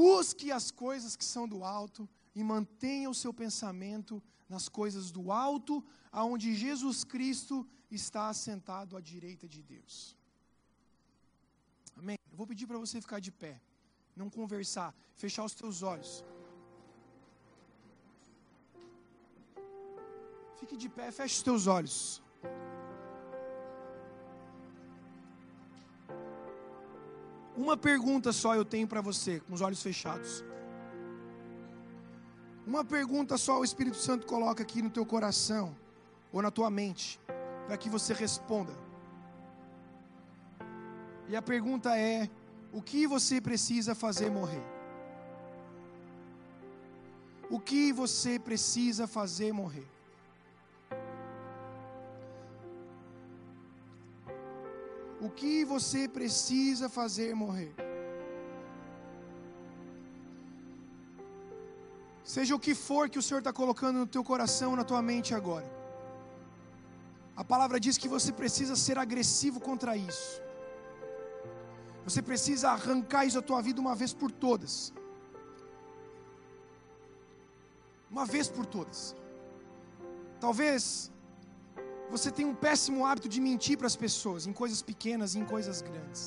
Busque 0.00 0.52
as 0.52 0.70
coisas 0.70 1.16
que 1.16 1.24
são 1.24 1.48
do 1.48 1.64
alto 1.64 2.06
e 2.34 2.44
mantenha 2.44 3.08
o 3.08 3.18
seu 3.22 3.32
pensamento 3.32 4.22
nas 4.50 4.68
coisas 4.68 5.10
do 5.10 5.32
alto, 5.32 5.82
aonde 6.20 6.54
Jesus 6.54 7.04
Cristo 7.04 7.66
está 7.94 8.28
assentado 8.28 8.96
à 8.96 9.00
direita 9.00 9.46
de 9.46 9.62
Deus. 9.62 10.16
Amém. 11.96 12.18
Eu 12.30 12.36
vou 12.36 12.46
pedir 12.46 12.66
para 12.66 12.78
você 12.78 13.00
ficar 13.00 13.20
de 13.20 13.30
pé, 13.30 13.60
não 14.16 14.28
conversar, 14.30 14.94
fechar 15.14 15.44
os 15.44 15.54
teus 15.54 15.82
olhos. 15.82 16.24
Fique 20.58 20.76
de 20.76 20.88
pé, 20.88 21.10
feche 21.10 21.36
os 21.36 21.42
teus 21.42 21.66
olhos. 21.66 22.22
Uma 27.54 27.76
pergunta 27.76 28.32
só 28.32 28.54
eu 28.54 28.64
tenho 28.64 28.88
para 28.88 29.00
você, 29.00 29.40
com 29.40 29.52
os 29.52 29.60
olhos 29.60 29.82
fechados. 29.82 30.42
Uma 32.66 32.84
pergunta 32.84 33.36
só 33.36 33.60
o 33.60 33.64
Espírito 33.64 33.96
Santo 33.96 34.26
coloca 34.26 34.62
aqui 34.62 34.80
no 34.80 34.88
teu 34.88 35.04
coração 35.04 35.76
ou 36.32 36.40
na 36.40 36.50
tua 36.50 36.70
mente, 36.70 37.20
para 37.66 37.76
que 37.76 37.88
você 37.88 38.12
responda. 38.12 38.72
E 41.28 41.36
a 41.36 41.42
pergunta 41.42 41.96
é: 41.96 42.28
o 42.72 42.82
que 42.82 43.06
você 43.06 43.40
precisa 43.40 43.94
fazer 43.94 44.30
morrer? 44.30 44.64
O 47.50 47.60
que 47.60 47.92
você 47.92 48.38
precisa 48.38 49.06
fazer 49.06 49.52
morrer? 49.52 49.86
O 55.20 55.30
que 55.30 55.64
você 55.64 56.08
precisa 56.08 56.88
fazer 56.88 57.34
morrer? 57.34 57.72
Seja 62.24 62.54
o 62.54 62.58
que 62.58 62.74
for 62.74 63.08
que 63.08 63.18
o 63.18 63.22
Senhor 63.22 63.38
está 63.40 63.52
colocando 63.52 63.98
no 63.98 64.06
teu 64.06 64.24
coração, 64.24 64.74
na 64.74 64.84
tua 64.84 65.02
mente 65.02 65.34
agora. 65.34 65.81
A 67.42 67.44
palavra 67.52 67.78
diz 67.84 67.94
que 68.02 68.08
você 68.14 68.30
precisa 68.40 68.74
ser 68.82 68.96
agressivo 69.04 69.58
contra 69.68 69.92
isso. 70.10 70.34
Você 72.06 72.20
precisa 72.28 72.66
arrancar 72.76 73.22
isso 73.26 73.38
da 73.40 73.46
tua 73.48 73.60
vida 73.66 73.80
uma 73.84 73.94
vez 74.00 74.12
por 74.20 74.30
todas. 74.44 74.74
Uma 78.12 78.26
vez 78.34 78.46
por 78.56 78.64
todas. 78.74 79.00
Talvez 80.44 81.10
você 82.14 82.30
tenha 82.36 82.48
um 82.52 82.54
péssimo 82.66 83.00
hábito 83.06 83.28
de 83.34 83.40
mentir 83.48 83.76
para 83.80 83.90
as 83.92 83.98
pessoas, 84.04 84.46
em 84.46 84.54
coisas 84.62 84.80
pequenas 84.90 85.34
e 85.34 85.40
em 85.40 85.46
coisas 85.54 85.80
grandes. 85.88 86.22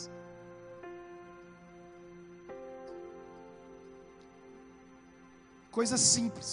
Coisas 5.80 6.02
simples. 6.16 6.52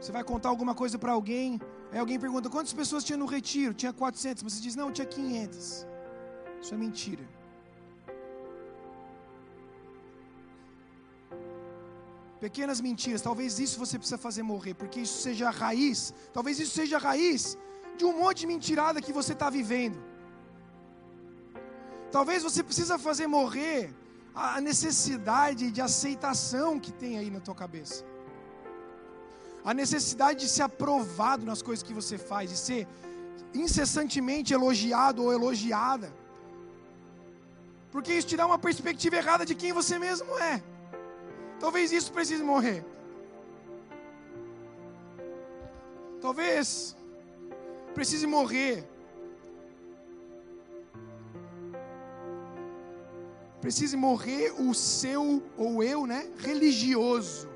Você 0.00 0.10
vai 0.18 0.24
contar 0.32 0.48
alguma 0.54 0.74
coisa 0.82 0.98
para 1.04 1.12
alguém, 1.18 1.60
aí 1.92 1.98
alguém 1.98 2.18
pergunta: 2.18 2.50
quantas 2.50 2.72
pessoas 2.72 3.04
tinha 3.04 3.16
no 3.16 3.26
retiro? 3.26 3.72
Tinha 3.74 3.92
400. 3.92 4.42
Você 4.42 4.60
diz: 4.60 4.76
não, 4.76 4.90
tinha 4.92 5.06
500. 5.06 5.86
Isso 6.60 6.74
é 6.74 6.76
mentira. 6.76 7.24
Pequenas 12.40 12.80
mentiras, 12.80 13.22
talvez 13.22 13.58
isso 13.58 13.78
você 13.78 13.98
precisa 13.98 14.18
fazer 14.18 14.42
morrer, 14.42 14.74
porque 14.74 15.00
isso 15.00 15.18
seja 15.22 15.48
a 15.48 15.50
raiz, 15.50 16.12
talvez 16.30 16.58
isso 16.60 16.72
seja 16.72 16.96
a 16.96 17.00
raiz 17.00 17.56
de 17.96 18.04
um 18.04 18.18
monte 18.18 18.40
de 18.40 18.46
mentirada 18.46 19.00
que 19.00 19.12
você 19.12 19.32
está 19.32 19.48
vivendo. 19.48 19.98
Talvez 22.10 22.42
você 22.42 22.62
precisa 22.62 22.98
fazer 22.98 23.26
morrer 23.26 23.94
a 24.34 24.60
necessidade 24.60 25.70
de 25.70 25.80
aceitação 25.80 26.78
que 26.78 26.92
tem 26.92 27.18
aí 27.18 27.30
na 27.30 27.40
tua 27.40 27.54
cabeça. 27.54 28.04
A 29.64 29.72
necessidade 29.72 30.40
de 30.40 30.48
ser 30.48 30.62
aprovado 30.62 31.46
nas 31.46 31.62
coisas 31.62 31.82
que 31.82 31.94
você 31.94 32.16
faz, 32.18 32.50
de 32.50 32.56
ser 32.56 32.86
incessantemente 33.54 34.52
elogiado 34.52 35.22
ou 35.24 35.32
elogiada. 35.32 36.12
Porque 37.90 38.12
isso 38.12 38.28
te 38.28 38.36
dá 38.36 38.44
uma 38.46 38.58
perspectiva 38.58 39.16
errada 39.16 39.46
de 39.46 39.54
quem 39.54 39.72
você 39.72 39.98
mesmo 39.98 40.38
é. 40.38 40.62
Talvez 41.58 41.92
isso 41.92 42.12
precise 42.12 42.42
morrer. 42.42 42.84
Talvez 46.20 46.96
precise 47.94 48.26
morrer 48.26 48.84
precise 53.64 53.96
morrer 53.96 54.52
o 54.60 54.74
seu 54.74 55.42
ou 55.56 55.82
eu, 55.82 56.06
né, 56.06 56.28
religioso. 56.36 57.48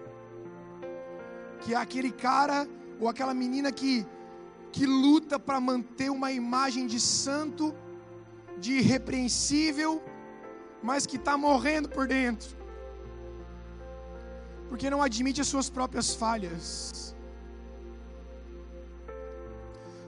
Que 1.61 1.75
é 1.75 1.77
aquele 1.77 2.11
cara 2.11 2.69
ou 3.01 3.09
aquela 3.09 3.35
menina 3.35 3.71
que 3.73 4.07
que 4.71 4.85
luta 4.85 5.39
para 5.41 5.59
manter 5.59 6.11
uma 6.11 6.31
imagem 6.31 6.87
de 6.87 7.01
santo, 7.01 7.75
de 8.59 8.75
irrepreensível, 8.75 10.03
mas 10.83 11.07
que 11.07 11.17
está 11.17 11.39
morrendo 11.39 11.89
por 11.89 12.07
dentro. 12.07 12.55
Porque 14.69 14.91
não 14.91 15.03
admite 15.03 15.41
as 15.41 15.47
suas 15.47 15.71
próprias 15.71 16.15
falhas. 16.15 17.17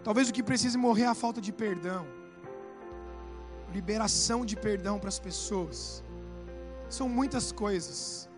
Talvez 0.05 0.29
o 0.29 0.33
que 0.33 0.43
precise 0.43 0.77
morrer 0.77 1.05
é 1.05 1.07
a 1.07 1.15
falta 1.15 1.41
de 1.41 1.53
perdão 1.53 2.07
liberação 3.73 4.45
de 4.45 4.57
perdão 4.57 4.99
para 4.99 5.09
as 5.09 5.19
pessoas. 5.19 6.03
São 6.89 7.09
muitas 7.09 7.53
coisas. 7.53 8.29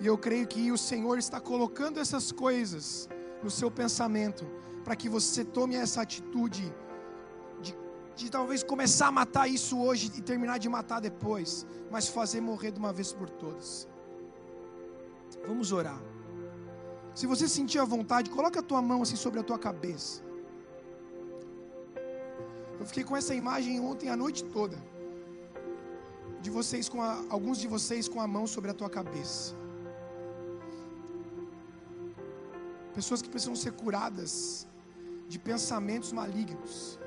E 0.00 0.06
eu 0.06 0.16
creio 0.18 0.46
que 0.46 0.70
o 0.70 0.78
Senhor 0.78 1.18
está 1.18 1.40
colocando 1.40 1.98
essas 1.98 2.30
coisas 2.30 3.08
no 3.42 3.50
seu 3.50 3.70
pensamento, 3.70 4.46
para 4.84 4.94
que 4.94 5.08
você 5.08 5.44
tome 5.44 5.74
essa 5.74 6.02
atitude 6.02 6.72
de, 7.60 7.74
de 8.14 8.30
talvez 8.30 8.62
começar 8.62 9.08
a 9.08 9.12
matar 9.12 9.48
isso 9.48 9.78
hoje 9.78 10.12
e 10.16 10.20
terminar 10.20 10.58
de 10.58 10.68
matar 10.68 11.00
depois, 11.00 11.66
mas 11.90 12.08
fazer 12.08 12.40
morrer 12.40 12.72
de 12.72 12.78
uma 12.78 12.92
vez 12.92 13.12
por 13.12 13.28
todas. 13.28 13.88
Vamos 15.46 15.72
orar. 15.72 16.00
Se 17.14 17.26
você 17.26 17.48
sentir 17.48 17.78
a 17.78 17.84
vontade, 17.84 18.28
coloca 18.28 18.60
a 18.60 18.62
tua 18.62 18.82
mão 18.82 19.02
assim 19.02 19.16
sobre 19.16 19.40
a 19.40 19.42
tua 19.42 19.58
cabeça. 19.58 20.22
Eu 22.78 22.84
fiquei 22.84 23.04
com 23.04 23.16
essa 23.16 23.34
imagem 23.34 23.80
ontem 23.80 24.10
a 24.10 24.16
noite 24.16 24.44
toda. 24.44 24.76
De 26.42 26.50
vocês 26.50 26.88
com 26.88 27.00
a, 27.02 27.24
alguns 27.30 27.58
de 27.58 27.66
vocês 27.66 28.06
com 28.06 28.20
a 28.20 28.26
mão 28.26 28.46
sobre 28.46 28.70
a 28.70 28.74
tua 28.74 28.90
cabeça. 28.90 29.54
Pessoas 32.96 33.20
que 33.20 33.28
precisam 33.28 33.54
ser 33.54 33.72
curadas 33.72 34.66
de 35.28 35.38
pensamentos 35.38 36.12
malignos. 36.12 36.98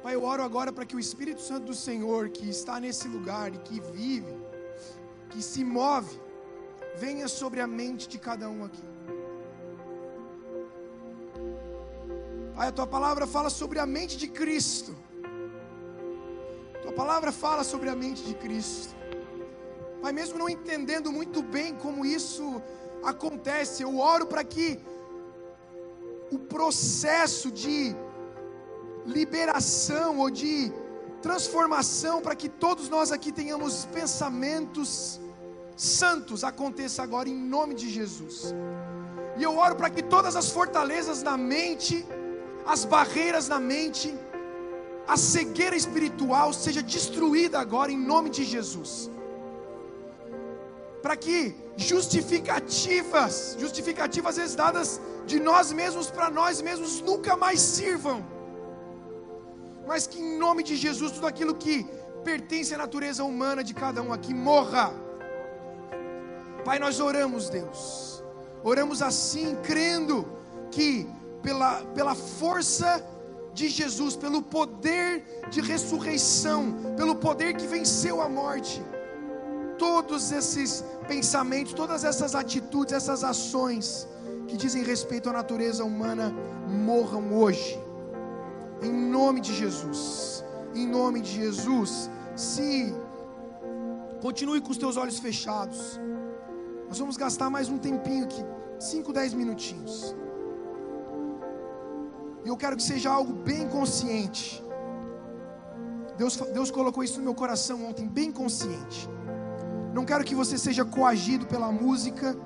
Pai, 0.00 0.14
eu 0.14 0.22
oro 0.22 0.44
agora 0.44 0.70
para 0.72 0.86
que 0.86 0.94
o 0.94 1.00
Espírito 1.00 1.40
Santo 1.40 1.64
do 1.70 1.74
Senhor, 1.74 2.28
que 2.28 2.48
está 2.48 2.78
nesse 2.78 3.08
lugar 3.08 3.52
e 3.52 3.58
que 3.58 3.80
vive, 3.80 4.32
que 5.30 5.42
se 5.42 5.64
move, 5.64 6.20
venha 6.96 7.26
sobre 7.26 7.60
a 7.60 7.66
mente 7.66 8.06
de 8.08 8.16
cada 8.16 8.48
um 8.48 8.62
aqui. 8.64 8.86
Pai, 12.54 12.68
a 12.68 12.72
tua 12.72 12.86
palavra 12.86 13.26
fala 13.26 13.50
sobre 13.50 13.80
a 13.80 13.86
mente 13.96 14.16
de 14.16 14.28
Cristo. 14.28 14.94
Tua 16.80 16.92
palavra 16.92 17.32
fala 17.32 17.64
sobre 17.64 17.88
a 17.88 17.96
mente 17.96 18.22
de 18.22 18.34
Cristo. 18.34 18.94
Pai, 20.00 20.12
mesmo 20.12 20.38
não 20.38 20.48
entendendo 20.48 21.10
muito 21.10 21.42
bem 21.42 21.74
como 21.74 22.06
isso 22.06 22.62
acontece, 23.02 23.82
eu 23.82 23.98
oro 23.98 24.26
para 24.26 24.44
que 24.44 24.80
o 26.30 26.38
processo 26.38 27.50
de 27.50 27.94
liberação 29.04 30.18
ou 30.18 30.30
de 30.30 30.72
transformação 31.22 32.20
para 32.20 32.34
que 32.34 32.48
todos 32.48 32.88
nós 32.88 33.10
aqui 33.12 33.32
tenhamos 33.32 33.84
pensamentos 33.86 35.20
santos 35.76 36.42
aconteça 36.44 37.02
agora 37.02 37.28
em 37.28 37.36
nome 37.36 37.74
de 37.74 37.88
Jesus. 37.90 38.54
E 39.36 39.42
eu 39.42 39.56
oro 39.58 39.76
para 39.76 39.90
que 39.90 40.02
todas 40.02 40.34
as 40.34 40.50
fortalezas 40.50 41.22
na 41.22 41.36
mente, 41.36 42.06
as 42.66 42.84
barreiras 42.84 43.48
na 43.48 43.60
mente, 43.60 44.14
a 45.06 45.16
cegueira 45.16 45.76
espiritual 45.76 46.52
seja 46.52 46.82
destruída 46.82 47.58
agora 47.60 47.92
em 47.92 47.98
nome 47.98 48.30
de 48.30 48.44
Jesus. 48.44 49.10
Para 51.06 51.16
que 51.24 51.54
justificativas, 51.76 53.56
justificativas 53.60 54.30
às 54.30 54.38
vezes 54.38 54.56
dadas 54.56 55.00
de 55.24 55.38
nós 55.38 55.70
mesmos 55.70 56.10
para 56.10 56.28
nós 56.28 56.60
mesmos 56.60 57.00
nunca 57.00 57.36
mais 57.36 57.60
sirvam. 57.60 58.26
Mas 59.86 60.08
que 60.08 60.18
em 60.18 60.36
nome 60.36 60.64
de 60.64 60.74
Jesus 60.74 61.12
tudo 61.12 61.28
aquilo 61.28 61.54
que 61.54 61.86
pertence 62.24 62.74
à 62.74 62.78
natureza 62.78 63.22
humana 63.22 63.62
de 63.62 63.72
cada 63.72 64.02
um 64.02 64.12
aqui 64.12 64.34
morra. 64.34 64.92
Pai, 66.64 66.80
nós 66.80 66.98
oramos, 66.98 67.48
Deus. 67.48 68.20
Oramos 68.64 69.00
assim, 69.00 69.56
crendo 69.62 70.26
que 70.72 71.08
pela, 71.40 71.84
pela 71.94 72.16
força 72.16 73.00
de 73.54 73.68
Jesus, 73.68 74.16
pelo 74.16 74.42
poder 74.42 75.24
de 75.50 75.60
ressurreição, 75.60 76.74
pelo 76.96 77.14
poder 77.14 77.54
que 77.54 77.64
venceu 77.64 78.20
a 78.20 78.28
morte. 78.28 78.82
Todos 79.78 80.32
esses 80.32 80.84
pensamentos, 81.06 81.72
todas 81.72 82.04
essas 82.04 82.34
atitudes, 82.34 82.92
essas 82.92 83.22
ações 83.22 84.08
que 84.48 84.56
dizem 84.56 84.82
respeito 84.82 85.28
à 85.28 85.32
natureza 85.32 85.84
humana 85.84 86.32
morram 86.68 87.34
hoje. 87.36 87.78
Em 88.82 88.92
nome 88.92 89.40
de 89.40 89.54
Jesus. 89.54 90.44
Em 90.74 90.86
nome 90.86 91.20
de 91.20 91.32
Jesus. 91.32 92.10
Se 92.34 92.94
continue 94.20 94.60
com 94.60 94.70
os 94.70 94.78
teus 94.78 94.96
olhos 94.96 95.18
fechados. 95.18 96.00
Nós 96.88 96.98
vamos 96.98 97.16
gastar 97.16 97.50
mais 97.50 97.68
um 97.68 97.78
tempinho 97.78 98.24
aqui, 98.24 98.44
5, 98.78 99.12
10 99.12 99.34
minutinhos. 99.34 100.14
E 102.44 102.48
eu 102.48 102.56
quero 102.56 102.76
que 102.76 102.82
seja 102.82 103.10
algo 103.10 103.32
bem 103.32 103.68
consciente. 103.68 104.64
Deus, 106.16 106.36
Deus 106.36 106.70
colocou 106.70 107.02
isso 107.02 107.18
no 107.18 107.24
meu 107.24 107.34
coração 107.34 107.84
ontem, 107.84 108.06
bem 108.06 108.30
consciente. 108.30 109.08
Não 109.96 110.04
quero 110.04 110.24
que 110.28 110.34
você 110.34 110.58
seja 110.58 110.84
coagido 110.84 111.46
pela 111.46 111.72
música, 111.72 112.36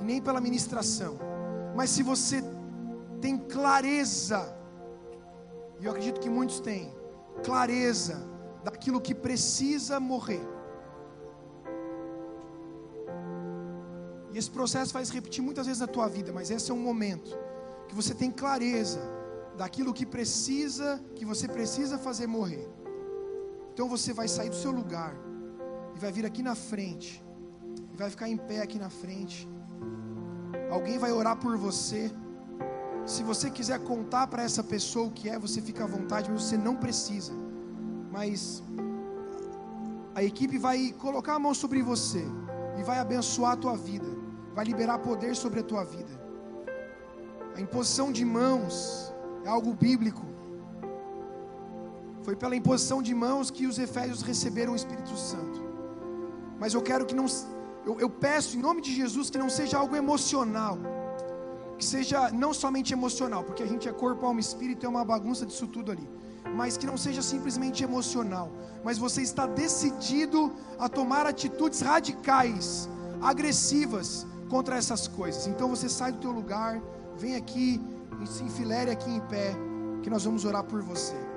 nem 0.00 0.22
pela 0.22 0.40
ministração. 0.40 1.18
Mas 1.74 1.90
se 1.90 2.00
você 2.00 2.44
tem 3.20 3.36
clareza, 3.36 4.56
e 5.80 5.84
eu 5.84 5.90
acredito 5.90 6.20
que 6.20 6.30
muitos 6.30 6.60
têm, 6.60 6.94
clareza 7.42 8.22
daquilo 8.62 9.00
que 9.00 9.12
precisa 9.12 9.98
morrer. 9.98 10.46
E 14.32 14.38
esse 14.38 14.50
processo 14.58 14.96
se 15.04 15.12
repetir 15.12 15.42
muitas 15.42 15.66
vezes 15.66 15.80
na 15.80 15.88
tua 15.88 16.06
vida, 16.06 16.32
mas 16.32 16.52
esse 16.52 16.70
é 16.70 16.74
um 16.74 16.84
momento 16.90 17.36
que 17.88 17.96
você 17.96 18.14
tem 18.14 18.30
clareza 18.30 19.00
daquilo 19.56 19.92
que 19.92 20.06
precisa, 20.06 21.02
que 21.16 21.24
você 21.24 21.48
precisa 21.48 21.98
fazer 21.98 22.28
morrer. 22.28 22.68
Então 23.74 23.88
você 23.88 24.12
vai 24.12 24.28
sair 24.28 24.50
do 24.50 24.54
seu 24.54 24.70
lugar 24.70 25.29
vai 26.00 26.10
vir 26.10 26.24
aqui 26.24 26.42
na 26.42 26.54
frente, 26.54 27.22
e 27.92 27.96
vai 27.96 28.08
ficar 28.14 28.28
em 28.28 28.36
pé 28.36 28.60
aqui 28.62 28.78
na 28.78 28.88
frente. 28.88 29.48
Alguém 30.70 30.96
vai 30.98 31.12
orar 31.12 31.36
por 31.36 31.56
você. 31.56 32.10
Se 33.04 33.22
você 33.22 33.50
quiser 33.50 33.78
contar 33.80 34.26
para 34.26 34.42
essa 34.42 34.62
pessoa 34.62 35.06
o 35.08 35.10
que 35.10 35.28
é, 35.28 35.38
você 35.38 35.60
fica 35.60 35.84
à 35.84 35.86
vontade, 35.86 36.30
mas 36.30 36.44
você 36.44 36.56
não 36.56 36.74
precisa. 36.76 37.32
Mas 38.10 38.62
a 40.14 40.22
equipe 40.22 40.56
vai 40.58 40.94
colocar 40.98 41.34
a 41.34 41.38
mão 41.38 41.54
sobre 41.54 41.82
você 41.82 42.24
e 42.78 42.82
vai 42.82 42.98
abençoar 42.98 43.52
a 43.52 43.56
tua 43.56 43.76
vida, 43.76 44.10
vai 44.54 44.64
liberar 44.64 44.98
poder 44.98 45.36
sobre 45.36 45.60
a 45.60 45.62
tua 45.62 45.84
vida. 45.84 46.12
A 47.56 47.60
imposição 47.60 48.10
de 48.10 48.24
mãos 48.24 49.12
é 49.44 49.48
algo 49.48 49.74
bíblico. 49.74 50.24
Foi 52.22 52.36
pela 52.36 52.56
imposição 52.56 53.02
de 53.02 53.14
mãos 53.14 53.50
que 53.50 53.66
os 53.66 53.78
efésios 53.78 54.22
receberam 54.22 54.72
o 54.72 54.76
Espírito 54.76 55.16
Santo. 55.16 55.59
Mas 56.60 56.74
eu 56.74 56.82
quero 56.82 57.06
que 57.08 57.14
não, 57.20 57.26
eu, 57.86 57.98
eu 58.04 58.10
peço 58.10 58.56
em 58.56 58.60
nome 58.60 58.80
de 58.86 58.94
Jesus 58.94 59.30
que 59.30 59.38
não 59.38 59.50
seja 59.58 59.78
algo 59.78 59.96
emocional, 59.96 60.78
que 61.78 61.84
seja 61.84 62.30
não 62.30 62.52
somente 62.52 62.92
emocional, 62.92 63.42
porque 63.42 63.62
a 63.62 63.70
gente 63.72 63.88
é 63.88 63.92
corpo, 63.92 64.26
alma 64.26 64.40
e 64.40 64.46
espírito, 64.48 64.84
é 64.84 64.88
uma 64.88 65.04
bagunça 65.04 65.46
disso 65.46 65.66
tudo 65.66 65.90
ali. 65.90 66.06
Mas 66.54 66.76
que 66.76 66.86
não 66.86 66.98
seja 66.98 67.22
simplesmente 67.22 67.82
emocional, 67.82 68.50
mas 68.84 68.98
você 68.98 69.22
está 69.22 69.46
decidido 69.46 70.52
a 70.78 70.88
tomar 70.88 71.24
atitudes 71.26 71.80
radicais, 71.80 72.88
agressivas 73.22 74.26
contra 74.50 74.76
essas 74.76 75.08
coisas. 75.08 75.46
Então 75.46 75.68
você 75.74 75.88
sai 75.88 76.12
do 76.12 76.18
teu 76.18 76.32
lugar, 76.32 76.82
vem 77.16 77.36
aqui 77.36 77.80
se 78.26 78.42
enfileire 78.42 78.90
aqui 78.90 79.10
em 79.10 79.20
pé, 79.20 79.54
que 80.02 80.10
nós 80.10 80.24
vamos 80.24 80.44
orar 80.44 80.64
por 80.64 80.82
você. 80.82 81.29